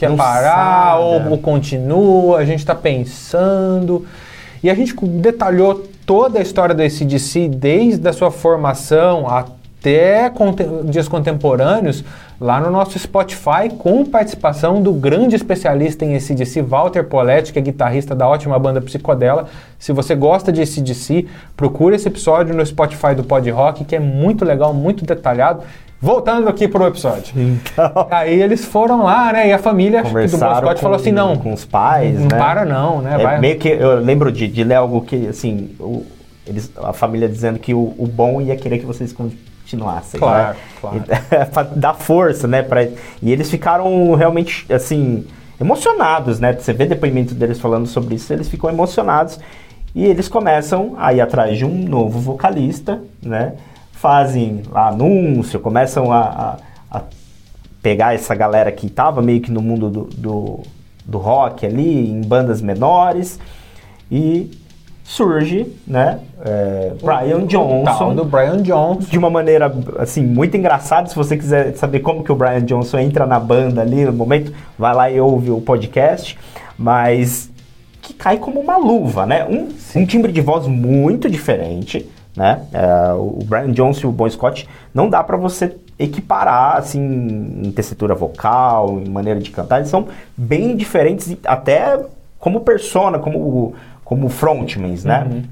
quer 0.04 0.10
Não 0.10 0.18
parar 0.18 1.00
ou, 1.00 1.32
ou 1.32 1.38
continua, 1.38 2.38
a 2.38 2.46
gente 2.46 2.60
está 2.60 2.76
pensando. 2.76 4.06
E 4.62 4.70
a 4.70 4.76
gente 4.76 4.94
detalhou 5.06 5.84
toda 6.06 6.40
a 6.40 6.42
história 6.42 6.76
da 6.76 6.84
ACDC, 6.84 7.48
desde 7.50 8.08
a 8.08 8.14
sua 8.14 8.32
formação 8.32 9.28
até 9.28 10.32
dias 10.86 11.10
contemporâneos, 11.10 12.04
lá 12.40 12.60
no 12.60 12.72
nosso 12.72 12.98
Spotify, 12.98 13.70
com 13.78 14.06
participação 14.06 14.82
do 14.82 14.94
grande 14.94 15.36
especialista 15.36 16.06
em 16.06 16.16
ACDC, 16.16 16.62
Walter 16.62 17.04
Poletti, 17.04 17.52
que 17.52 17.60
é 17.60 17.62
guitarrista 17.62 18.16
da 18.16 18.28
ótima 18.28 18.58
banda 18.58 18.82
Psicodela. 18.82 19.48
Se 19.78 19.92
você 19.92 20.16
gosta 20.16 20.52
de 20.52 20.62
ACDC, 20.62 21.28
procure 21.56 21.96
esse 21.96 22.08
episódio 22.08 22.56
no 22.56 22.66
Spotify 22.66 23.14
do 23.16 23.24
Pod 23.24 23.50
Rock, 23.50 23.84
que 23.84 23.96
é 23.96 24.00
muito 24.00 24.46
legal, 24.46 24.74
muito 24.74 25.06
detalhado. 25.06 25.64
Voltando 26.04 26.50
aqui 26.50 26.68
pro 26.68 26.86
episódio. 26.86 27.34
Então, 27.36 28.08
Aí 28.12 28.42
eles 28.42 28.66
foram 28.66 29.04
lá, 29.04 29.32
né? 29.32 29.48
E 29.48 29.54
a 29.54 29.58
família 29.58 30.04
do 30.04 30.10
conversaram 30.10 30.68
com, 30.68 30.78
falou 30.78 30.98
assim: 30.98 31.14
não, 31.14 31.38
com 31.38 31.54
os 31.54 31.64
pais, 31.64 32.16
não 32.20 32.28
né? 32.28 32.38
para 32.38 32.66
não, 32.66 33.02
né? 33.02 33.16
É, 33.18 33.24
vai. 33.24 33.40
meio 33.40 33.58
que 33.58 33.70
eu 33.70 34.00
lembro 34.00 34.30
de, 34.30 34.48
de 34.50 34.64
ler 34.66 34.76
algo 34.76 35.00
que, 35.02 35.28
assim, 35.28 35.70
o- 35.80 36.04
eles, 36.46 36.70
a 36.84 36.92
família 36.92 37.30
dizendo 37.30 37.58
que 37.58 37.74
o, 37.74 37.94
o 37.98 38.06
bom 38.06 38.42
ia 38.42 38.58
querer 38.58 38.80
que 38.80 38.86
vocês 38.86 39.14
continuassem, 39.14 40.20
Claro, 40.20 40.50
né? 40.50 40.56
claro. 40.82 40.98
E, 40.98 41.46
pra 41.54 41.64
dar 41.64 41.94
força, 41.94 42.50
né? 42.50 42.62
Pra, 42.62 42.84
e 42.84 43.32
eles 43.32 43.50
ficaram 43.50 44.14
realmente, 44.14 44.66
assim, 44.74 45.26
emocionados, 45.60 46.38
né? 46.40 46.52
Você 46.52 46.74
vê 46.74 46.86
depoimento 46.86 47.34
deles 47.34 47.62
falando 47.62 47.88
sobre 47.88 48.16
isso, 48.16 48.34
eles 48.34 48.50
ficam 48.50 48.70
emocionados. 48.70 49.40
E 49.96 50.04
eles 50.06 50.28
começam 50.28 50.96
a 50.98 51.14
ir 51.14 51.22
atrás 51.22 51.58
de 51.58 51.64
um 51.64 51.74
novo 51.88 52.20
vocalista, 52.20 53.00
né? 53.22 53.54
Fazem 54.04 54.64
anúncio, 54.76 55.62
começam 55.62 56.12
a, 56.12 56.20
a- 56.92 56.98
a 56.98 57.02
pegar 57.82 58.14
essa 58.14 58.36
galera 58.36 58.70
que 58.70 58.88
estava 58.88 59.22
meio 59.22 59.40
que 59.40 59.50
no 59.50 59.62
mundo 59.62 59.90
do, 59.90 60.04
do, 60.18 60.60
do 61.06 61.18
rock 61.18 61.66
ali, 61.66 62.10
em 62.12 62.20
bandas 62.20 62.62
menores, 62.62 63.40
e 64.12 64.52
surge, 65.06 65.68
né, 65.88 66.20
é, 66.44 66.92
Brian 67.02 67.46
Johnson, 67.46 68.14
do 68.14 68.26
Brian 68.26 68.62
Johnson. 68.62 69.10
de 69.10 69.18
uma 69.18 69.30
maneira, 69.30 69.74
assim, 69.98 70.22
muito 70.22 70.58
engraçada, 70.58 71.08
se 71.08 71.16
você 71.16 71.38
quiser 71.38 71.74
saber 71.78 72.02
como 72.02 72.26
que 72.26 72.32
o 72.32 72.36
Brian 72.36 72.62
Johnson 72.62 73.00
entra 73.00 73.26
na 73.26 73.40
banda 73.40 73.82
ali 73.84 74.04
no 74.04 74.12
momento, 74.12 74.52
vai 74.78 74.94
lá 74.94 75.10
e 75.10 75.18
ouve 75.18 75.50
o 75.50 75.62
podcast, 75.62 76.38
mas 76.78 77.50
que 78.02 78.14
cai 78.14 78.36
como 78.38 78.60
uma 78.60 78.76
luva, 78.76 79.26
né, 79.26 79.46
um, 79.50 79.70
um 79.98 80.06
timbre 80.06 80.34
de 80.34 80.42
voz 80.42 80.68
muito 80.68 81.30
diferente, 81.30 82.06
né, 82.36 82.64
É, 82.74 83.14
o 83.14 83.40
Brian 83.46 83.72
Johnson 83.72 84.08
e 84.08 84.10
o 84.10 84.12
Bon 84.12 84.30
Scott, 84.30 84.68
não 84.94 85.10
dá 85.10 85.24
pra 85.24 85.38
você 85.38 85.76
equiparar, 85.98 86.78
assim, 86.78 87.00
em 87.64 87.72
tessitura 87.72 88.16
vocal, 88.16 89.00
em 89.00 89.10
maneira 89.10 89.40
de 89.40 89.52
cantar. 89.52 89.78
Eles 89.78 89.90
são 89.90 90.08
bem 90.36 90.76
diferentes, 90.76 91.36
até 91.46 92.00
como 92.40 92.62
persona, 92.62 93.20
como, 93.20 93.76
como 94.04 94.28
frontmans, 94.30 95.04
né? 95.04 95.28
Uhum. 95.30 95.44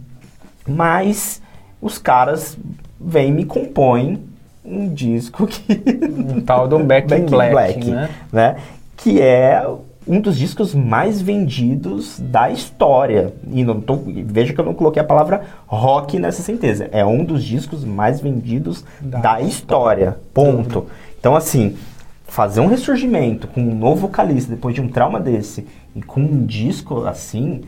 Mas 0.67 1.41
os 1.81 1.97
caras 1.97 2.57
vêm 2.99 3.29
e 3.29 3.31
me 3.31 3.45
compõem 3.45 4.23
um 4.63 4.89
disco 4.93 5.47
que... 5.47 5.81
Um 6.03 6.41
tal 6.41 6.67
do 6.67 6.79
Back, 6.83 7.13
in 7.13 7.25
Black, 7.25 7.89
né? 7.89 8.09
né? 8.31 8.55
Que 8.97 9.21
é 9.21 9.63
um 10.11 10.19
dos 10.19 10.37
discos 10.37 10.75
mais 10.75 11.21
vendidos 11.21 12.19
da 12.19 12.51
história. 12.51 13.33
E 13.49 13.63
não 13.63 13.79
tô, 13.79 13.97
veja 14.25 14.51
que 14.51 14.59
eu 14.59 14.65
não 14.65 14.73
coloquei 14.73 15.01
a 15.01 15.05
palavra 15.05 15.43
rock 15.65 16.19
nessa 16.19 16.41
sentença. 16.41 16.89
É 16.91 17.05
um 17.05 17.23
dos 17.23 17.41
discos 17.41 17.85
mais 17.85 18.19
vendidos 18.19 18.83
da, 18.99 19.19
da 19.19 19.41
história. 19.41 20.17
Ponto. 20.33 20.79
Uhum. 20.79 20.85
Então, 21.17 21.33
assim, 21.33 21.77
fazer 22.25 22.59
um 22.59 22.67
ressurgimento 22.67 23.47
com 23.47 23.61
um 23.61 23.73
novo 23.73 24.01
vocalista 24.01 24.53
depois 24.53 24.75
de 24.75 24.81
um 24.81 24.89
trauma 24.89 25.17
desse 25.17 25.65
e 25.95 26.01
com 26.01 26.19
um 26.19 26.45
disco 26.45 27.05
assim. 27.05 27.61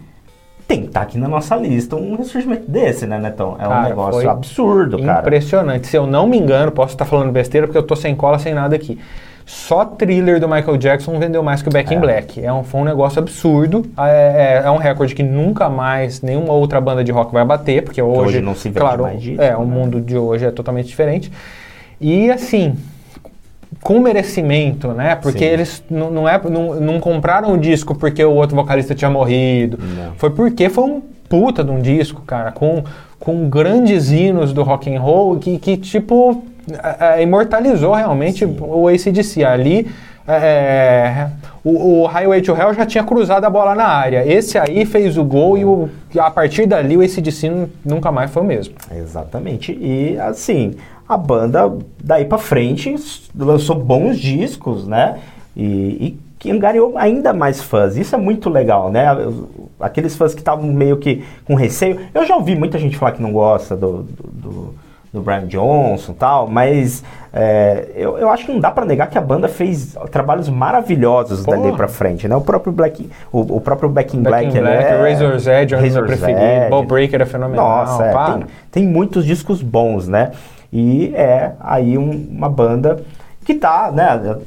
Tem 0.68 0.82
que 0.82 0.88
estar 0.88 1.02
tá 1.02 1.06
aqui 1.06 1.18
na 1.18 1.30
nossa 1.30 1.56
lista 1.56 1.96
um 1.96 2.16
ressurgimento 2.16 2.70
desse, 2.70 3.06
né, 3.06 3.20
Netão? 3.20 3.56
É 3.56 3.64
cara, 3.64 3.80
um 3.80 3.84
negócio 3.84 4.30
absurdo, 4.30 5.02
cara. 5.02 5.22
Impressionante. 5.22 5.88
Se 5.88 5.98
eu 5.98 6.08
não 6.08 6.28
me 6.28 6.38
engano, 6.38 6.72
posso 6.72 6.94
estar 6.94 7.06
falando 7.06 7.32
besteira 7.32 7.68
porque 7.68 7.78
eu 7.78 7.84
tô 7.84 7.96
sem 7.96 8.16
cola, 8.16 8.38
sem 8.38 8.54
nada 8.54 8.76
aqui. 8.76 9.00
Só 9.46 9.84
thriller 9.86 10.40
do 10.40 10.48
Michael 10.48 10.78
Jackson 10.78 11.20
vendeu 11.20 11.44
mais 11.44 11.62
que 11.62 11.70
o 11.70 11.72
Back 11.72 11.94
é. 11.94 11.98
in 11.98 12.00
Black. 12.00 12.44
É 12.44 12.52
um, 12.52 12.64
foi 12.64 12.82
um 12.82 12.86
negócio 12.86 13.20
absurdo. 13.20 13.86
É, 13.98 14.62
é, 14.64 14.68
é, 14.68 14.72
um 14.72 14.78
recorde 14.78 15.14
que 15.14 15.24
nunca 15.24 15.70
mais 15.70 16.22
nenhuma 16.22 16.54
outra 16.54 16.80
banda 16.80 17.04
de 17.04 17.12
rock 17.12 17.34
vai 17.34 17.44
bater, 17.44 17.84
porque 17.84 18.02
hoje, 18.02 18.20
hoje 18.20 18.42
não 18.42 18.56
se 18.56 18.70
vê 18.70 18.80
claro, 18.80 19.04
mais 19.04 19.22
disso, 19.22 19.42
é, 19.42 19.50
né? 19.50 19.56
o 19.58 19.66
mundo 19.66 20.00
de 20.00 20.18
hoje 20.18 20.46
é 20.46 20.52
totalmente 20.52 20.88
diferente. 20.88 21.32
E 22.00 22.32
assim, 22.32 22.76
com 23.82 24.00
merecimento, 24.00 24.90
né? 24.90 25.16
Porque 25.16 25.40
Sim. 25.40 25.46
eles 25.46 25.84
não, 25.90 26.28
é, 26.28 26.40
não, 26.50 26.80
não 26.80 27.00
compraram 27.00 27.54
o 27.54 27.58
disco 27.58 27.94
porque 27.94 28.24
o 28.24 28.32
outro 28.32 28.56
vocalista 28.56 28.96
tinha 28.96 29.12
morrido. 29.12 29.78
Não. 29.78 30.14
Foi 30.16 30.30
porque 30.30 30.70
foi 30.70 30.86
um 30.86 31.02
puta 31.28 31.64
de 31.64 31.72
um 31.72 31.82
disco, 31.82 32.22
cara, 32.22 32.52
com, 32.52 32.84
com 33.20 33.50
grandes 33.50 34.12
hinos 34.12 34.54
do 34.54 34.64
rock 34.64 34.94
and 34.94 35.00
roll 35.00 35.38
que, 35.38 35.58
que 35.58 35.78
tipo 35.78 36.44
é, 36.72 37.20
é, 37.20 37.22
imortalizou 37.22 37.94
realmente 37.94 38.46
Sim. 38.46 38.58
o 38.60 38.88
ACDC. 38.88 39.44
Ali, 39.44 39.88
é, 40.28 41.28
o, 41.64 42.02
o, 42.02 42.06
Highway 42.06 42.42
to 42.42 42.56
Hell 42.56 42.74
já 42.74 42.86
tinha 42.86 43.04
cruzado 43.04 43.46
a 43.46 43.50
bola 43.50 43.76
na 43.76 43.86
área. 43.86 44.26
Esse 44.26 44.58
aí 44.58 44.86
fez 44.86 45.18
o 45.18 45.24
gol 45.24 45.58
e 45.58 45.66
o, 45.66 45.90
a 46.18 46.32
partir 46.32 46.66
dali 46.66 46.96
o 46.96 47.02
ACDC 47.02 47.68
nunca 47.84 48.12
mais 48.12 48.32
foi 48.32 48.42
o 48.42 48.46
mesmo. 48.46 48.76
Exatamente. 48.96 49.78
E 49.80 50.18
assim, 50.20 50.76
a 51.08 51.18
banda 51.18 51.72
daí 52.02 52.26
para 52.26 52.38
frente 52.38 52.96
lançou 53.38 53.76
bons 53.76 54.18
discos, 54.18 54.88
né? 54.88 55.20
E, 55.56 55.64
e 55.64 56.20
que 56.40 56.52
angariou 56.52 56.98
ainda 56.98 57.32
mais 57.32 57.62
fãs. 57.62 57.96
Isso 57.96 58.16
é 58.16 58.18
muito 58.18 58.50
legal, 58.50 58.92
né? 58.92 59.06
Aqueles 59.80 60.16
fãs 60.16 60.34
que 60.34 60.42
estavam 60.42 60.66
meio 60.66 60.98
que 60.98 61.24
com 61.46 61.56
receio. 61.56 62.00
Eu 62.14 62.26
já 62.26 62.36
ouvi 62.36 62.56
muita 62.56 62.78
gente 62.78 62.98
falar 62.98 63.14
que 63.14 63.22
não 63.22 63.32
gosta 63.32 63.78
do, 63.78 64.04
do, 64.04 64.24
do 64.34 64.76
do 65.14 65.22
Brian 65.22 65.46
Johnson 65.46 66.14
tal, 66.14 66.48
mas 66.48 67.04
é, 67.32 67.88
eu, 67.96 68.18
eu 68.18 68.30
acho 68.30 68.48
que 68.48 68.52
não 68.52 68.60
dá 68.60 68.72
para 68.72 68.84
negar 68.84 69.08
que 69.08 69.18
a 69.18 69.22
banda 69.22 69.48
fez 69.48 69.96
trabalhos 70.12 70.50
maravilhosos 70.50 71.46
Porra. 71.46 71.58
dali 71.58 71.78
para 71.78 71.88
frente, 71.88 72.28
né? 72.28 72.36
O 72.36 72.42
próprio 72.42 72.74
Black, 72.74 73.08
o, 73.32 73.58
o 73.58 73.62
próprio 73.62 73.90
Back 73.90 74.18
in 74.18 74.24
Black, 74.24 74.46
Back 74.48 74.58
in 74.58 74.62
Black 74.62 74.84
é, 74.84 75.10
Razor's 75.10 75.46
Edge, 75.46 75.76
é 75.76 75.78
o 75.78 75.82
meu 75.82 76.06
preferido, 76.06 76.70
Ball 76.72 76.84
Breaker 76.84 77.22
é 77.22 77.26
fenomenal. 77.26 77.86
Nossa, 77.86 78.04
é, 78.04 78.14
tem, 78.14 78.46
tem, 78.72 78.88
muitos 78.88 79.24
discos 79.24 79.62
bons, 79.62 80.08
né? 80.08 80.32
E 80.72 81.14
é 81.16 81.52
aí 81.60 81.96
um, 81.96 82.28
uma 82.32 82.50
banda 82.50 83.00
que 83.46 83.54
tá, 83.54 83.92
né? 83.92 84.38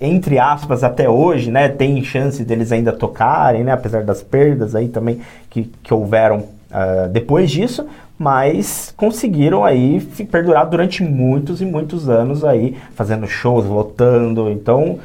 entre 0.00 0.36
aspas, 0.36 0.82
até 0.82 1.08
hoje, 1.08 1.48
né, 1.48 1.68
tem 1.68 2.02
chance 2.02 2.42
deles 2.44 2.72
ainda 2.72 2.92
tocarem, 2.92 3.62
né, 3.62 3.70
apesar 3.70 4.02
das 4.02 4.20
perdas 4.20 4.74
aí 4.74 4.88
também 4.88 5.20
que, 5.48 5.70
que 5.80 5.94
houveram 5.94 6.38
uh, 6.38 7.08
depois 7.08 7.48
disso, 7.48 7.86
mas 8.18 8.92
conseguiram 8.96 9.64
aí 9.64 10.00
perdurar 10.30 10.66
durante 10.66 11.02
muitos 11.02 11.60
e 11.60 11.64
muitos 11.64 12.08
anos 12.08 12.44
aí, 12.44 12.76
fazendo 12.94 13.26
shows, 13.26 13.66
lotando, 13.66 14.50
então 14.50 14.98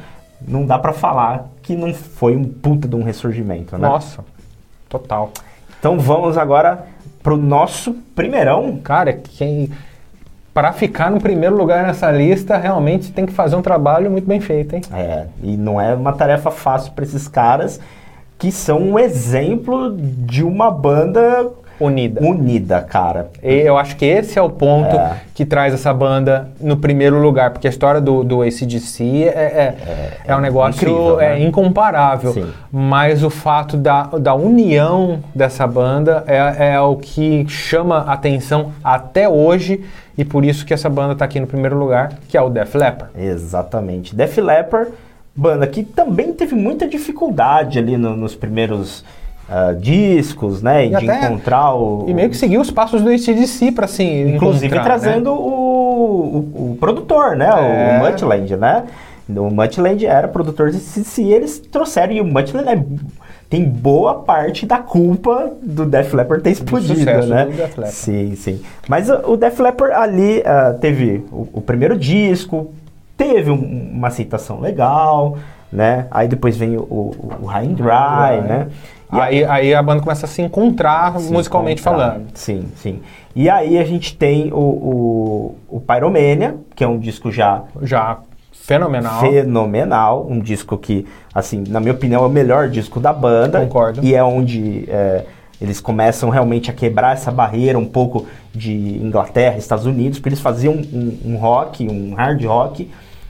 não 0.46 0.64
dá 0.64 0.78
para 0.78 0.92
falar 0.92 1.48
que 1.62 1.74
não 1.74 1.92
foi 1.92 2.36
um 2.36 2.44
puta 2.44 2.86
de 2.86 2.94
um 2.94 3.02
ressurgimento, 3.02 3.76
né? 3.76 3.88
Nossa, 3.88 4.24
total. 4.88 5.32
Então 5.78 5.98
vamos 5.98 6.38
agora 6.38 6.86
pro 7.22 7.36
nosso 7.36 7.94
primeirão. 8.14 8.78
Cara, 8.78 9.12
quem 9.12 9.70
para 10.58 10.72
ficar 10.72 11.08
no 11.08 11.20
primeiro 11.20 11.56
lugar 11.56 11.86
nessa 11.86 12.10
lista, 12.10 12.56
realmente 12.56 13.12
tem 13.12 13.24
que 13.24 13.32
fazer 13.32 13.54
um 13.54 13.62
trabalho 13.62 14.10
muito 14.10 14.26
bem 14.26 14.40
feito, 14.40 14.74
hein? 14.74 14.82
É, 14.92 15.26
e 15.40 15.56
não 15.56 15.80
é 15.80 15.94
uma 15.94 16.12
tarefa 16.12 16.50
fácil 16.50 16.90
para 16.92 17.04
esses 17.04 17.28
caras 17.28 17.78
que 18.36 18.50
são 18.50 18.80
um 18.80 18.98
exemplo 18.98 19.96
de 19.96 20.42
uma 20.42 20.68
banda 20.70 21.48
unida. 21.80 22.20
Unida, 22.24 22.80
cara. 22.80 23.30
E 23.42 23.54
eu 23.54 23.76
acho 23.76 23.96
que 23.96 24.04
esse 24.04 24.38
é 24.38 24.42
o 24.42 24.50
ponto 24.50 24.96
é. 24.96 25.20
que 25.34 25.44
traz 25.44 25.72
essa 25.72 25.92
banda 25.92 26.48
no 26.60 26.76
primeiro 26.76 27.20
lugar, 27.20 27.50
porque 27.50 27.66
a 27.66 27.70
história 27.70 28.00
do, 28.00 28.24
do 28.24 28.42
ACDC 28.42 29.24
é, 29.24 29.26
é, 29.26 29.74
é, 29.86 30.18
é 30.26 30.36
um 30.36 30.40
negócio 30.40 30.80
incrível, 30.80 31.20
é 31.20 31.38
né? 31.38 31.44
incomparável. 31.44 32.32
Sim. 32.32 32.52
Mas 32.70 33.22
o 33.22 33.30
fato 33.30 33.76
da, 33.76 34.04
da 34.04 34.34
união 34.34 35.20
dessa 35.34 35.66
banda 35.66 36.24
é, 36.26 36.74
é 36.74 36.80
o 36.80 36.96
que 36.96 37.46
chama 37.48 37.98
atenção 37.98 38.72
até 38.82 39.28
hoje 39.28 39.84
e 40.16 40.24
por 40.24 40.44
isso 40.44 40.66
que 40.66 40.74
essa 40.74 40.90
banda 40.90 41.12
está 41.12 41.24
aqui 41.24 41.38
no 41.38 41.46
primeiro 41.46 41.78
lugar, 41.78 42.12
que 42.28 42.36
é 42.36 42.42
o 42.42 42.50
Def 42.50 42.74
Leppard. 42.74 43.12
Exatamente. 43.16 44.16
Def 44.16 44.36
Leppard, 44.38 44.90
banda 45.34 45.64
que 45.68 45.84
também 45.84 46.32
teve 46.32 46.56
muita 46.56 46.88
dificuldade 46.88 47.78
ali 47.78 47.96
no, 47.96 48.16
nos 48.16 48.34
primeiros 48.34 49.04
uh, 49.48 49.74
discos, 49.74 50.62
né? 50.62 50.86
E 50.86 50.96
de 50.96 51.06
encontrar 51.06 51.74
o. 51.74 52.04
E 52.08 52.14
meio 52.14 52.28
que 52.28 52.36
seguir 52.36 52.58
os 52.58 52.70
passos 52.70 53.02
do 53.02 53.08
ACDC 53.08 53.72
para 53.72 53.86
assim. 53.86 54.34
Inclusive 54.34 54.78
trazendo 54.80 55.30
né? 55.30 55.36
o, 55.36 55.42
o, 55.42 56.72
o, 56.72 56.76
produtor, 56.78 57.36
né? 57.36 57.48
É. 57.48 57.98
O 57.98 58.04
Mutland, 58.04 58.56
né? 58.56 58.84
O 59.28 59.50
Mutland 59.50 60.06
era 60.06 60.28
produtor 60.28 60.70
de 60.70 60.76
ACDC 60.76 61.22
e 61.22 61.32
eles 61.32 61.58
trouxeram. 61.58 62.12
E 62.12 62.20
o 62.20 62.24
Mutland 62.24 62.68
é, 62.68 62.82
tem 63.48 63.64
boa 63.64 64.14
parte 64.14 64.66
da 64.66 64.78
culpa 64.78 65.52
do 65.62 65.86
Def 65.86 66.12
Leppard 66.12 66.42
ter 66.42 66.50
explodido, 66.50 67.26
né? 67.26 67.48
Sim, 67.86 68.34
sim. 68.36 68.60
Mas 68.88 69.08
o, 69.08 69.32
o 69.32 69.36
Def 69.36 69.58
Leppard 69.58 69.94
ali 69.94 70.40
uh, 70.40 70.78
teve 70.78 71.24
o, 71.32 71.48
o, 71.54 71.60
primeiro 71.60 71.98
disco, 71.98 72.72
teve 73.16 73.50
um, 73.50 73.90
uma 73.92 74.08
aceitação 74.08 74.60
legal, 74.60 75.38
né? 75.72 76.06
Aí 76.10 76.28
depois 76.28 76.56
vem 76.56 76.76
o, 76.76 76.82
o, 76.82 77.32
o 77.42 77.46
High 77.46 77.66
and 77.66 77.74
Dry, 77.74 78.48
né? 78.48 78.68
E 79.12 79.18
aí, 79.18 79.44
aí 79.44 79.74
a 79.74 79.82
banda 79.82 80.02
começa 80.02 80.26
a 80.26 80.28
se 80.28 80.42
encontrar 80.42 81.18
se 81.18 81.32
musicalmente 81.32 81.80
encontrar. 81.80 82.10
falando. 82.10 82.26
Sim, 82.34 82.68
sim. 82.76 83.00
E 83.34 83.48
aí 83.48 83.78
a 83.78 83.84
gente 83.84 84.14
tem 84.16 84.52
o, 84.52 84.56
o, 84.56 85.54
o 85.68 85.80
Pyromania, 85.80 86.56
que 86.74 86.84
é 86.84 86.88
um 86.88 86.98
disco 86.98 87.30
já... 87.30 87.62
Já 87.80 88.18
fenomenal. 88.52 89.20
Fenomenal. 89.20 90.26
Um 90.28 90.40
disco 90.40 90.76
que, 90.76 91.06
assim, 91.34 91.64
na 91.68 91.80
minha 91.80 91.94
opinião, 91.94 92.22
é 92.22 92.26
o 92.26 92.30
melhor 92.30 92.68
disco 92.68 93.00
da 93.00 93.12
banda. 93.12 93.60
Concordo. 93.60 94.04
E 94.04 94.14
é 94.14 94.22
onde... 94.22 94.84
É, 94.88 95.24
eles 95.60 95.80
começam 95.80 96.30
realmente 96.30 96.70
a 96.70 96.74
quebrar 96.74 97.14
essa 97.14 97.32
barreira 97.32 97.78
um 97.78 97.84
pouco 97.84 98.26
de 98.54 98.72
Inglaterra, 98.72 99.56
Estados 99.56 99.86
Unidos, 99.86 100.18
porque 100.18 100.28
eles 100.28 100.40
faziam 100.40 100.74
um, 100.74 101.18
um 101.24 101.36
rock, 101.36 101.88
um 101.88 102.14
hard 102.14 102.44
rock, 102.44 102.88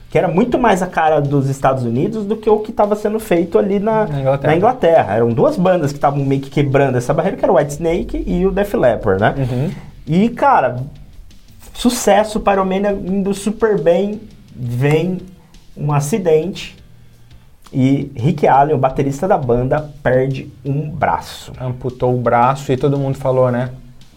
que 0.09 0.17
era 0.17 0.27
muito 0.27 0.57
mais 0.57 0.81
a 0.81 0.87
cara 0.87 1.21
dos 1.21 1.47
Estados 1.49 1.83
Unidos 1.83 2.25
do 2.25 2.35
que 2.35 2.49
o 2.49 2.59
que 2.59 2.71
estava 2.71 2.95
sendo 2.95 3.19
feito 3.19 3.59
ali 3.59 3.79
na, 3.79 4.07
na, 4.07 4.19
Inglaterra. 4.19 4.51
na, 4.51 4.57
Inglaterra. 4.57 5.15
Eram 5.15 5.29
duas 5.29 5.55
bandas 5.55 5.91
que 5.91 5.97
estavam 5.97 6.25
meio 6.25 6.41
que 6.41 6.49
quebrando 6.49 6.97
essa 6.97 7.13
barreira, 7.13 7.37
que 7.37 7.45
era 7.45 7.53
o 7.53 7.57
White 7.57 7.73
Snake 7.73 8.23
e 8.25 8.45
o 8.45 8.51
Def 8.51 8.73
Leppard, 8.73 9.21
né? 9.21 9.35
Uhum. 9.37 9.71
E, 10.07 10.29
cara, 10.29 10.77
sucesso, 11.73 12.39
Pyromania 12.39 12.91
indo 12.91 13.33
super 13.35 13.79
bem, 13.79 14.19
vem 14.55 15.19
um 15.77 15.93
acidente 15.93 16.75
e 17.71 18.11
Rick 18.15 18.47
Allen, 18.47 18.75
o 18.75 18.79
baterista 18.79 19.27
da 19.27 19.37
banda, 19.37 19.91
perde 20.01 20.51
um 20.65 20.89
braço. 20.89 21.53
Amputou 21.61 22.15
o 22.15 22.19
braço 22.19 22.71
e 22.71 22.77
todo 22.77 22.97
mundo 22.97 23.15
falou, 23.15 23.51
né? 23.51 23.69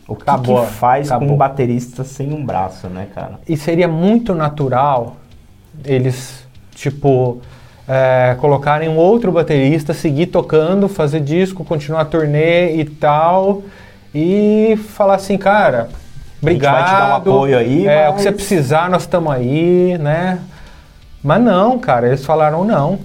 O 0.08 0.16
que, 0.16 0.22
acabou, 0.22 0.64
que 0.64 0.72
faz 0.72 1.08
acabou. 1.10 1.28
com 1.28 1.34
um 1.34 1.36
baterista 1.36 2.02
sem 2.02 2.32
um 2.32 2.44
braço, 2.44 2.88
né, 2.88 3.08
cara? 3.14 3.40
E 3.46 3.56
seria 3.56 3.86
muito 3.86 4.34
natural 4.34 5.16
eles, 5.84 6.46
tipo, 6.74 7.40
é, 7.88 8.36
colocarem 8.40 8.88
um 8.88 8.96
outro 8.96 9.32
baterista, 9.32 9.92
seguir 9.92 10.26
tocando, 10.26 10.88
fazer 10.88 11.20
disco, 11.20 11.64
continuar 11.64 12.02
a 12.02 12.04
turnê 12.04 12.76
e 12.76 12.84
tal, 12.84 13.62
e 14.14 14.78
falar 14.90 15.16
assim, 15.16 15.36
cara, 15.36 15.88
obrigado. 16.40 16.74
A 16.74 16.78
gente 16.78 16.90
vai 16.90 16.94
te 16.94 17.00
dar 17.00 17.10
um 17.10 17.16
apoio 17.16 17.58
aí. 17.58 17.86
É, 17.86 18.04
mas... 18.04 18.12
o 18.12 18.16
que 18.16 18.22
você 18.22 18.32
precisar, 18.32 18.90
nós 18.90 19.02
estamos 19.02 19.32
aí, 19.32 19.98
né? 19.98 20.38
Mas 21.22 21.42
não, 21.42 21.78
cara, 21.78 22.08
eles 22.08 22.24
falaram 22.24 22.64
não. 22.64 22.98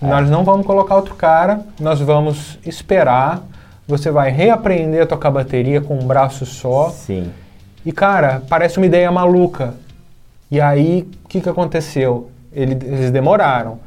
É. 0.00 0.06
Nós 0.06 0.28
não 0.28 0.44
vamos 0.44 0.66
colocar 0.66 0.96
outro 0.96 1.14
cara, 1.14 1.60
nós 1.80 2.00
vamos 2.00 2.58
esperar. 2.64 3.42
Você 3.86 4.10
vai 4.10 4.30
reaprender 4.30 5.02
a 5.02 5.06
tocar 5.06 5.30
bateria 5.30 5.80
com 5.80 5.98
um 5.98 6.06
braço 6.06 6.46
só. 6.46 6.90
Sim. 6.90 7.30
E, 7.84 7.92
cara, 7.92 8.42
parece 8.48 8.78
uma 8.78 8.86
ideia 8.86 9.10
maluca. 9.10 9.74
E 10.50 10.60
aí, 10.60 11.06
o 11.24 11.28
que, 11.28 11.40
que 11.40 11.48
aconteceu? 11.48 12.28
Ele- 12.52 12.78
eles 12.82 13.10
demoraram, 13.10 13.78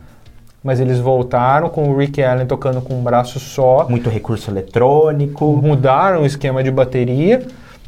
mas 0.64 0.80
eles 0.80 1.00
voltaram 1.00 1.70
com 1.70 1.90
o 1.90 1.98
Rick 1.98 2.22
Allen 2.22 2.46
tocando 2.46 2.82
com 2.82 2.96
um 2.96 3.02
braço 3.04 3.40
só, 3.40 3.88
Muito 3.90 4.10
recurso 4.10 4.52
eletrônico. 4.52 5.46
mudaram 5.64 6.24
o 6.24 6.26
esquema 6.26 6.64
de 6.64 6.70
bateria, 6.72 7.46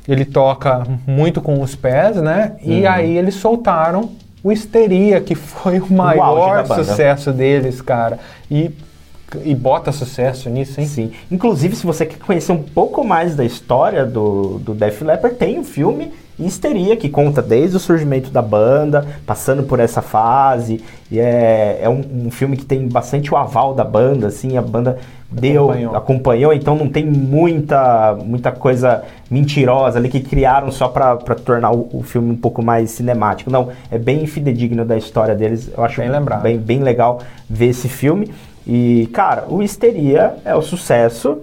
ele 0.07 0.23
toca 0.23 0.83
muito 1.05 1.41
com 1.41 1.61
os 1.61 1.75
pés, 1.75 2.15
né? 2.17 2.53
E 2.63 2.81
Uhum. 2.81 2.89
aí 2.89 3.17
eles 3.17 3.35
soltaram 3.35 4.11
o 4.41 4.51
Histeria, 4.51 5.19
que 5.19 5.35
foi 5.35 5.79
o 5.79 5.91
maior 5.91 6.65
banda. 6.65 6.83
sucesso 6.83 7.33
deles, 7.33 7.81
cara. 7.81 8.17
E, 8.49 8.71
e 9.43 9.53
bota 9.53 9.91
sucesso 9.91 10.49
nisso, 10.49 10.79
hein? 10.79 10.87
Sim. 10.87 11.11
Inclusive, 11.29 11.75
se 11.75 11.85
você 11.85 12.05
quer 12.05 12.17
conhecer 12.19 12.53
um 12.53 12.63
pouco 12.63 13.03
mais 13.03 13.35
da 13.35 13.43
história 13.43 14.05
do, 14.05 14.59
do 14.59 14.73
Def 14.73 15.01
Leppard, 15.01 15.35
tem 15.35 15.59
o 15.59 15.63
filme 15.65 16.13
Histeria, 16.39 16.95
que 16.95 17.09
conta 17.09 17.41
desde 17.41 17.75
o 17.77 17.79
surgimento 17.79 18.29
da 18.29 18.41
banda, 18.41 19.05
passando 19.25 19.63
por 19.63 19.79
essa 19.79 20.01
fase. 20.01 20.81
E 21.11 21.19
é, 21.19 21.79
é 21.81 21.89
um, 21.89 22.01
um 22.27 22.31
filme 22.31 22.55
que 22.55 22.65
tem 22.65 22.87
bastante 22.87 23.33
o 23.33 23.37
aval 23.37 23.73
da 23.73 23.83
banda, 23.83 24.27
assim, 24.27 24.57
a 24.57 24.61
banda 24.61 24.97
deu, 25.31 25.65
Acompanhou. 25.69 25.95
acompanhou, 25.95 26.53
então 26.53 26.75
não 26.75 26.87
tem 26.89 27.05
muita, 27.05 28.15
muita 28.25 28.51
coisa 28.51 29.03
mentirosa 29.29 29.99
ali 29.99 30.09
que 30.09 30.19
criaram 30.21 30.71
só 30.71 30.87
pra 30.87 31.15
tornar 31.17 31.71
o, 31.71 31.87
o 31.93 32.01
filme 32.03 32.31
um 32.31 32.37
pouco 32.37 32.63
mais 32.63 32.91
cinemático. 32.91 33.51
Não, 33.51 33.69
é 33.91 33.97
bem 33.97 34.25
fidedigno 34.25 34.83
da 34.85 34.97
história 34.97 35.35
deles. 35.35 35.69
Eu 35.75 35.83
acho 35.83 35.99
Bem 36.01 36.09
lembrado. 36.09 36.41
bem, 36.41 36.57
bem 36.57 36.79
legal 36.79 37.21
ver 37.49 37.67
esse 37.67 37.87
filme. 37.87 38.31
E, 38.65 39.07
cara, 39.13 39.45
o 39.49 39.61
Histeria 39.63 40.35
é 40.45 40.55
o 40.55 40.61
sucesso 40.61 41.39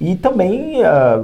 e 0.00 0.16
também 0.16 0.82
ah, 0.84 1.22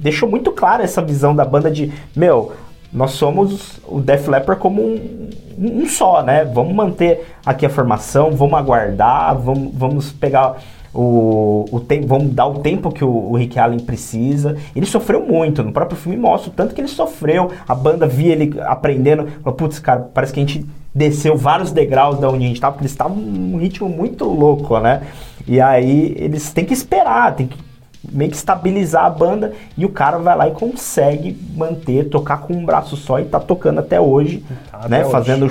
deixou 0.00 0.28
muito 0.28 0.50
clara 0.52 0.82
essa 0.82 1.02
visão 1.02 1.34
da 1.34 1.44
banda 1.44 1.70
de, 1.70 1.92
meu, 2.16 2.52
nós 2.92 3.12
somos 3.12 3.78
o 3.86 4.00
Def 4.00 4.26
Leppard 4.26 4.60
como 4.60 4.82
um, 4.82 5.30
um 5.58 5.86
só, 5.86 6.22
né? 6.22 6.44
Vamos 6.44 6.74
manter 6.74 7.36
aqui 7.46 7.64
a 7.64 7.70
formação, 7.70 8.32
vamos 8.32 8.58
aguardar, 8.58 9.38
vamos, 9.38 9.72
vamos 9.72 10.12
pegar 10.12 10.56
o, 10.92 11.66
o 11.70 11.78
tempo, 11.78 12.06
vamos 12.08 12.32
dar 12.34 12.46
o 12.46 12.58
tempo 12.58 12.90
que 12.90 13.04
o, 13.04 13.30
o 13.30 13.36
Rick 13.36 13.58
Allen 13.58 13.78
precisa. 13.78 14.56
Ele 14.74 14.86
sofreu 14.86 15.24
muito, 15.24 15.62
no 15.62 15.72
próprio 15.72 15.96
filme 15.96 16.18
mostra 16.18 16.50
o 16.50 16.52
tanto 16.52 16.74
que 16.74 16.80
ele 16.80 16.88
sofreu. 16.88 17.50
A 17.68 17.74
banda 17.74 18.06
via 18.08 18.32
ele 18.32 18.58
aprendendo, 18.62 19.28
falou, 19.42 19.56
putz, 19.56 19.78
cara, 19.78 20.10
parece 20.12 20.32
que 20.32 20.40
a 20.40 20.44
gente 20.44 20.66
desceu 20.92 21.36
vários 21.36 21.70
degraus 21.70 22.18
da 22.18 22.28
onde 22.28 22.44
a 22.44 22.48
gente 22.48 22.56
estava, 22.56 22.72
porque 22.72 22.82
eles 22.82 22.92
estavam 22.92 23.16
num 23.16 23.58
ritmo 23.58 23.88
muito 23.88 24.24
louco, 24.24 24.80
né? 24.80 25.02
E 25.46 25.60
aí 25.60 26.12
eles 26.18 26.52
têm 26.52 26.64
que 26.64 26.74
esperar, 26.74 27.36
tem 27.36 27.46
que 27.46 27.69
meio 28.08 28.30
que 28.30 28.36
estabilizar 28.36 29.04
a 29.04 29.10
banda 29.10 29.52
e 29.76 29.84
o 29.84 29.88
cara 29.90 30.18
vai 30.18 30.36
lá 30.36 30.48
e 30.48 30.52
consegue 30.52 31.36
manter, 31.56 32.08
tocar 32.08 32.38
com 32.38 32.54
um 32.54 32.64
braço 32.64 32.96
só 32.96 33.18
e 33.20 33.24
tá 33.24 33.38
tocando 33.40 33.80
até 33.80 34.00
hoje, 34.00 34.44
Tá 34.70 34.78
até 34.78 34.88
né? 34.88 35.00
hoje. 35.02 35.10
Fazendo 35.12 35.48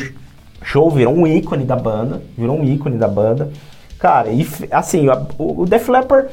show, 0.63 0.89
virou 0.89 1.13
um 1.15 1.27
ícone 1.27 1.63
da 1.63 1.75
banda, 1.75 2.21
virou 2.37 2.57
um 2.59 2.63
ícone 2.63 2.97
da 2.97 3.07
banda. 3.07 3.49
Cara, 3.99 4.29
e 4.29 4.47
assim, 4.71 5.07
a- 5.09 5.21
o, 5.37 5.61
o 5.61 5.65
Def 5.65 5.87
Leppard, 5.89 6.29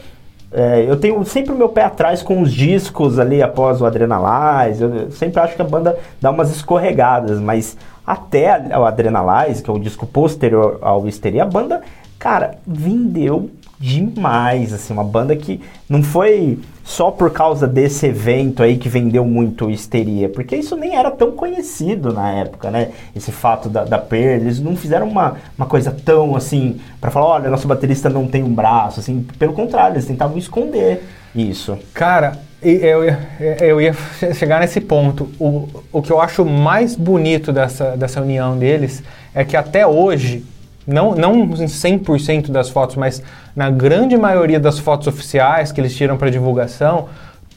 é, 0.52 0.84
eu 0.88 0.96
tenho 0.96 1.22
sempre 1.24 1.52
o 1.52 1.56
meu 1.56 1.68
pé 1.68 1.82
atrás 1.84 2.22
com 2.22 2.40
os 2.40 2.52
discos 2.52 3.18
ali 3.18 3.42
após 3.42 3.80
o 3.80 3.86
Adrenalize, 3.86 4.82
eu, 4.82 5.10
sempre 5.10 5.40
acho 5.40 5.54
que 5.56 5.62
a 5.62 5.64
banda 5.64 5.98
dá 6.20 6.30
umas 6.30 6.50
escorregadas, 6.54 7.38
mas 7.40 7.76
até 8.06 8.58
o 8.78 8.84
Adrenalize, 8.84 9.62
que 9.62 9.68
é 9.68 9.72
o 9.72 9.78
disco 9.80 10.06
posterior 10.06 10.78
ao 10.80 11.06
Histeria, 11.06 11.42
a 11.42 11.46
banda, 11.46 11.82
cara, 12.18 12.58
vendeu 12.66 13.50
demais, 13.78 14.72
assim, 14.72 14.92
uma 14.92 15.04
banda 15.04 15.36
que 15.36 15.60
não 15.88 16.02
foi 16.02 16.58
só 16.84 17.10
por 17.10 17.30
causa 17.30 17.66
desse 17.66 18.06
evento 18.06 18.62
aí 18.62 18.76
que 18.76 18.88
vendeu 18.88 19.24
muito 19.24 19.70
Histeria, 19.70 20.28
porque 20.28 20.56
isso 20.56 20.76
nem 20.76 20.96
era 20.96 21.10
tão 21.10 21.32
conhecido 21.32 22.12
na 22.12 22.30
época, 22.30 22.70
né? 22.70 22.90
Esse 23.14 23.32
fato 23.32 23.68
da, 23.68 23.84
da 23.84 23.98
perda, 23.98 24.44
eles 24.44 24.60
não 24.60 24.76
fizeram 24.76 25.08
uma, 25.08 25.36
uma 25.58 25.66
coisa 25.66 25.90
tão 26.04 26.36
assim, 26.36 26.80
pra 27.00 27.10
falar, 27.10 27.26
olha, 27.26 27.50
nosso 27.50 27.66
baterista 27.68 28.08
não 28.08 28.26
tem 28.26 28.42
um 28.42 28.54
braço, 28.54 29.00
assim, 29.00 29.26
pelo 29.38 29.52
contrário, 29.52 29.94
eles 29.94 30.06
tentavam 30.06 30.38
esconder 30.38 31.02
isso. 31.34 31.76
Cara, 31.92 32.38
eu 32.62 33.04
ia, 33.04 33.18
eu 33.60 33.80
ia 33.80 33.92
che- 34.18 34.32
chegar 34.32 34.60
nesse 34.60 34.80
ponto. 34.80 35.28
O, 35.38 35.68
o 35.92 36.00
que 36.02 36.10
eu 36.10 36.20
acho 36.20 36.44
mais 36.44 36.96
bonito 36.96 37.52
dessa, 37.52 37.96
dessa 37.96 38.20
união 38.20 38.56
deles 38.56 39.02
é 39.34 39.44
que 39.44 39.56
até 39.56 39.86
hoje, 39.86 40.44
não, 40.86 41.14
não 41.14 41.42
em 41.42 41.66
100% 41.66 42.50
das 42.50 42.68
fotos, 42.68 42.96
mas 42.96 43.22
na 43.54 43.70
grande 43.70 44.16
maioria 44.16 44.60
das 44.60 44.78
fotos 44.78 45.06
oficiais 45.06 45.72
que 45.72 45.80
eles 45.80 45.94
tiram 45.96 46.16
para 46.16 46.30
divulgação, 46.30 47.08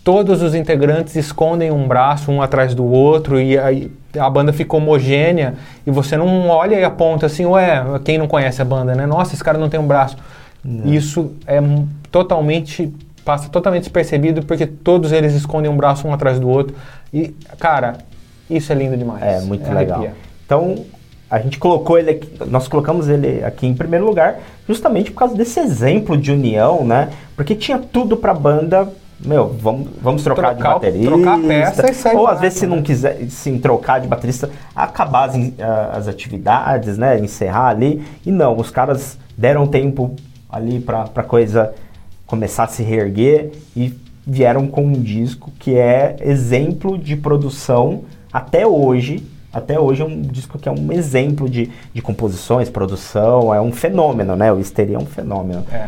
todos 0.03 0.41
os 0.41 0.55
integrantes 0.55 1.15
escondem 1.15 1.71
um 1.71 1.87
braço 1.87 2.31
um 2.31 2.41
atrás 2.41 2.73
do 2.73 2.85
outro 2.85 3.39
e 3.39 3.57
aí 3.57 3.91
a 4.17 4.29
banda 4.29 4.51
fica 4.51 4.75
homogênea 4.75 5.53
e 5.85 5.91
você 5.91 6.17
não 6.17 6.47
olha 6.49 6.75
e 6.75 6.83
aponta 6.83 7.27
assim, 7.27 7.45
ué, 7.45 7.83
quem 8.03 8.17
não 8.17 8.27
conhece 8.27 8.61
a 8.61 8.65
banda, 8.65 8.95
né? 8.95 9.05
Nossa, 9.05 9.35
esse 9.35 9.43
cara 9.43 9.57
não 9.57 9.69
tem 9.69 9.79
um 9.79 9.85
braço. 9.85 10.17
Isso 10.83 11.33
é 11.45 11.59
totalmente 12.11 12.91
passa 13.23 13.47
totalmente 13.49 13.83
despercebido 13.83 14.43
porque 14.43 14.65
todos 14.65 15.11
eles 15.11 15.35
escondem 15.35 15.69
um 15.69 15.77
braço 15.77 16.07
um 16.07 16.13
atrás 16.13 16.39
do 16.39 16.49
outro 16.49 16.75
e 17.13 17.35
cara, 17.59 17.97
isso 18.49 18.71
é 18.71 18.75
lindo 18.75 18.97
demais. 18.97 19.21
É, 19.21 19.41
muito 19.41 19.71
legal. 19.71 19.99
arrepia. 19.99 20.15
Então, 20.45 20.85
a 21.29 21.39
gente 21.39 21.59
colocou 21.59 21.97
ele 21.97 22.09
aqui, 22.11 22.29
nós 22.47 22.67
colocamos 22.67 23.07
ele 23.07 23.43
aqui 23.43 23.67
em 23.67 23.73
primeiro 23.75 24.05
lugar, 24.05 24.39
justamente 24.67 25.11
por 25.11 25.19
causa 25.19 25.35
desse 25.35 25.59
exemplo 25.59 26.17
de 26.17 26.31
união, 26.31 26.83
né? 26.83 27.09
Porque 27.35 27.53
tinha 27.55 27.77
tudo 27.77 28.17
pra 28.17 28.33
banda, 28.33 28.87
meu, 29.23 29.47
vamos, 29.49 29.89
vamos 30.01 30.23
trocar 30.23 30.55
Trocar 30.55 30.69
de 30.69 30.73
baterista. 30.85 31.11
trocar 31.11 31.33
a 31.35 31.41
peça 31.47 31.91
e 31.91 31.93
sair 31.93 32.15
Ou 32.15 32.27
às 32.27 32.39
vezes, 32.39 32.59
se 32.59 32.65
né? 32.67 32.75
não 32.75 32.81
quiser 32.81 33.17
sim, 33.29 33.59
trocar 33.59 33.99
de 33.99 34.07
baterista, 34.07 34.49
acabar 34.75 35.29
as, 35.29 35.35
in- 35.35 35.53
a- 35.59 35.97
as 35.97 36.07
atividades, 36.07 36.97
né? 36.97 37.19
Encerrar 37.19 37.67
ali. 37.69 38.01
E 38.25 38.31
não, 38.31 38.57
os 38.57 38.71
caras 38.71 39.17
deram 39.37 39.67
tempo 39.67 40.15
ali 40.49 40.79
pra, 40.79 41.03
pra 41.03 41.21
coisa 41.23 41.73
começar 42.25 42.63
a 42.63 42.67
se 42.67 42.81
reerguer 42.83 43.51
e 43.75 43.93
vieram 44.25 44.67
com 44.67 44.83
um 44.83 44.93
disco 44.93 45.51
que 45.59 45.75
é 45.75 46.15
exemplo 46.21 46.97
de 46.97 47.15
produção 47.15 48.01
até 48.31 48.65
hoje. 48.65 49.23
Até 49.51 49.79
hoje 49.79 50.01
é 50.01 50.05
um 50.05 50.21
disco 50.21 50.59
que 50.59 50.69
é 50.69 50.71
um 50.71 50.91
exemplo 50.91 51.49
de, 51.49 51.71
de 51.93 52.01
composições, 52.01 52.69
produção, 52.69 53.53
é 53.53 53.59
um 53.59 53.71
fenômeno, 53.71 54.35
né? 54.35 54.51
O 54.53 54.59
Histeria 54.59 54.95
é 54.97 54.99
um 54.99 55.05
fenômeno. 55.05 55.65
É. 55.71 55.87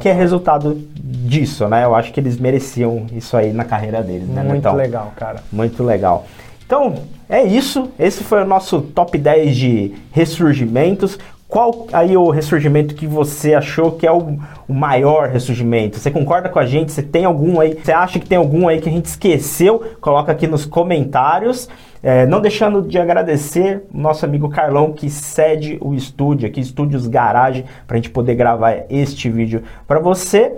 Que 0.00 0.08
é 0.08 0.12
resultado 0.12 0.80
disso, 0.94 1.66
né? 1.68 1.84
Eu 1.84 1.94
acho 1.94 2.12
que 2.12 2.20
eles 2.20 2.38
mereciam 2.38 3.06
isso 3.12 3.36
aí 3.36 3.52
na 3.52 3.64
carreira 3.64 4.02
deles, 4.02 4.28
né, 4.28 4.42
Muito 4.42 4.54
Netão? 4.54 4.74
legal, 4.74 5.12
cara. 5.16 5.42
Muito 5.50 5.82
legal. 5.82 6.26
Então, 6.64 6.94
é 7.28 7.42
isso. 7.42 7.90
Esse 7.98 8.22
foi 8.22 8.42
o 8.42 8.46
nosso 8.46 8.80
top 8.80 9.16
10 9.16 9.56
de 9.56 9.94
ressurgimentos. 10.12 11.18
Qual 11.48 11.86
aí 11.94 12.14
o 12.14 12.28
ressurgimento 12.28 12.94
que 12.94 13.06
você 13.06 13.54
achou 13.54 13.92
que 13.92 14.06
é 14.06 14.12
o, 14.12 14.38
o 14.68 14.74
maior 14.74 15.30
ressurgimento? 15.30 15.98
Você 15.98 16.10
concorda 16.10 16.50
com 16.50 16.58
a 16.58 16.66
gente? 16.66 16.92
Você 16.92 17.02
tem 17.02 17.24
algum 17.24 17.58
aí? 17.58 17.74
Você 17.82 17.90
acha 17.90 18.20
que 18.20 18.28
tem 18.28 18.36
algum 18.36 18.68
aí 18.68 18.82
que 18.82 18.88
a 18.90 18.92
gente 18.92 19.06
esqueceu? 19.06 19.82
Coloca 19.98 20.30
aqui 20.30 20.46
nos 20.46 20.66
comentários. 20.66 21.66
É, 22.02 22.26
não 22.26 22.42
deixando 22.42 22.82
de 22.82 22.98
agradecer 22.98 23.82
o 23.92 23.98
nosso 23.98 24.26
amigo 24.26 24.50
Carlão 24.50 24.92
que 24.92 25.08
cede 25.08 25.78
o 25.80 25.94
estúdio 25.94 26.46
aqui, 26.46 26.60
Estúdios 26.60 27.06
Garage, 27.06 27.64
para 27.86 27.96
a 27.96 27.98
gente 27.98 28.10
poder 28.10 28.34
gravar 28.34 28.84
este 28.90 29.30
vídeo 29.30 29.62
para 29.86 29.98
você. 29.98 30.52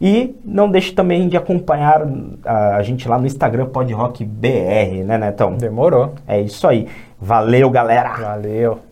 E 0.00 0.36
não 0.44 0.70
deixe 0.70 0.92
também 0.92 1.28
de 1.28 1.36
acompanhar 1.36 2.06
a, 2.44 2.76
a 2.76 2.82
gente 2.82 3.06
lá 3.08 3.18
no 3.18 3.26
Instagram 3.26 3.66
PodRockBR, 3.66 5.02
né, 5.04 5.18
Netão? 5.18 5.56
Demorou. 5.56 6.14
É 6.26 6.40
isso 6.40 6.68
aí. 6.68 6.86
Valeu, 7.20 7.68
galera! 7.68 8.14
Valeu. 8.14 8.89